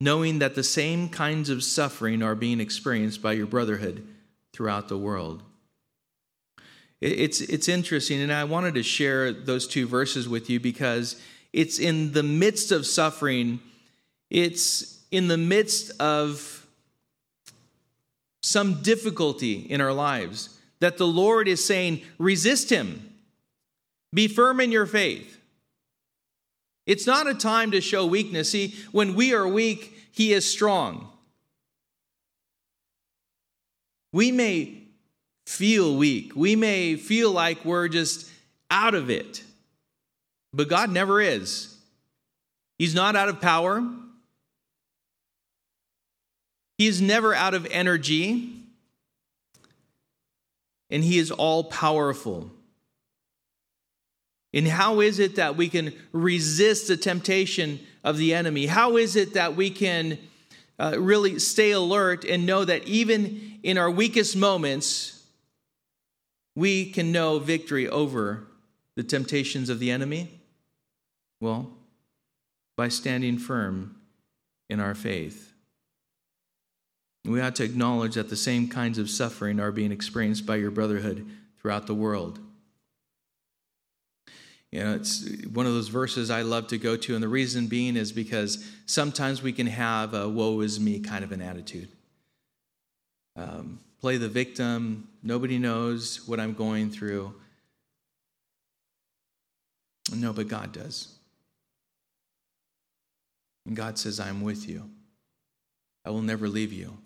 knowing 0.00 0.38
that 0.38 0.54
the 0.54 0.64
same 0.64 1.08
kinds 1.08 1.50
of 1.50 1.62
suffering 1.62 2.22
are 2.22 2.34
being 2.34 2.58
experienced 2.58 3.20
by 3.20 3.32
your 3.32 3.46
brotherhood 3.46 4.06
throughout 4.52 4.88
the 4.88 4.96
world. 4.96 5.42
It's, 7.00 7.40
it's 7.40 7.68
interesting, 7.68 8.20
and 8.20 8.32
I 8.32 8.44
wanted 8.44 8.74
to 8.74 8.82
share 8.82 9.32
those 9.32 9.66
two 9.66 9.86
verses 9.86 10.28
with 10.28 10.50
you 10.50 10.58
because 10.58 11.20
it's 11.52 11.78
in 11.78 12.12
the 12.12 12.22
midst 12.22 12.72
of 12.72 12.86
suffering, 12.86 13.60
it's 14.30 15.02
in 15.10 15.28
the 15.28 15.38
midst 15.38 15.92
of 16.00 16.66
some 18.42 18.82
difficulty 18.82 19.54
in 19.54 19.80
our 19.80 19.92
lives 19.92 20.58
that 20.80 20.96
the 20.96 21.06
Lord 21.06 21.46
is 21.46 21.64
saying, 21.64 22.02
resist 22.18 22.70
Him, 22.70 23.14
be 24.14 24.28
firm 24.28 24.60
in 24.60 24.72
your 24.72 24.86
faith. 24.86 25.39
It's 26.90 27.06
not 27.06 27.28
a 27.28 27.34
time 27.34 27.70
to 27.70 27.80
show 27.80 28.04
weakness. 28.04 28.50
See, 28.50 28.74
when 28.90 29.14
we 29.14 29.32
are 29.32 29.46
weak, 29.46 29.96
He 30.10 30.32
is 30.32 30.44
strong. 30.44 31.08
We 34.12 34.32
may 34.32 34.82
feel 35.46 35.94
weak. 35.94 36.34
We 36.34 36.56
may 36.56 36.96
feel 36.96 37.30
like 37.30 37.64
we're 37.64 37.86
just 37.86 38.28
out 38.72 38.96
of 38.96 39.08
it. 39.08 39.44
But 40.52 40.68
God 40.68 40.90
never 40.90 41.20
is. 41.20 41.78
He's 42.76 42.92
not 42.92 43.14
out 43.14 43.28
of 43.28 43.40
power. 43.40 43.88
He's 46.76 47.00
never 47.00 47.32
out 47.32 47.54
of 47.54 47.68
energy. 47.70 48.50
And 50.90 51.04
He 51.04 51.18
is 51.18 51.30
all 51.30 51.62
powerful. 51.62 52.50
And 54.52 54.66
how 54.66 55.00
is 55.00 55.18
it 55.18 55.36
that 55.36 55.56
we 55.56 55.68
can 55.68 55.92
resist 56.12 56.88
the 56.88 56.96
temptation 56.96 57.80
of 58.02 58.16
the 58.16 58.34
enemy? 58.34 58.66
How 58.66 58.96
is 58.96 59.16
it 59.16 59.34
that 59.34 59.54
we 59.54 59.70
can 59.70 60.18
uh, 60.78 60.96
really 60.98 61.38
stay 61.38 61.70
alert 61.70 62.24
and 62.24 62.46
know 62.46 62.64
that 62.64 62.84
even 62.88 63.58
in 63.62 63.78
our 63.78 63.90
weakest 63.90 64.36
moments, 64.36 65.22
we 66.56 66.90
can 66.90 67.12
know 67.12 67.38
victory 67.38 67.88
over 67.88 68.46
the 68.96 69.04
temptations 69.04 69.68
of 69.68 69.78
the 69.78 69.90
enemy? 69.90 70.40
Well, 71.40 71.70
by 72.76 72.88
standing 72.88 73.38
firm 73.38 73.96
in 74.68 74.80
our 74.80 74.94
faith. 74.94 75.52
We 77.24 77.40
ought 77.40 77.56
to 77.56 77.64
acknowledge 77.64 78.14
that 78.14 78.30
the 78.30 78.36
same 78.36 78.68
kinds 78.68 78.98
of 78.98 79.10
suffering 79.10 79.60
are 79.60 79.72
being 79.72 79.92
experienced 79.92 80.46
by 80.46 80.56
your 80.56 80.70
brotherhood 80.70 81.28
throughout 81.60 81.86
the 81.86 81.94
world. 81.94 82.40
You 84.72 84.84
know, 84.84 84.94
it's 84.94 85.28
one 85.46 85.66
of 85.66 85.72
those 85.72 85.88
verses 85.88 86.30
I 86.30 86.42
love 86.42 86.68
to 86.68 86.78
go 86.78 86.96
to, 86.96 87.14
and 87.14 87.22
the 87.22 87.28
reason 87.28 87.66
being 87.66 87.96
is 87.96 88.12
because 88.12 88.64
sometimes 88.86 89.42
we 89.42 89.52
can 89.52 89.66
have 89.66 90.14
a 90.14 90.28
woe 90.28 90.60
is 90.60 90.78
me 90.78 91.00
kind 91.00 91.24
of 91.24 91.32
an 91.32 91.42
attitude. 91.42 91.88
Um, 93.34 93.80
play 94.00 94.16
the 94.16 94.28
victim, 94.28 95.08
nobody 95.22 95.58
knows 95.58 96.26
what 96.28 96.38
I'm 96.38 96.54
going 96.54 96.90
through. 96.90 97.34
No, 100.14 100.32
but 100.32 100.48
God 100.48 100.72
does. 100.72 101.16
And 103.66 103.76
God 103.76 103.98
says, 103.98 104.20
I'm 104.20 104.40
with 104.40 104.68
you. 104.68 104.88
I 106.04 106.10
will 106.10 106.22
never 106.22 106.48
leave 106.48 106.72
you. 106.72 106.96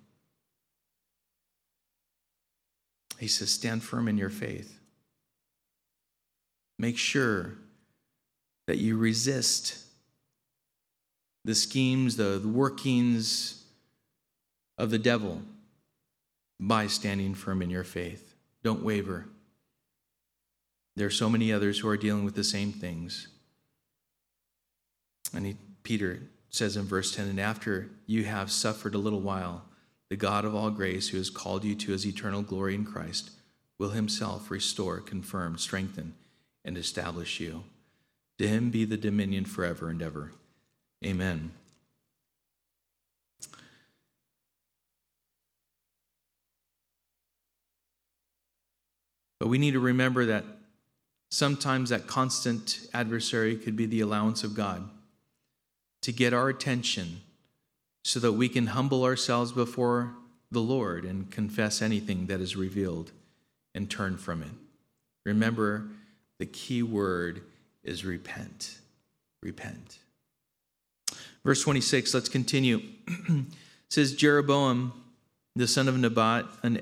He 3.18 3.28
says, 3.28 3.50
stand 3.50 3.82
firm 3.82 4.06
in 4.08 4.18
your 4.18 4.30
faith. 4.30 4.78
Make 6.78 6.98
sure 6.98 7.54
that 8.66 8.78
you 8.78 8.96
resist 8.96 9.78
the 11.44 11.54
schemes, 11.54 12.16
the 12.16 12.40
workings 12.44 13.64
of 14.78 14.90
the 14.90 14.98
devil 14.98 15.42
by 16.58 16.86
standing 16.86 17.34
firm 17.34 17.62
in 17.62 17.70
your 17.70 17.84
faith. 17.84 18.34
Don't 18.62 18.82
waver. 18.82 19.26
There 20.96 21.06
are 21.06 21.10
so 21.10 21.28
many 21.28 21.52
others 21.52 21.78
who 21.78 21.88
are 21.88 21.96
dealing 21.96 22.24
with 22.24 22.34
the 22.34 22.44
same 22.44 22.72
things. 22.72 23.28
And 25.34 25.46
he, 25.46 25.56
Peter 25.82 26.22
says 26.48 26.76
in 26.76 26.84
verse 26.84 27.14
10 27.14 27.28
And 27.28 27.40
after 27.40 27.90
you 28.06 28.24
have 28.24 28.50
suffered 28.50 28.94
a 28.94 28.98
little 28.98 29.20
while, 29.20 29.64
the 30.08 30.16
God 30.16 30.44
of 30.44 30.54
all 30.54 30.70
grace, 30.70 31.08
who 31.08 31.18
has 31.18 31.30
called 31.30 31.64
you 31.64 31.74
to 31.74 31.92
his 31.92 32.06
eternal 32.06 32.42
glory 32.42 32.74
in 32.74 32.84
Christ, 32.84 33.30
will 33.78 33.90
himself 33.90 34.50
restore, 34.50 35.00
confirm, 35.00 35.58
strengthen, 35.58 36.14
and 36.64 36.76
establish 36.76 37.40
you. 37.40 37.64
To 38.38 38.48
him 38.48 38.70
be 38.70 38.84
the 38.84 38.96
dominion 38.96 39.44
forever 39.44 39.88
and 39.88 40.02
ever. 40.02 40.32
Amen. 41.04 41.52
But 49.38 49.48
we 49.48 49.58
need 49.58 49.72
to 49.72 49.80
remember 49.80 50.24
that 50.26 50.44
sometimes 51.30 51.90
that 51.90 52.06
constant 52.06 52.86
adversary 52.94 53.56
could 53.56 53.76
be 53.76 53.86
the 53.86 54.00
allowance 54.00 54.42
of 54.42 54.54
God 54.54 54.88
to 56.00 56.12
get 56.12 56.32
our 56.32 56.48
attention 56.48 57.20
so 58.04 58.20
that 58.20 58.32
we 58.32 58.48
can 58.48 58.68
humble 58.68 59.04
ourselves 59.04 59.52
before 59.52 60.14
the 60.50 60.60
Lord 60.60 61.04
and 61.04 61.30
confess 61.30 61.82
anything 61.82 62.26
that 62.26 62.40
is 62.40 62.56
revealed 62.56 63.10
and 63.74 63.90
turn 63.90 64.16
from 64.16 64.42
it. 64.42 64.50
Remember, 65.24 65.88
the 66.38 66.46
key 66.46 66.82
word 66.82 67.42
is 67.82 68.04
repent. 68.04 68.78
Repent. 69.42 69.98
Verse 71.44 71.62
26, 71.62 72.14
let's 72.14 72.28
continue. 72.28 72.80
says 73.88 74.14
Jeroboam, 74.14 74.92
the 75.54 75.68
son 75.68 75.88
of 75.88 75.96
Nebat, 75.96 76.46
an 76.62 76.80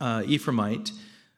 uh, 0.00 0.22
Ephraimite 0.22 0.92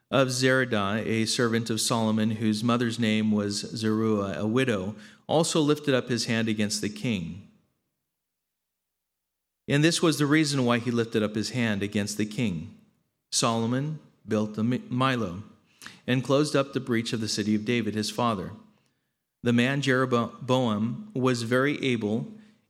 of 0.09 0.29
Zeredah, 0.29 1.05
a 1.05 1.25
servant 1.25 1.69
of 1.69 1.79
Solomon, 1.79 2.31
whose 2.31 2.63
mother's 2.63 2.99
name 2.99 3.31
was 3.31 3.59
Zeruiah, 3.59 4.39
a 4.39 4.47
widow, 4.47 4.95
also 5.27 5.61
lifted 5.61 5.93
up 5.93 6.09
his 6.09 6.25
hand 6.25 6.49
against 6.49 6.81
the 6.81 6.89
king. 6.89 7.47
And 9.67 9.83
this 9.83 10.01
was 10.01 10.17
the 10.17 10.25
reason 10.25 10.65
why 10.65 10.79
he 10.79 10.91
lifted 10.91 11.23
up 11.23 11.35
his 11.35 11.51
hand 11.51 11.81
against 11.81 12.17
the 12.17 12.25
king. 12.25 12.75
Solomon 13.31 13.99
built 14.27 14.55
the 14.55 14.63
Millo 14.63 15.43
and 16.07 16.23
closed 16.23 16.55
up 16.55 16.73
the 16.73 16.79
breach 16.79 17.13
of 17.13 17.21
the 17.21 17.27
city 17.27 17.55
of 17.55 17.65
David, 17.65 17.95
his 17.95 18.09
father. 18.09 18.51
The 19.43 19.53
man 19.53 19.81
Jeroboam 19.81 21.11
was 21.13 21.43
very 21.43 21.83
able, 21.83 22.27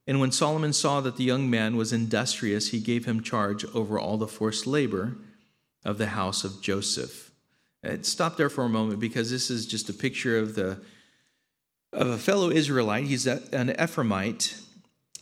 and 0.07 0.19
when 0.19 0.31
Solomon 0.31 0.73
saw 0.73 1.01
that 1.01 1.17
the 1.17 1.23
young 1.23 1.49
man 1.49 1.75
was 1.75 1.91
industrious, 1.91 2.69
he 2.69 2.79
gave 2.79 3.05
him 3.05 3.21
charge 3.21 3.65
over 3.73 3.99
all 3.99 4.17
the 4.17 4.27
forced 4.27 4.65
labor 4.65 5.17
of 5.83 5.97
the 5.97 6.07
house 6.07 6.43
of 6.43 6.61
Joseph. 6.61 7.31
Uh, 7.83 7.97
stop 8.01 8.37
there 8.37 8.49
for 8.49 8.63
a 8.63 8.69
moment 8.69 8.99
because 8.99 9.31
this 9.31 9.49
is 9.49 9.65
just 9.65 9.89
a 9.89 9.93
picture 9.93 10.37
of 10.37 10.55
the 10.55 10.79
of 11.93 12.07
a 12.07 12.17
fellow 12.17 12.49
Israelite. 12.49 13.05
He's 13.05 13.27
an 13.27 13.69
Ephraimite 13.77 14.61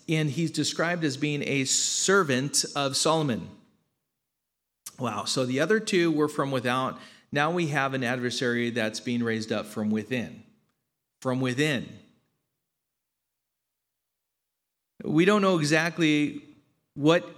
and 0.07 0.29
he's 0.29 0.51
described 0.51 1.03
as 1.03 1.17
being 1.17 1.43
a 1.43 1.65
servant 1.65 2.65
of 2.75 2.97
Solomon. 2.97 3.49
Wow. 4.97 5.25
So 5.25 5.45
the 5.45 5.59
other 5.59 5.79
two 5.79 6.11
were 6.11 6.27
from 6.27 6.51
without. 6.51 6.99
Now 7.31 7.51
we 7.51 7.67
have 7.67 7.93
an 7.93 8.03
adversary 8.03 8.71
that's 8.71 8.99
being 8.99 9.23
raised 9.23 9.51
up 9.51 9.65
from 9.65 9.89
within. 9.89 10.43
From 11.21 11.41
within. 11.41 11.87
We 15.03 15.25
don't 15.25 15.41
know 15.41 15.57
exactly 15.57 16.41
what 16.95 17.29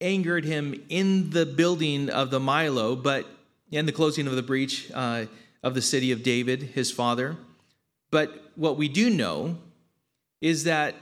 angered 0.00 0.44
him 0.44 0.84
in 0.88 1.30
the 1.30 1.46
building 1.46 2.10
of 2.10 2.30
the 2.30 2.38
Millo, 2.38 3.00
but 3.00 3.26
in 3.70 3.86
the 3.86 3.92
closing 3.92 4.26
of 4.26 4.36
the 4.36 4.42
breach 4.42 4.90
uh, 4.92 5.26
of 5.62 5.74
the 5.74 5.82
city 5.82 6.12
of 6.12 6.22
David, 6.22 6.62
his 6.62 6.90
father. 6.90 7.36
But 8.10 8.52
what 8.56 8.76
we 8.76 8.88
do 8.88 9.08
know 9.08 9.58
is 10.40 10.64
that 10.64 10.94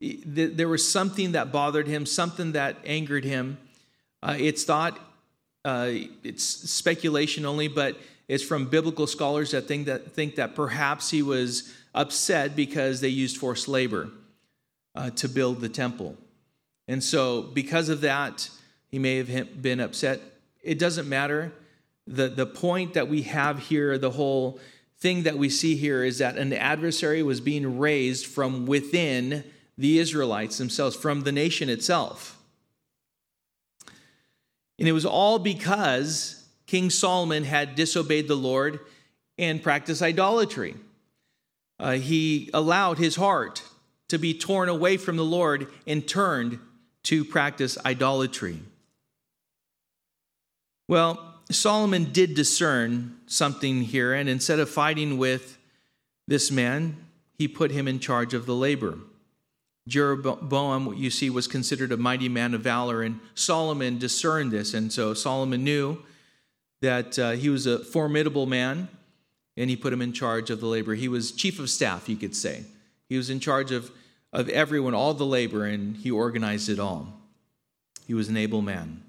there 0.00 0.68
was 0.68 0.88
something 0.88 1.32
that 1.32 1.50
bothered 1.50 1.88
him, 1.88 2.06
something 2.06 2.52
that 2.52 2.76
angered 2.84 3.24
him. 3.24 3.58
Uh, 4.22 4.36
it's 4.38 4.62
thought, 4.62 4.98
uh, 5.64 5.90
it's 6.22 6.44
speculation 6.44 7.44
only, 7.44 7.68
but 7.68 7.96
it's 8.28 8.44
from 8.44 8.66
biblical 8.66 9.06
scholars 9.06 9.50
that 9.50 9.66
think 9.66 9.86
that 9.86 10.12
think 10.12 10.36
that 10.36 10.54
perhaps 10.54 11.10
he 11.10 11.22
was 11.22 11.74
upset 11.94 12.54
because 12.54 13.00
they 13.00 13.08
used 13.08 13.36
forced 13.36 13.68
labor 13.68 14.10
uh, 14.94 15.10
to 15.10 15.28
build 15.28 15.60
the 15.60 15.68
temple, 15.68 16.16
and 16.86 17.02
so 17.02 17.42
because 17.42 17.88
of 17.88 18.00
that, 18.02 18.48
he 18.90 18.98
may 18.98 19.16
have 19.16 19.62
been 19.62 19.80
upset. 19.80 20.20
It 20.62 20.78
doesn't 20.78 21.08
matter. 21.08 21.52
the 22.06 22.28
The 22.28 22.46
point 22.46 22.94
that 22.94 23.08
we 23.08 23.22
have 23.22 23.58
here, 23.58 23.98
the 23.98 24.10
whole 24.10 24.60
thing 24.98 25.24
that 25.24 25.38
we 25.38 25.48
see 25.48 25.76
here, 25.76 26.04
is 26.04 26.18
that 26.18 26.36
an 26.36 26.52
adversary 26.52 27.22
was 27.22 27.40
being 27.40 27.78
raised 27.78 28.26
from 28.26 28.66
within 28.66 29.44
the 29.76 29.98
Israelites 29.98 30.58
themselves, 30.58 30.96
from 30.96 31.22
the 31.22 31.32
nation 31.32 31.68
itself. 31.68 32.37
And 34.78 34.86
it 34.86 34.92
was 34.92 35.04
all 35.04 35.38
because 35.38 36.46
King 36.66 36.90
Solomon 36.90 37.44
had 37.44 37.74
disobeyed 37.74 38.28
the 38.28 38.36
Lord 38.36 38.80
and 39.36 39.62
practiced 39.62 40.02
idolatry. 40.02 40.74
Uh, 41.80 41.92
he 41.92 42.50
allowed 42.52 42.98
his 42.98 43.16
heart 43.16 43.62
to 44.08 44.18
be 44.18 44.34
torn 44.34 44.68
away 44.68 44.96
from 44.96 45.16
the 45.16 45.24
Lord 45.24 45.68
and 45.86 46.06
turned 46.06 46.58
to 47.04 47.24
practice 47.24 47.78
idolatry. 47.84 48.60
Well, 50.88 51.34
Solomon 51.50 52.12
did 52.12 52.34
discern 52.34 53.16
something 53.26 53.82
here, 53.82 54.12
and 54.12 54.28
instead 54.28 54.58
of 54.58 54.68
fighting 54.68 55.18
with 55.18 55.58
this 56.26 56.50
man, 56.50 56.96
he 57.34 57.48
put 57.48 57.70
him 57.70 57.88
in 57.88 58.00
charge 58.00 58.34
of 58.34 58.46
the 58.46 58.54
labor. 58.54 58.98
Jeroboam, 59.88 60.94
you 60.94 61.10
see, 61.10 61.30
was 61.30 61.48
considered 61.48 61.90
a 61.90 61.96
mighty 61.96 62.28
man 62.28 62.54
of 62.54 62.60
valor, 62.60 63.02
and 63.02 63.20
Solomon 63.34 63.98
discerned 63.98 64.52
this. 64.52 64.74
And 64.74 64.92
so 64.92 65.14
Solomon 65.14 65.64
knew 65.64 66.02
that 66.80 67.18
uh, 67.18 67.30
he 67.32 67.48
was 67.48 67.66
a 67.66 67.78
formidable 67.78 68.46
man, 68.46 68.88
and 69.56 69.68
he 69.68 69.76
put 69.76 69.92
him 69.92 70.02
in 70.02 70.12
charge 70.12 70.50
of 70.50 70.60
the 70.60 70.66
labor. 70.66 70.94
He 70.94 71.08
was 71.08 71.32
chief 71.32 71.58
of 71.58 71.70
staff, 71.70 72.08
you 72.08 72.16
could 72.16 72.36
say. 72.36 72.64
He 73.08 73.16
was 73.16 73.30
in 73.30 73.40
charge 73.40 73.72
of, 73.72 73.90
of 74.32 74.48
everyone, 74.50 74.94
all 74.94 75.14
the 75.14 75.26
labor, 75.26 75.64
and 75.64 75.96
he 75.96 76.10
organized 76.10 76.68
it 76.68 76.78
all. 76.78 77.08
He 78.06 78.14
was 78.14 78.28
an 78.28 78.36
able 78.36 78.62
man. 78.62 79.02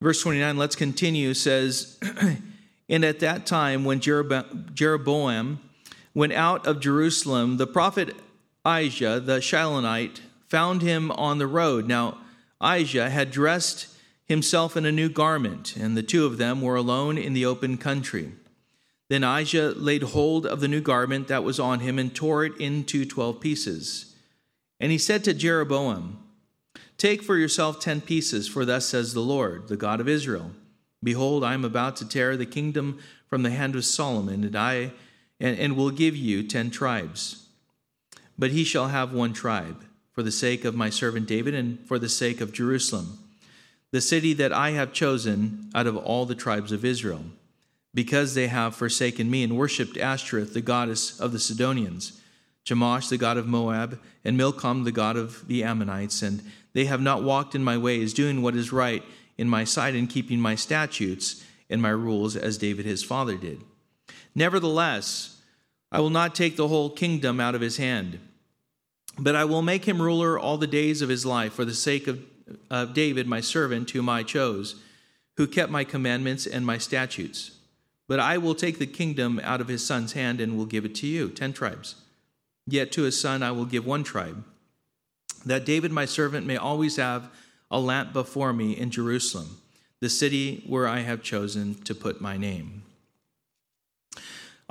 Verse 0.00 0.20
29, 0.22 0.56
let's 0.56 0.74
continue, 0.74 1.34
says, 1.34 1.98
And 2.88 3.04
at 3.04 3.20
that 3.20 3.46
time, 3.46 3.84
when 3.84 4.00
Jeroboam 4.00 5.60
went 6.14 6.32
out 6.32 6.66
of 6.66 6.80
Jerusalem, 6.80 7.56
the 7.56 7.66
prophet 7.66 8.14
Ahijah 8.64 9.20
the 9.20 9.38
Shilonite 9.38 10.20
found 10.48 10.82
him 10.82 11.10
on 11.12 11.38
the 11.38 11.46
road. 11.46 11.86
Now, 11.86 12.18
Ahijah 12.60 13.10
had 13.10 13.30
dressed 13.30 13.88
himself 14.24 14.76
in 14.76 14.86
a 14.86 14.92
new 14.92 15.08
garment, 15.08 15.76
and 15.76 15.96
the 15.96 16.02
two 16.02 16.24
of 16.26 16.38
them 16.38 16.60
were 16.60 16.76
alone 16.76 17.18
in 17.18 17.32
the 17.32 17.44
open 17.44 17.76
country. 17.76 18.32
Then 19.08 19.24
Ahijah 19.24 19.74
laid 19.76 20.02
hold 20.02 20.46
of 20.46 20.60
the 20.60 20.68
new 20.68 20.80
garment 20.80 21.28
that 21.28 21.44
was 21.44 21.60
on 21.60 21.80
him 21.80 21.98
and 21.98 22.14
tore 22.14 22.44
it 22.44 22.56
into 22.58 23.04
twelve 23.04 23.40
pieces. 23.40 24.14
And 24.80 24.90
he 24.92 24.98
said 24.98 25.24
to 25.24 25.34
Jeroboam, 25.34 26.18
Take 26.96 27.22
for 27.22 27.36
yourself 27.36 27.80
ten 27.80 28.00
pieces, 28.00 28.48
for 28.48 28.64
thus 28.64 28.86
says 28.86 29.12
the 29.12 29.20
Lord, 29.20 29.68
the 29.68 29.76
God 29.76 30.00
of 30.00 30.08
Israel 30.08 30.52
Behold, 31.02 31.42
I 31.42 31.54
am 31.54 31.64
about 31.64 31.96
to 31.96 32.08
tear 32.08 32.36
the 32.36 32.46
kingdom 32.46 33.00
from 33.26 33.42
the 33.42 33.50
hand 33.50 33.74
of 33.74 33.84
Solomon, 33.84 34.44
and 34.44 34.54
I 34.54 34.92
and, 35.40 35.58
and 35.58 35.76
will 35.76 35.90
give 35.90 36.16
you 36.16 36.42
ten 36.46 36.70
tribes. 36.70 37.48
But 38.38 38.50
he 38.50 38.64
shall 38.64 38.88
have 38.88 39.12
one 39.12 39.32
tribe, 39.32 39.84
for 40.12 40.22
the 40.22 40.30
sake 40.30 40.64
of 40.64 40.74
my 40.74 40.90
servant 40.90 41.26
David 41.26 41.54
and 41.54 41.78
for 41.86 41.98
the 41.98 42.08
sake 42.08 42.40
of 42.40 42.52
Jerusalem, 42.52 43.18
the 43.90 44.00
city 44.00 44.32
that 44.34 44.52
I 44.52 44.70
have 44.70 44.92
chosen 44.92 45.70
out 45.74 45.86
of 45.86 45.96
all 45.96 46.26
the 46.26 46.34
tribes 46.34 46.72
of 46.72 46.84
Israel, 46.84 47.24
because 47.94 48.34
they 48.34 48.48
have 48.48 48.74
forsaken 48.74 49.30
me 49.30 49.42
and 49.42 49.56
worshipped 49.56 49.96
Ashtoreth, 49.96 50.54
the 50.54 50.60
goddess 50.60 51.18
of 51.20 51.32
the 51.32 51.38
Sidonians, 51.38 52.20
Chemosh, 52.64 53.08
the 53.08 53.18
god 53.18 53.36
of 53.36 53.46
Moab, 53.46 53.98
and 54.24 54.36
Milcom, 54.36 54.84
the 54.84 54.92
god 54.92 55.16
of 55.16 55.46
the 55.48 55.64
Ammonites, 55.64 56.22
and 56.22 56.42
they 56.72 56.86
have 56.86 57.00
not 57.00 57.22
walked 57.22 57.54
in 57.54 57.64
my 57.64 57.76
ways, 57.76 58.14
doing 58.14 58.40
what 58.40 58.56
is 58.56 58.72
right 58.72 59.02
in 59.36 59.48
my 59.48 59.64
sight 59.64 59.94
and 59.94 60.08
keeping 60.08 60.40
my 60.40 60.54
statutes 60.54 61.44
and 61.68 61.82
my 61.82 61.90
rules 61.90 62.36
as 62.36 62.58
David 62.58 62.86
his 62.86 63.02
father 63.02 63.36
did. 63.36 63.60
Nevertheless, 64.34 65.41
I 65.92 66.00
will 66.00 66.10
not 66.10 66.34
take 66.34 66.56
the 66.56 66.68
whole 66.68 66.88
kingdom 66.88 67.38
out 67.38 67.54
of 67.54 67.60
his 67.60 67.76
hand, 67.76 68.18
but 69.18 69.36
I 69.36 69.44
will 69.44 69.60
make 69.60 69.84
him 69.84 70.00
ruler 70.00 70.38
all 70.38 70.56
the 70.56 70.66
days 70.66 71.02
of 71.02 71.10
his 71.10 71.26
life 71.26 71.52
for 71.52 71.66
the 71.66 71.74
sake 71.74 72.06
of, 72.06 72.24
of 72.70 72.94
David, 72.94 73.26
my 73.26 73.42
servant, 73.42 73.90
whom 73.90 74.08
I 74.08 74.22
chose, 74.22 74.76
who 75.36 75.46
kept 75.46 75.70
my 75.70 75.84
commandments 75.84 76.46
and 76.46 76.64
my 76.64 76.78
statutes. 76.78 77.58
But 78.08 78.20
I 78.20 78.38
will 78.38 78.54
take 78.54 78.78
the 78.78 78.86
kingdom 78.86 79.38
out 79.44 79.60
of 79.60 79.68
his 79.68 79.84
son's 79.84 80.14
hand 80.14 80.40
and 80.40 80.56
will 80.56 80.64
give 80.64 80.86
it 80.86 80.94
to 80.96 81.06
you, 81.06 81.28
ten 81.28 81.52
tribes. 81.52 81.96
Yet 82.66 82.90
to 82.92 83.02
his 83.02 83.20
son 83.20 83.42
I 83.42 83.52
will 83.52 83.66
give 83.66 83.84
one 83.84 84.02
tribe, 84.02 84.44
that 85.44 85.66
David, 85.66 85.92
my 85.92 86.06
servant, 86.06 86.46
may 86.46 86.56
always 86.56 86.96
have 86.96 87.28
a 87.70 87.78
lamp 87.78 88.14
before 88.14 88.54
me 88.54 88.72
in 88.72 88.90
Jerusalem, 88.90 89.58
the 90.00 90.08
city 90.08 90.64
where 90.66 90.88
I 90.88 91.00
have 91.00 91.22
chosen 91.22 91.74
to 91.82 91.94
put 91.94 92.20
my 92.20 92.38
name. 92.38 92.81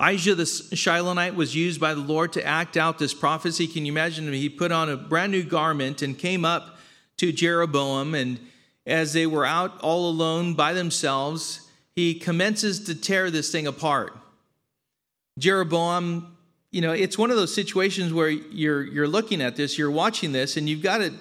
Ahijah 0.01 0.33
the 0.33 0.45
Shilonite 0.45 1.35
was 1.35 1.55
used 1.55 1.79
by 1.79 1.93
the 1.93 2.01
Lord 2.01 2.33
to 2.33 2.43
act 2.43 2.75
out 2.75 2.97
this 2.97 3.13
prophecy. 3.13 3.67
Can 3.67 3.85
you 3.85 3.91
imagine? 3.91 4.33
He 4.33 4.49
put 4.49 4.71
on 4.71 4.89
a 4.89 4.97
brand 4.97 5.31
new 5.31 5.43
garment 5.43 6.01
and 6.01 6.17
came 6.17 6.43
up 6.43 6.79
to 7.17 7.31
Jeroboam, 7.31 8.15
and 8.15 8.39
as 8.87 9.13
they 9.13 9.27
were 9.27 9.45
out 9.45 9.79
all 9.81 10.09
alone 10.09 10.55
by 10.55 10.73
themselves, 10.73 11.69
he 11.93 12.15
commences 12.15 12.85
to 12.85 12.95
tear 12.95 13.29
this 13.29 13.51
thing 13.51 13.67
apart. 13.67 14.17
Jeroboam, 15.37 16.35
you 16.71 16.81
know, 16.81 16.93
it's 16.93 17.15
one 17.15 17.29
of 17.29 17.37
those 17.37 17.53
situations 17.53 18.11
where 18.11 18.29
you're 18.29 18.81
you're 18.81 19.07
looking 19.07 19.39
at 19.39 19.55
this, 19.55 19.77
you're 19.77 19.91
watching 19.91 20.31
this, 20.31 20.57
and 20.57 20.67
you've 20.67 20.81
got 20.81 20.97
to. 20.97 21.13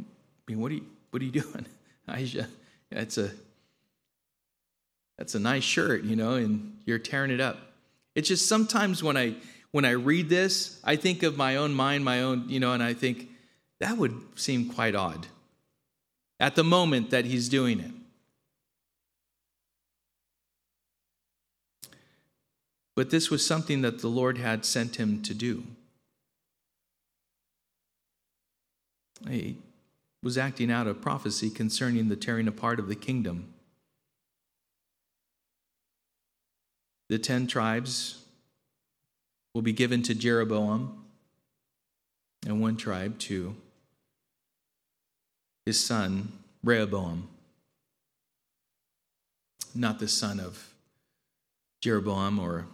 I 0.00 0.02
mean, 0.48 0.58
what 0.58 0.72
are 0.72 0.74
you 0.74 0.86
what 1.10 1.22
are 1.22 1.24
you 1.24 1.30
doing, 1.42 1.66
Ahijah? 2.08 2.48
It's 2.90 3.18
a 3.18 3.30
that's 5.18 5.34
a 5.34 5.40
nice 5.40 5.64
shirt, 5.64 6.04
you 6.04 6.16
know, 6.16 6.34
and 6.34 6.78
you're 6.84 6.98
tearing 6.98 7.30
it 7.30 7.40
up. 7.40 7.58
It's 8.14 8.28
just 8.28 8.48
sometimes 8.48 9.02
when 9.02 9.16
I 9.16 9.34
when 9.72 9.84
I 9.84 9.90
read 9.90 10.28
this, 10.28 10.80
I 10.84 10.96
think 10.96 11.22
of 11.22 11.36
my 11.36 11.56
own 11.56 11.74
mind, 11.74 12.04
my 12.04 12.22
own, 12.22 12.48
you 12.48 12.60
know, 12.60 12.72
and 12.72 12.82
I 12.82 12.94
think 12.94 13.28
that 13.80 13.98
would 13.98 14.14
seem 14.34 14.70
quite 14.70 14.94
odd 14.94 15.26
at 16.40 16.54
the 16.54 16.64
moment 16.64 17.10
that 17.10 17.24
he's 17.26 17.48
doing 17.48 17.80
it. 17.80 17.90
But 22.94 23.10
this 23.10 23.30
was 23.30 23.46
something 23.46 23.82
that 23.82 23.98
the 23.98 24.08
Lord 24.08 24.38
had 24.38 24.64
sent 24.64 24.96
him 24.96 25.22
to 25.22 25.34
do. 25.34 25.64
He 29.28 29.58
was 30.22 30.38
acting 30.38 30.70
out 30.70 30.86
a 30.86 30.94
prophecy 30.94 31.50
concerning 31.50 32.08
the 32.08 32.16
tearing 32.16 32.48
apart 32.48 32.78
of 32.78 32.88
the 32.88 32.94
kingdom. 32.94 33.52
The 37.08 37.18
ten 37.18 37.46
tribes 37.46 38.24
will 39.54 39.62
be 39.62 39.72
given 39.72 40.02
to 40.02 40.14
Jeroboam, 40.14 41.04
and 42.44 42.60
one 42.60 42.76
tribe 42.76 43.18
to 43.20 43.56
his 45.64 45.82
son, 45.82 46.32
Rehoboam. 46.62 47.28
Not 49.74 49.98
the 49.98 50.08
son 50.08 50.40
of 50.40 50.72
Jeroboam 51.80 52.38
or 52.38 52.66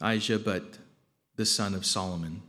Ahijah, 0.00 0.38
but 0.38 0.78
the 1.36 1.46
son 1.46 1.74
of 1.74 1.86
Solomon. 1.86 2.42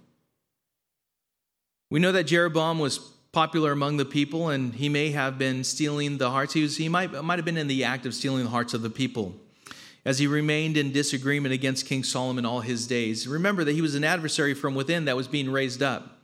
We 1.89 1.99
know 1.99 2.11
that 2.11 2.25
Jeroboam 2.25 2.79
was 2.79 2.97
popular 3.31 3.71
among 3.71 3.97
the 3.97 4.05
people, 4.05 4.49
and 4.49 4.73
he 4.75 4.89
may 4.89 5.11
have 5.11 5.37
been 5.37 5.63
stealing 5.63 6.17
the 6.17 6.31
hearts. 6.31 6.53
He, 6.53 6.63
was, 6.63 6.77
he 6.77 6.89
might, 6.89 7.11
might 7.23 7.39
have 7.39 7.45
been 7.45 7.57
in 7.57 7.67
the 7.67 7.83
act 7.83 8.05
of 8.05 8.13
stealing 8.13 8.43
the 8.43 8.49
hearts 8.49 8.73
of 8.73 8.81
the 8.81 8.89
people 8.89 9.35
as 10.07 10.19
he 10.19 10.25
remained 10.25 10.77
in 10.77 10.93
disagreement 10.93 11.53
against 11.53 11.85
King 11.85 12.01
Solomon 12.01 12.45
all 12.45 12.61
his 12.61 12.87
days. 12.87 13.27
Remember 13.27 13.65
that 13.65 13.73
he 13.73 13.81
was 13.81 13.93
an 13.93 14.05
adversary 14.05 14.53
from 14.53 14.73
within 14.73 15.03
that 15.03 15.17
was 15.17 15.27
being 15.27 15.51
raised 15.51 15.83
up. 15.83 16.19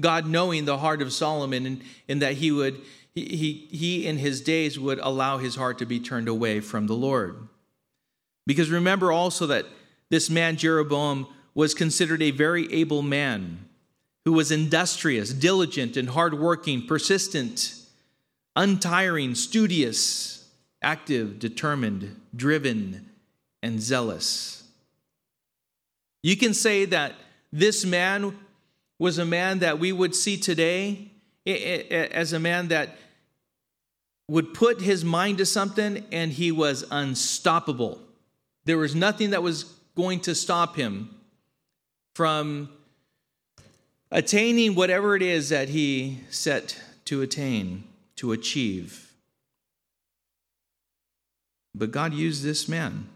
God, 0.00 0.26
knowing 0.26 0.64
the 0.64 0.78
heart 0.78 1.02
of 1.02 1.12
Solomon 1.12 1.66
and, 1.66 1.82
and 2.08 2.22
that 2.22 2.32
he 2.32 2.50
would, 2.50 2.80
he, 3.14 3.68
he 3.70 4.06
in 4.06 4.16
his 4.16 4.40
days 4.40 4.80
would 4.80 4.98
allow 5.00 5.36
his 5.36 5.54
heart 5.54 5.76
to 5.80 5.84
be 5.84 6.00
turned 6.00 6.28
away 6.28 6.60
from 6.60 6.86
the 6.86 6.94
Lord. 6.94 7.36
Because 8.46 8.70
remember 8.70 9.12
also 9.12 9.46
that 9.48 9.66
this 10.08 10.30
man 10.30 10.56
Jeroboam 10.56 11.26
was 11.52 11.74
considered 11.74 12.22
a 12.22 12.30
very 12.30 12.72
able 12.72 13.02
man 13.02 13.68
who 14.24 14.32
was 14.32 14.50
industrious, 14.50 15.34
diligent, 15.34 15.98
and 15.98 16.08
hardworking, 16.08 16.86
persistent, 16.86 17.74
untiring, 18.56 19.34
studious, 19.34 20.48
active, 20.80 21.38
determined, 21.38 22.18
driven, 22.34 23.10
and 23.62 23.80
zealous. 23.80 24.64
You 26.22 26.36
can 26.36 26.54
say 26.54 26.84
that 26.86 27.14
this 27.52 27.84
man 27.84 28.36
was 28.98 29.18
a 29.18 29.24
man 29.24 29.60
that 29.60 29.78
we 29.78 29.92
would 29.92 30.14
see 30.14 30.36
today 30.36 31.10
as 31.46 32.32
a 32.32 32.40
man 32.40 32.68
that 32.68 32.96
would 34.28 34.54
put 34.54 34.80
his 34.80 35.04
mind 35.04 35.38
to 35.38 35.46
something 35.46 36.04
and 36.10 36.32
he 36.32 36.50
was 36.50 36.84
unstoppable. 36.90 38.00
There 38.64 38.78
was 38.78 38.94
nothing 38.94 39.30
that 39.30 39.42
was 39.42 39.64
going 39.94 40.20
to 40.20 40.34
stop 40.34 40.76
him 40.76 41.10
from 42.14 42.68
attaining 44.10 44.74
whatever 44.74 45.14
it 45.14 45.22
is 45.22 45.50
that 45.50 45.68
he 45.68 46.20
set 46.30 46.80
to 47.04 47.22
attain, 47.22 47.84
to 48.16 48.32
achieve. 48.32 49.12
But 51.74 51.92
God 51.92 52.14
used 52.14 52.42
this 52.42 52.68
man. 52.68 53.08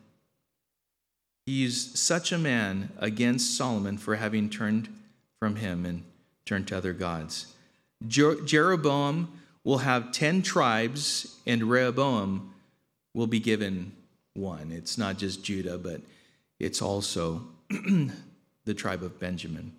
He 1.51 1.57
used 1.57 1.99
such 1.99 2.31
a 2.31 2.39
man 2.39 2.93
against 2.99 3.57
Solomon 3.57 3.99
for 3.99 4.15
having 4.15 4.49
turned 4.49 4.89
from 5.41 5.57
him 5.57 5.85
and 5.85 6.05
turned 6.47 6.69
to 6.69 6.77
other 6.77 6.93
gods. 6.93 7.53
Jer- 8.07 8.41
Jeroboam 8.43 9.33
will 9.65 9.79
have 9.79 10.13
10 10.13 10.43
tribes, 10.43 11.41
and 11.49 11.65
Rehoboam 11.65 12.55
will 13.15 13.27
be 13.27 13.41
given 13.41 13.91
one. 14.35 14.71
It's 14.71 14.97
not 14.97 15.19
just 15.19 15.43
Judah, 15.43 15.77
but 15.77 16.03
it's 16.61 16.81
also 16.81 17.43
the 17.69 18.75
tribe 18.75 19.03
of 19.03 19.19
Benjamin. 19.19 19.73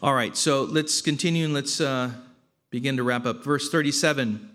All 0.00 0.14
right, 0.14 0.36
so 0.36 0.62
let's 0.62 1.00
continue 1.00 1.46
and 1.46 1.52
let's 1.52 1.80
uh, 1.80 2.12
begin 2.70 2.96
to 2.96 3.02
wrap 3.02 3.26
up. 3.26 3.42
Verse 3.42 3.68
37 3.68 4.51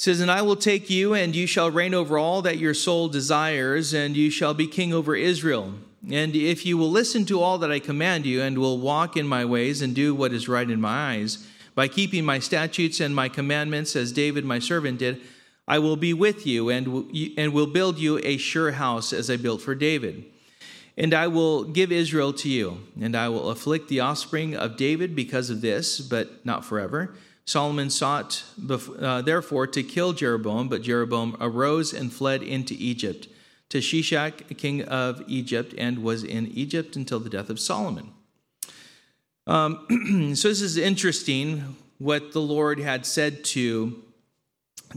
says, 0.00 0.20
And 0.20 0.30
I 0.30 0.40
will 0.40 0.56
take 0.56 0.88
you, 0.88 1.12
and 1.12 1.36
you 1.36 1.46
shall 1.46 1.70
reign 1.70 1.92
over 1.92 2.16
all 2.16 2.40
that 2.42 2.56
your 2.56 2.72
soul 2.72 3.08
desires, 3.08 3.92
and 3.92 4.16
you 4.16 4.30
shall 4.30 4.54
be 4.54 4.66
king 4.66 4.94
over 4.94 5.14
Israel. 5.14 5.74
And 6.10 6.34
if 6.34 6.64
you 6.64 6.78
will 6.78 6.90
listen 6.90 7.26
to 7.26 7.42
all 7.42 7.58
that 7.58 7.70
I 7.70 7.80
command 7.80 8.24
you, 8.24 8.40
and 8.40 8.56
will 8.56 8.78
walk 8.78 9.18
in 9.18 9.26
my 9.26 9.44
ways, 9.44 9.82
and 9.82 9.94
do 9.94 10.14
what 10.14 10.32
is 10.32 10.48
right 10.48 10.68
in 10.68 10.80
my 10.80 11.16
eyes, 11.16 11.46
by 11.74 11.86
keeping 11.86 12.24
my 12.24 12.38
statutes 12.38 12.98
and 12.98 13.14
my 13.14 13.28
commandments, 13.28 13.94
as 13.94 14.10
David 14.10 14.42
my 14.42 14.58
servant 14.58 14.98
did, 14.98 15.20
I 15.68 15.78
will 15.78 15.96
be 15.96 16.14
with 16.14 16.46
you, 16.46 16.70
and, 16.70 17.14
and 17.36 17.52
will 17.52 17.66
build 17.66 17.98
you 17.98 18.18
a 18.22 18.38
sure 18.38 18.72
house, 18.72 19.12
as 19.12 19.28
I 19.28 19.36
built 19.36 19.60
for 19.60 19.74
David. 19.74 20.24
And 20.96 21.12
I 21.12 21.28
will 21.28 21.64
give 21.64 21.92
Israel 21.92 22.32
to 22.34 22.48
you, 22.48 22.78
and 22.98 23.14
I 23.14 23.28
will 23.28 23.50
afflict 23.50 23.88
the 23.88 24.00
offspring 24.00 24.56
of 24.56 24.78
David 24.78 25.14
because 25.14 25.50
of 25.50 25.60
this, 25.60 26.00
but 26.00 26.44
not 26.46 26.64
forever 26.64 27.14
Solomon 27.44 27.90
sought, 27.90 28.44
uh, 28.68 29.22
therefore, 29.22 29.66
to 29.66 29.82
kill 29.82 30.12
Jeroboam, 30.12 30.68
but 30.68 30.82
Jeroboam 30.82 31.36
arose 31.40 31.92
and 31.92 32.12
fled 32.12 32.42
into 32.42 32.74
Egypt 32.78 33.28
to 33.70 33.78
Shishak, 33.78 34.56
king 34.56 34.82
of 34.82 35.22
Egypt, 35.26 35.74
and 35.78 36.02
was 36.02 36.22
in 36.22 36.48
Egypt 36.48 36.96
until 36.96 37.20
the 37.20 37.30
death 37.30 37.50
of 37.50 37.58
Solomon. 37.58 38.10
Um, 39.46 40.32
so, 40.34 40.48
this 40.48 40.60
is 40.60 40.76
interesting 40.76 41.76
what 41.98 42.32
the 42.32 42.40
Lord 42.40 42.78
had 42.78 43.06
said 43.06 43.44
to 43.46 44.02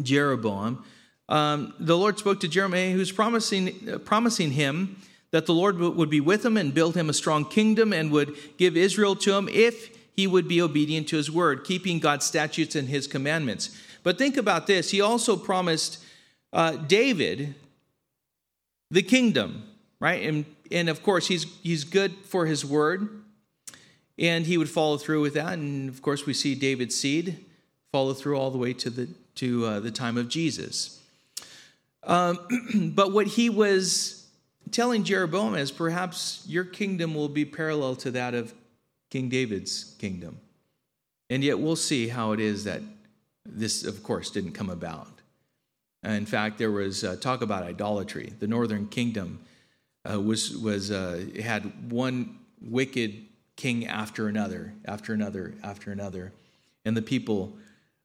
Jeroboam. 0.02 0.84
Um, 1.30 1.74
the 1.80 1.98
Lord 1.98 2.20
spoke 2.20 2.40
to 2.42 2.48
Jeremiah, 2.48 2.92
who's 2.92 3.12
promising, 3.12 3.90
uh, 3.90 3.98
promising 4.00 4.52
him 4.52 4.98
that 5.32 5.46
the 5.46 5.54
Lord 5.54 5.80
would 5.80 6.10
be 6.10 6.22
with 6.22 6.46
him 6.46 6.58
and 6.58 6.74
build 6.74 6.96
him 6.96 7.10
a 7.10 7.14
strong 7.14 7.46
kingdom 7.46 7.92
and 7.92 8.12
would 8.12 8.36
give 8.58 8.78
Israel 8.78 9.16
to 9.18 9.34
him 9.34 9.50
if 9.52 9.90
he 10.16 10.28
would 10.28 10.48
be 10.48 10.62
obedient 10.62 11.08
to 11.10 11.18
his 11.18 11.32
word, 11.32 11.64
keeping 11.64 12.00
God's 12.00 12.26
statutes 12.26 12.76
and 12.76 12.88
his 12.88 13.08
commandments. 13.08 13.76
But 14.04 14.18
think 14.18 14.38
about 14.38 14.68
this 14.68 14.92
He 14.92 15.02
also 15.02 15.36
promised 15.36 16.04
uh, 16.52 16.76
David 16.76 17.56
the 18.92 19.02
kingdom, 19.02 19.64
right? 20.00 20.22
And, 20.22 20.46
and 20.72 20.88
of 20.88 21.02
course, 21.02 21.28
he's, 21.28 21.46
he's 21.64 21.84
good 21.84 22.14
for 22.26 22.46
his 22.46 22.64
word, 22.64 23.24
and 24.20 24.46
he 24.46 24.58
would 24.58 24.70
follow 24.70 24.98
through 24.98 25.22
with 25.22 25.34
that. 25.34 25.54
And 25.54 25.90
of 25.90 26.02
course, 26.04 26.28
we 26.28 26.34
see 26.34 26.54
David's 26.54 26.96
seed 26.96 27.44
follow 27.92 28.14
through 28.14 28.38
all 28.38 28.52
the 28.52 28.58
way 28.60 28.74
to 28.74 28.90
the, 28.92 29.10
to, 29.36 29.66
uh, 29.66 29.80
the 29.80 29.90
time 29.90 30.18
of 30.18 30.30
Jesus. 30.30 31.02
Um, 32.04 32.38
but 32.96 33.14
what 33.14 33.28
he 33.28 33.50
was 33.50 34.28
telling 34.70 35.04
Jeroboam 35.04 35.56
is 35.56 35.72
perhaps 35.72 36.44
your 36.48 36.64
kingdom 36.66 37.16
will 37.16 37.30
be 37.30 37.46
parallel 37.46 37.96
to 37.98 38.12
that 38.12 38.34
of 38.36 38.54
King 39.14 39.30
David's 39.30 39.94
kingdom. 40.00 40.40
And 41.30 41.44
yet 41.44 41.60
we'll 41.60 41.76
see 41.76 42.08
how 42.08 42.32
it 42.32 42.40
is 42.40 42.64
that 42.64 42.82
this, 43.46 43.84
of 43.84 44.02
course, 44.02 44.32
didn't 44.32 44.54
come 44.54 44.72
about. 44.72 45.08
In 46.04 46.26
fact, 46.26 46.58
there 46.58 46.72
was 46.72 47.04
uh, 47.04 47.16
talk 47.18 47.44
about 47.44 47.62
idolatry. 47.62 48.34
The 48.40 48.48
northern 48.48 48.88
kingdom 48.88 49.40
uh, 50.12 50.20
was, 50.20 50.58
was, 50.58 50.90
uh, 50.90 51.26
had 51.44 51.92
one 51.92 52.40
wicked 52.60 53.24
king 53.56 53.86
after 53.86 54.28
another, 54.28 54.74
after 54.86 55.14
another, 55.14 55.54
after 55.64 55.92
another. 55.92 56.34
And 56.84 56.98
the 56.98 57.04
people 57.04 57.56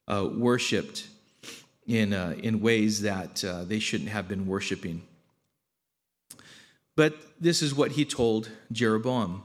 uh, 0.09 0.29
worshiped 0.31 1.09
in, 1.87 2.13
uh, 2.13 2.35
in 2.43 2.61
ways 2.61 3.01
that 3.01 3.43
uh, 3.43 3.65
they 3.65 3.79
shouldn't 3.79 4.11
have 4.11 4.29
been 4.29 4.47
worshiping. 4.47 5.01
But 6.97 7.17
this 7.41 7.63
is 7.63 7.75
what 7.75 7.93
he 7.93 8.05
told 8.05 8.51
Jeroboam. 8.71 9.45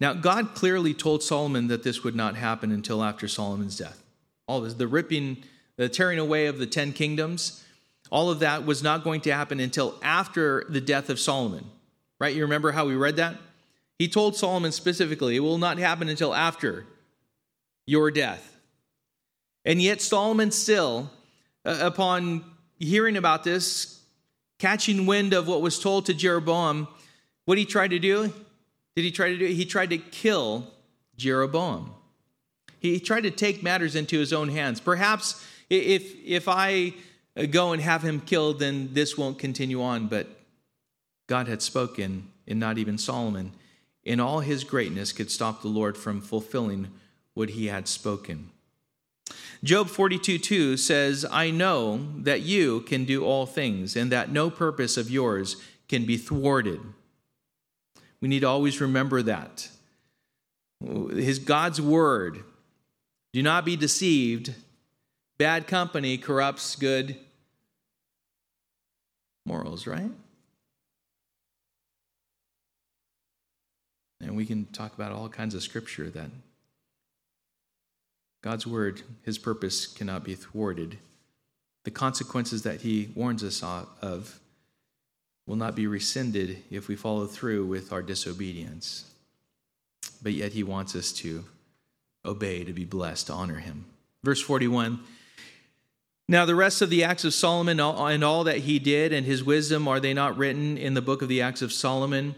Now, 0.00 0.14
God 0.14 0.54
clearly 0.54 0.94
told 0.94 1.22
Solomon 1.22 1.68
that 1.68 1.82
this 1.82 2.04
would 2.04 2.14
not 2.14 2.36
happen 2.36 2.72
until 2.72 3.02
after 3.02 3.28
Solomon's 3.28 3.76
death. 3.76 4.02
All 4.46 4.60
this, 4.60 4.74
the 4.74 4.86
ripping, 4.86 5.44
the 5.76 5.88
tearing 5.88 6.18
away 6.18 6.46
of 6.46 6.58
the 6.58 6.66
ten 6.66 6.92
kingdoms, 6.92 7.64
all 8.10 8.30
of 8.30 8.38
that 8.40 8.64
was 8.64 8.82
not 8.82 9.04
going 9.04 9.20
to 9.22 9.32
happen 9.32 9.60
until 9.60 9.98
after 10.02 10.64
the 10.68 10.80
death 10.80 11.10
of 11.10 11.18
Solomon. 11.18 11.66
Right? 12.18 12.34
You 12.34 12.42
remember 12.42 12.72
how 12.72 12.86
we 12.86 12.96
read 12.96 13.16
that? 13.16 13.36
He 13.98 14.08
told 14.08 14.36
Solomon 14.36 14.72
specifically, 14.72 15.36
it 15.36 15.40
will 15.40 15.58
not 15.58 15.78
happen 15.78 16.08
until 16.08 16.34
after 16.34 16.86
your 17.86 18.10
death. 18.10 18.56
And 19.64 19.82
yet, 19.82 20.00
Solomon 20.00 20.50
still, 20.50 21.10
uh, 21.64 21.78
upon 21.82 22.44
hearing 22.78 23.16
about 23.16 23.44
this, 23.44 24.00
catching 24.58 25.04
wind 25.04 25.32
of 25.32 25.46
what 25.48 25.60
was 25.60 25.78
told 25.78 26.06
to 26.06 26.14
Jeroboam, 26.14 26.88
what 27.44 27.58
he 27.58 27.64
tried 27.64 27.90
to 27.90 27.98
do? 27.98 28.32
Did 28.98 29.04
he 29.04 29.12
try 29.12 29.28
to 29.28 29.38
do? 29.38 29.46
He 29.46 29.64
tried 29.64 29.90
to 29.90 29.98
kill 29.98 30.66
Jeroboam. 31.16 31.94
He 32.80 32.98
tried 32.98 33.20
to 33.20 33.30
take 33.30 33.62
matters 33.62 33.94
into 33.94 34.18
his 34.18 34.32
own 34.32 34.48
hands. 34.48 34.80
Perhaps 34.80 35.46
if 35.70 36.16
if 36.26 36.48
I 36.48 36.94
go 37.52 37.70
and 37.72 37.80
have 37.80 38.02
him 38.02 38.20
killed, 38.20 38.58
then 38.58 38.88
this 38.94 39.16
won't 39.16 39.38
continue 39.38 39.80
on. 39.80 40.08
But 40.08 40.26
God 41.28 41.46
had 41.46 41.62
spoken, 41.62 42.32
and 42.48 42.58
not 42.58 42.76
even 42.76 42.98
Solomon, 42.98 43.52
in 44.02 44.18
all 44.18 44.40
his 44.40 44.64
greatness, 44.64 45.12
could 45.12 45.30
stop 45.30 45.62
the 45.62 45.68
Lord 45.68 45.96
from 45.96 46.20
fulfilling 46.20 46.88
what 47.34 47.50
he 47.50 47.68
had 47.68 47.86
spoken. 47.86 48.50
Job 49.62 49.88
42 49.90 50.38
2 50.38 50.76
says, 50.76 51.24
I 51.30 51.52
know 51.52 52.04
that 52.16 52.40
you 52.40 52.80
can 52.80 53.04
do 53.04 53.24
all 53.24 53.46
things, 53.46 53.94
and 53.94 54.10
that 54.10 54.32
no 54.32 54.50
purpose 54.50 54.96
of 54.96 55.08
yours 55.08 55.54
can 55.86 56.04
be 56.04 56.16
thwarted. 56.16 56.80
We 58.20 58.28
need 58.28 58.40
to 58.40 58.48
always 58.48 58.80
remember 58.80 59.22
that. 59.22 59.68
His 60.80 61.38
God's 61.38 61.80
word. 61.80 62.42
Do 63.32 63.42
not 63.42 63.64
be 63.64 63.76
deceived. 63.76 64.54
Bad 65.38 65.66
company 65.66 66.18
corrupts 66.18 66.74
good 66.76 67.16
morals, 69.46 69.86
right? 69.86 70.10
And 74.20 74.36
we 74.36 74.44
can 74.44 74.66
talk 74.66 74.94
about 74.94 75.12
all 75.12 75.28
kinds 75.28 75.54
of 75.54 75.62
scripture 75.62 76.10
that 76.10 76.30
God's 78.42 78.66
word, 78.66 79.02
his 79.22 79.38
purpose 79.38 79.86
cannot 79.86 80.24
be 80.24 80.34
thwarted. 80.34 80.98
The 81.84 81.90
consequences 81.90 82.62
that 82.62 82.80
he 82.82 83.10
warns 83.14 83.44
us 83.44 83.62
of 83.62 84.40
will 85.48 85.56
not 85.56 85.74
be 85.74 85.86
rescinded 85.86 86.62
if 86.70 86.86
we 86.86 86.94
follow 86.94 87.26
through 87.26 87.66
with 87.66 87.92
our 87.92 88.02
disobedience. 88.02 89.10
But 90.22 90.34
yet 90.34 90.52
he 90.52 90.62
wants 90.62 90.94
us 90.94 91.10
to 91.14 91.44
obey, 92.24 92.62
to 92.62 92.72
be 92.72 92.84
blessed, 92.84 93.28
to 93.28 93.32
honor 93.32 93.58
him. 93.58 93.86
Verse 94.22 94.40
41 94.40 95.00
now, 96.30 96.44
the 96.44 96.54
rest 96.54 96.82
of 96.82 96.90
the 96.90 97.04
acts 97.04 97.24
of 97.24 97.32
Solomon 97.32 97.80
and 97.80 98.22
all 98.22 98.44
that 98.44 98.58
he 98.58 98.78
did 98.78 99.14
and 99.14 99.24
his 99.24 99.42
wisdom, 99.42 99.88
are 99.88 99.98
they 99.98 100.12
not 100.12 100.36
written 100.36 100.76
in 100.76 100.92
the 100.92 101.00
book 101.00 101.22
of 101.22 101.28
the 101.28 101.40
acts 101.40 101.62
of 101.62 101.72
Solomon? 101.72 102.34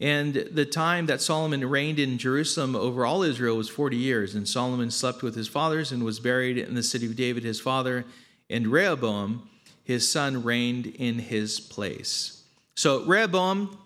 And 0.00 0.34
the 0.34 0.66
time 0.66 1.06
that 1.06 1.20
Solomon 1.20 1.64
reigned 1.64 2.00
in 2.00 2.18
Jerusalem 2.18 2.74
over 2.74 3.06
all 3.06 3.22
Israel 3.22 3.56
was 3.56 3.68
40 3.68 3.96
years. 3.96 4.34
And 4.34 4.48
Solomon 4.48 4.90
slept 4.90 5.22
with 5.22 5.36
his 5.36 5.46
fathers 5.46 5.92
and 5.92 6.04
was 6.04 6.18
buried 6.18 6.58
in 6.58 6.74
the 6.74 6.82
city 6.82 7.06
of 7.06 7.14
David, 7.14 7.44
his 7.44 7.60
father. 7.60 8.04
And 8.50 8.66
Rehoboam, 8.66 9.48
his 9.84 10.10
son, 10.10 10.42
reigned 10.42 10.86
in 10.86 11.20
his 11.20 11.60
place. 11.60 12.37
So 12.78 13.00
Rehoboam 13.00 13.76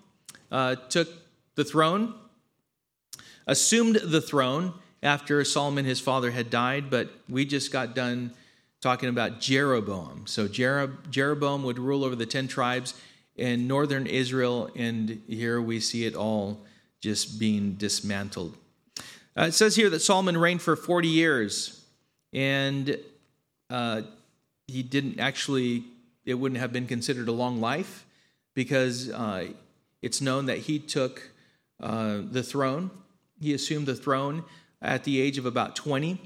uh, 0.51 0.75
took 0.75 1.09
the 1.55 1.63
throne, 1.63 2.13
assumed 3.47 3.95
the 3.95 4.21
throne 4.21 4.75
after 5.01 5.43
Solomon, 5.43 5.83
his 5.83 5.99
father, 5.99 6.29
had 6.29 6.51
died. 6.51 6.91
But 6.91 7.09
we 7.27 7.43
just 7.43 7.71
got 7.71 7.95
done 7.95 8.33
talking 8.81 9.09
about 9.09 9.39
Jeroboam. 9.39 10.27
So 10.27 10.47
Jeroboam 10.47 11.63
would 11.63 11.79
rule 11.79 12.03
over 12.03 12.15
the 12.15 12.27
10 12.27 12.47
tribes 12.47 12.93
in 13.35 13.67
northern 13.67 14.05
Israel, 14.05 14.69
and 14.75 15.23
here 15.27 15.59
we 15.59 15.79
see 15.79 16.05
it 16.05 16.13
all 16.13 16.61
just 17.01 17.39
being 17.39 17.73
dismantled. 17.73 18.55
Uh, 19.35 19.45
it 19.45 19.53
says 19.53 19.75
here 19.75 19.89
that 19.89 20.01
Solomon 20.01 20.37
reigned 20.37 20.61
for 20.61 20.75
40 20.75 21.07
years, 21.07 21.83
and 22.31 22.99
uh, 23.71 24.03
he 24.67 24.83
didn't 24.83 25.19
actually, 25.19 25.83
it 26.25 26.35
wouldn't 26.35 26.61
have 26.61 26.71
been 26.71 26.85
considered 26.85 27.27
a 27.27 27.31
long 27.31 27.59
life 27.59 28.05
because 28.53 29.09
uh, 29.09 29.47
it's 30.01 30.21
known 30.21 30.45
that 30.47 30.59
he 30.59 30.79
took 30.79 31.31
uh, 31.79 32.19
the 32.29 32.43
throne. 32.43 32.91
He 33.39 33.53
assumed 33.53 33.87
the 33.87 33.95
throne 33.95 34.43
at 34.81 35.03
the 35.03 35.21
age 35.21 35.37
of 35.37 35.45
about 35.45 35.75
20. 35.75 36.19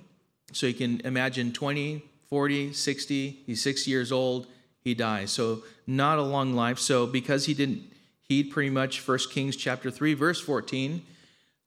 So 0.54 0.68
you 0.68 0.74
can 0.74 1.02
imagine 1.02 1.54
20, 1.54 2.04
40, 2.30 2.74
60, 2.74 3.44
he's 3.46 3.62
60 3.62 3.92
years 3.92 4.12
old, 4.12 4.48
he 4.80 4.94
dies. 4.94 5.32
So 5.32 5.64
not 5.86 6.18
a 6.18 6.24
long 6.24 6.54
life. 6.54 6.80
So 6.80 7.06
because 7.06 7.46
he 7.46 7.54
didn't 7.54 7.92
heed 8.22 8.52
pretty 8.52 8.70
much 8.70 9.06
1 9.06 9.20
Kings 9.32 9.56
chapter 9.56 9.90
3, 9.90 10.14
verse 10.14 10.40
14, 10.42 11.02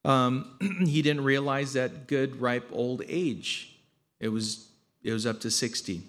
um, 0.05 0.57
he 0.85 1.01
didn't 1.01 1.23
realize 1.23 1.73
that 1.73 2.07
good, 2.07 2.41
ripe 2.41 2.69
old 2.71 3.01
age. 3.07 3.75
It 4.19 4.29
was, 4.29 4.67
it 5.03 5.11
was 5.11 5.25
up 5.25 5.39
to 5.41 5.51
60, 5.51 6.01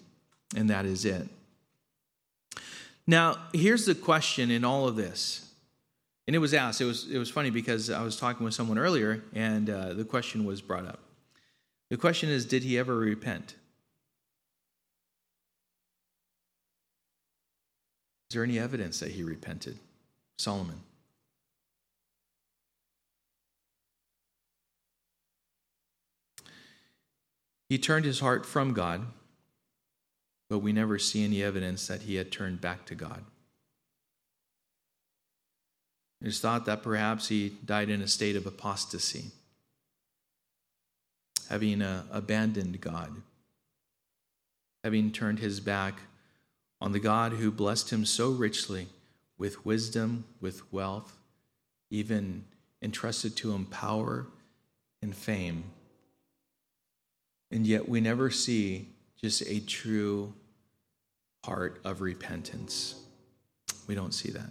and 0.55 0.69
that 0.69 0.85
is 0.85 1.05
it. 1.05 1.27
Now, 3.05 3.37
here's 3.53 3.85
the 3.85 3.95
question 3.95 4.49
in 4.49 4.63
all 4.63 4.87
of 4.87 4.95
this. 4.95 5.49
And 6.25 6.35
it 6.35 6.39
was 6.39 6.53
asked. 6.53 6.79
It 6.79 6.85
was, 6.85 7.09
it 7.09 7.17
was 7.17 7.29
funny 7.29 7.49
because 7.49 7.89
I 7.89 8.01
was 8.01 8.15
talking 8.17 8.45
with 8.45 8.53
someone 8.53 8.77
earlier, 8.77 9.23
and 9.33 9.69
uh, 9.69 9.93
the 9.93 10.05
question 10.05 10.45
was 10.45 10.61
brought 10.61 10.85
up. 10.85 10.99
The 11.89 11.97
question 11.97 12.29
is 12.29 12.45
Did 12.45 12.63
he 12.63 12.77
ever 12.77 12.95
repent? 12.95 13.55
Is 18.29 18.35
there 18.35 18.43
any 18.43 18.57
evidence 18.57 18.99
that 19.01 19.11
he 19.11 19.23
repented? 19.23 19.77
Solomon. 20.37 20.79
He 27.69 27.77
turned 27.77 28.05
his 28.05 28.19
heart 28.19 28.45
from 28.45 28.73
God, 28.73 29.05
but 30.53 30.59
we 30.59 30.71
never 30.71 30.99
see 30.99 31.23
any 31.23 31.41
evidence 31.41 31.87
that 31.87 32.03
he 32.03 32.13
had 32.13 32.31
turned 32.31 32.61
back 32.61 32.85
to 32.85 32.93
God. 32.93 33.23
It 36.21 36.27
is 36.27 36.39
thought 36.39 36.67
that 36.67 36.83
perhaps 36.83 37.27
he 37.27 37.53
died 37.65 37.89
in 37.89 38.03
a 38.03 38.07
state 38.07 38.35
of 38.35 38.45
apostasy, 38.45 39.31
having 41.49 41.81
uh, 41.81 42.03
abandoned 42.11 42.79
God, 42.81 43.15
having 44.83 45.11
turned 45.11 45.39
his 45.39 45.59
back 45.59 46.01
on 46.79 46.91
the 46.91 46.99
God 46.99 47.31
who 47.31 47.49
blessed 47.49 47.91
him 47.91 48.05
so 48.05 48.29
richly 48.29 48.89
with 49.39 49.65
wisdom, 49.65 50.23
with 50.39 50.71
wealth, 50.71 51.17
even 51.89 52.43
entrusted 52.79 53.35
to 53.37 53.53
him 53.53 53.65
power 53.65 54.27
and 55.01 55.15
fame. 55.15 55.63
And 57.49 57.65
yet 57.65 57.89
we 57.89 58.01
never 58.01 58.29
see 58.29 58.89
just 59.19 59.41
a 59.47 59.59
true 59.59 60.35
heart 61.43 61.81
of 61.83 62.01
repentance. 62.01 62.95
We 63.87 63.95
don't 63.95 64.13
see 64.13 64.31
that. 64.31 64.49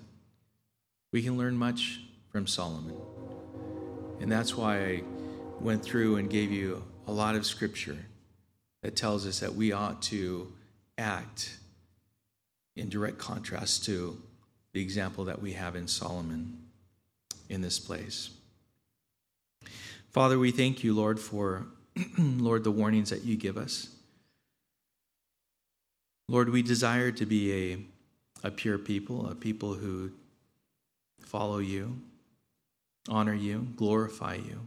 We 1.13 1.23
can 1.23 1.37
learn 1.37 1.57
much 1.57 2.01
from 2.31 2.47
Solomon. 2.47 2.97
And 4.21 4.31
that's 4.31 4.57
why 4.57 4.79
I 4.79 5.03
went 5.61 5.83
through 5.83 6.17
and 6.17 6.31
gave 6.31 6.51
you 6.51 6.85
a 7.07 7.13
lot 7.13 7.35
of 7.35 7.45
scripture 7.45 7.99
that 8.83 8.97
tells 8.97 9.27
us 9.27 9.41
that 9.41 9.55
we 9.55 9.73
ought 9.73 10.03
to 10.03 10.53
act 10.99 11.59
in 12.77 12.89
direct 12.89 13.19
contrast 13.19 13.85
to 13.85 14.21
the 14.73 14.81
example 14.81 15.25
that 15.25 15.41
we 15.41 15.53
have 15.53 15.77
in 15.77 15.87
Solomon 15.87 16.59
in 17.49 17.61
this 17.61 17.79
place. 17.79 18.31
Father, 20.11 20.39
we 20.39 20.51
thank 20.51 20.83
you, 20.83 20.95
Lord, 20.95 21.21
for 21.21 21.67
Lord 22.19 22.65
the 22.65 22.71
warnings 22.71 23.11
that 23.11 23.25
you 23.25 23.37
give 23.37 23.57
us. 23.57 23.89
Lord, 26.29 26.49
we 26.49 26.63
desire 26.63 27.11
to 27.13 27.27
be 27.27 27.53
a, 27.53 28.47
a 28.47 28.51
pure 28.51 28.79
people, 28.79 29.29
a 29.29 29.35
people 29.35 29.75
who 29.75 30.13
follow 31.21 31.59
you, 31.59 32.01
honor 33.09 33.35
you, 33.35 33.69
glorify 33.77 34.35
you, 34.35 34.67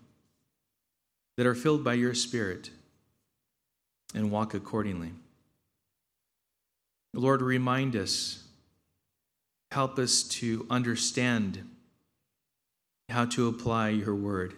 that 1.38 1.46
are 1.46 1.56
filled 1.56 1.84
by 1.84 1.94
your 1.94 2.14
Spirit 2.14 2.70
and 4.14 4.32
walk 4.32 4.54
accordingly. 4.54 5.12
Lord, 7.14 7.42
remind 7.42 7.96
us, 7.96 8.44
help 9.72 9.98
us 9.98 10.24
to 10.24 10.66
understand 10.70 11.68
how 13.10 13.26
to 13.26 13.48
apply 13.48 13.90
your 13.90 14.16
word. 14.16 14.56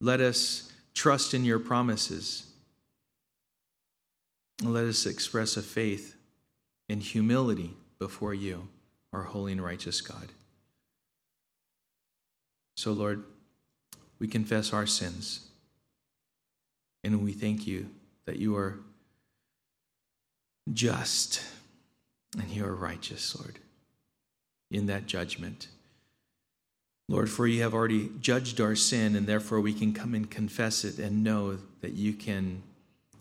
Let 0.00 0.20
us 0.20 0.72
trust 0.94 1.32
in 1.32 1.44
your 1.44 1.58
promises. 1.58 2.46
Let 4.62 4.84
us 4.84 5.06
express 5.06 5.56
a 5.56 5.62
faith 5.62 6.16
in 6.88 7.00
humility 7.00 7.74
before 7.98 8.34
you, 8.34 8.68
our 9.12 9.22
holy 9.22 9.52
and 9.52 9.62
righteous 9.62 10.00
God. 10.00 10.32
So, 12.76 12.92
Lord, 12.92 13.24
we 14.18 14.28
confess 14.28 14.72
our 14.72 14.86
sins 14.86 15.48
and 17.04 17.22
we 17.22 17.32
thank 17.32 17.66
you 17.66 17.88
that 18.26 18.36
you 18.36 18.56
are 18.56 18.78
just 20.72 21.42
and 22.38 22.48
you 22.50 22.64
are 22.64 22.74
righteous, 22.74 23.36
Lord, 23.38 23.58
in 24.70 24.86
that 24.86 25.06
judgment. 25.06 25.68
Lord, 27.08 27.30
for 27.30 27.46
you 27.46 27.62
have 27.62 27.72
already 27.72 28.10
judged 28.20 28.60
our 28.60 28.76
sin, 28.76 29.16
and 29.16 29.26
therefore 29.26 29.62
we 29.62 29.72
can 29.72 29.94
come 29.94 30.14
and 30.14 30.30
confess 30.30 30.84
it 30.84 30.98
and 30.98 31.24
know 31.24 31.56
that 31.80 31.94
you 31.94 32.12
can 32.12 32.62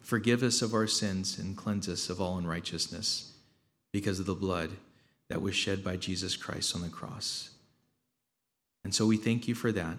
forgive 0.01 0.43
us 0.43 0.61
of 0.61 0.73
our 0.73 0.87
sins 0.87 1.39
and 1.39 1.55
cleanse 1.55 1.87
us 1.87 2.09
of 2.09 2.19
all 2.19 2.37
unrighteousness 2.37 3.31
because 3.91 4.19
of 4.19 4.25
the 4.25 4.35
blood 4.35 4.71
that 5.29 5.41
was 5.41 5.55
shed 5.55 5.83
by 5.83 5.97
Jesus 5.97 6.35
Christ 6.35 6.75
on 6.75 6.81
the 6.81 6.89
cross. 6.89 7.49
And 8.83 8.93
so 8.93 9.05
we 9.05 9.17
thank 9.17 9.47
you 9.47 9.55
for 9.55 9.71
that. 9.71 9.97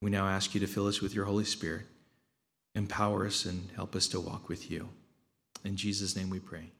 We 0.00 0.10
now 0.10 0.26
ask 0.26 0.54
you 0.54 0.60
to 0.60 0.66
fill 0.66 0.86
us 0.86 1.00
with 1.00 1.14
your 1.14 1.24
Holy 1.24 1.44
Spirit, 1.44 1.86
empower 2.74 3.26
us, 3.26 3.44
and 3.44 3.68
help 3.74 3.96
us 3.96 4.06
to 4.08 4.20
walk 4.20 4.48
with 4.48 4.70
you. 4.70 4.88
In 5.64 5.76
Jesus' 5.76 6.14
name 6.14 6.30
we 6.30 6.40
pray. 6.40 6.70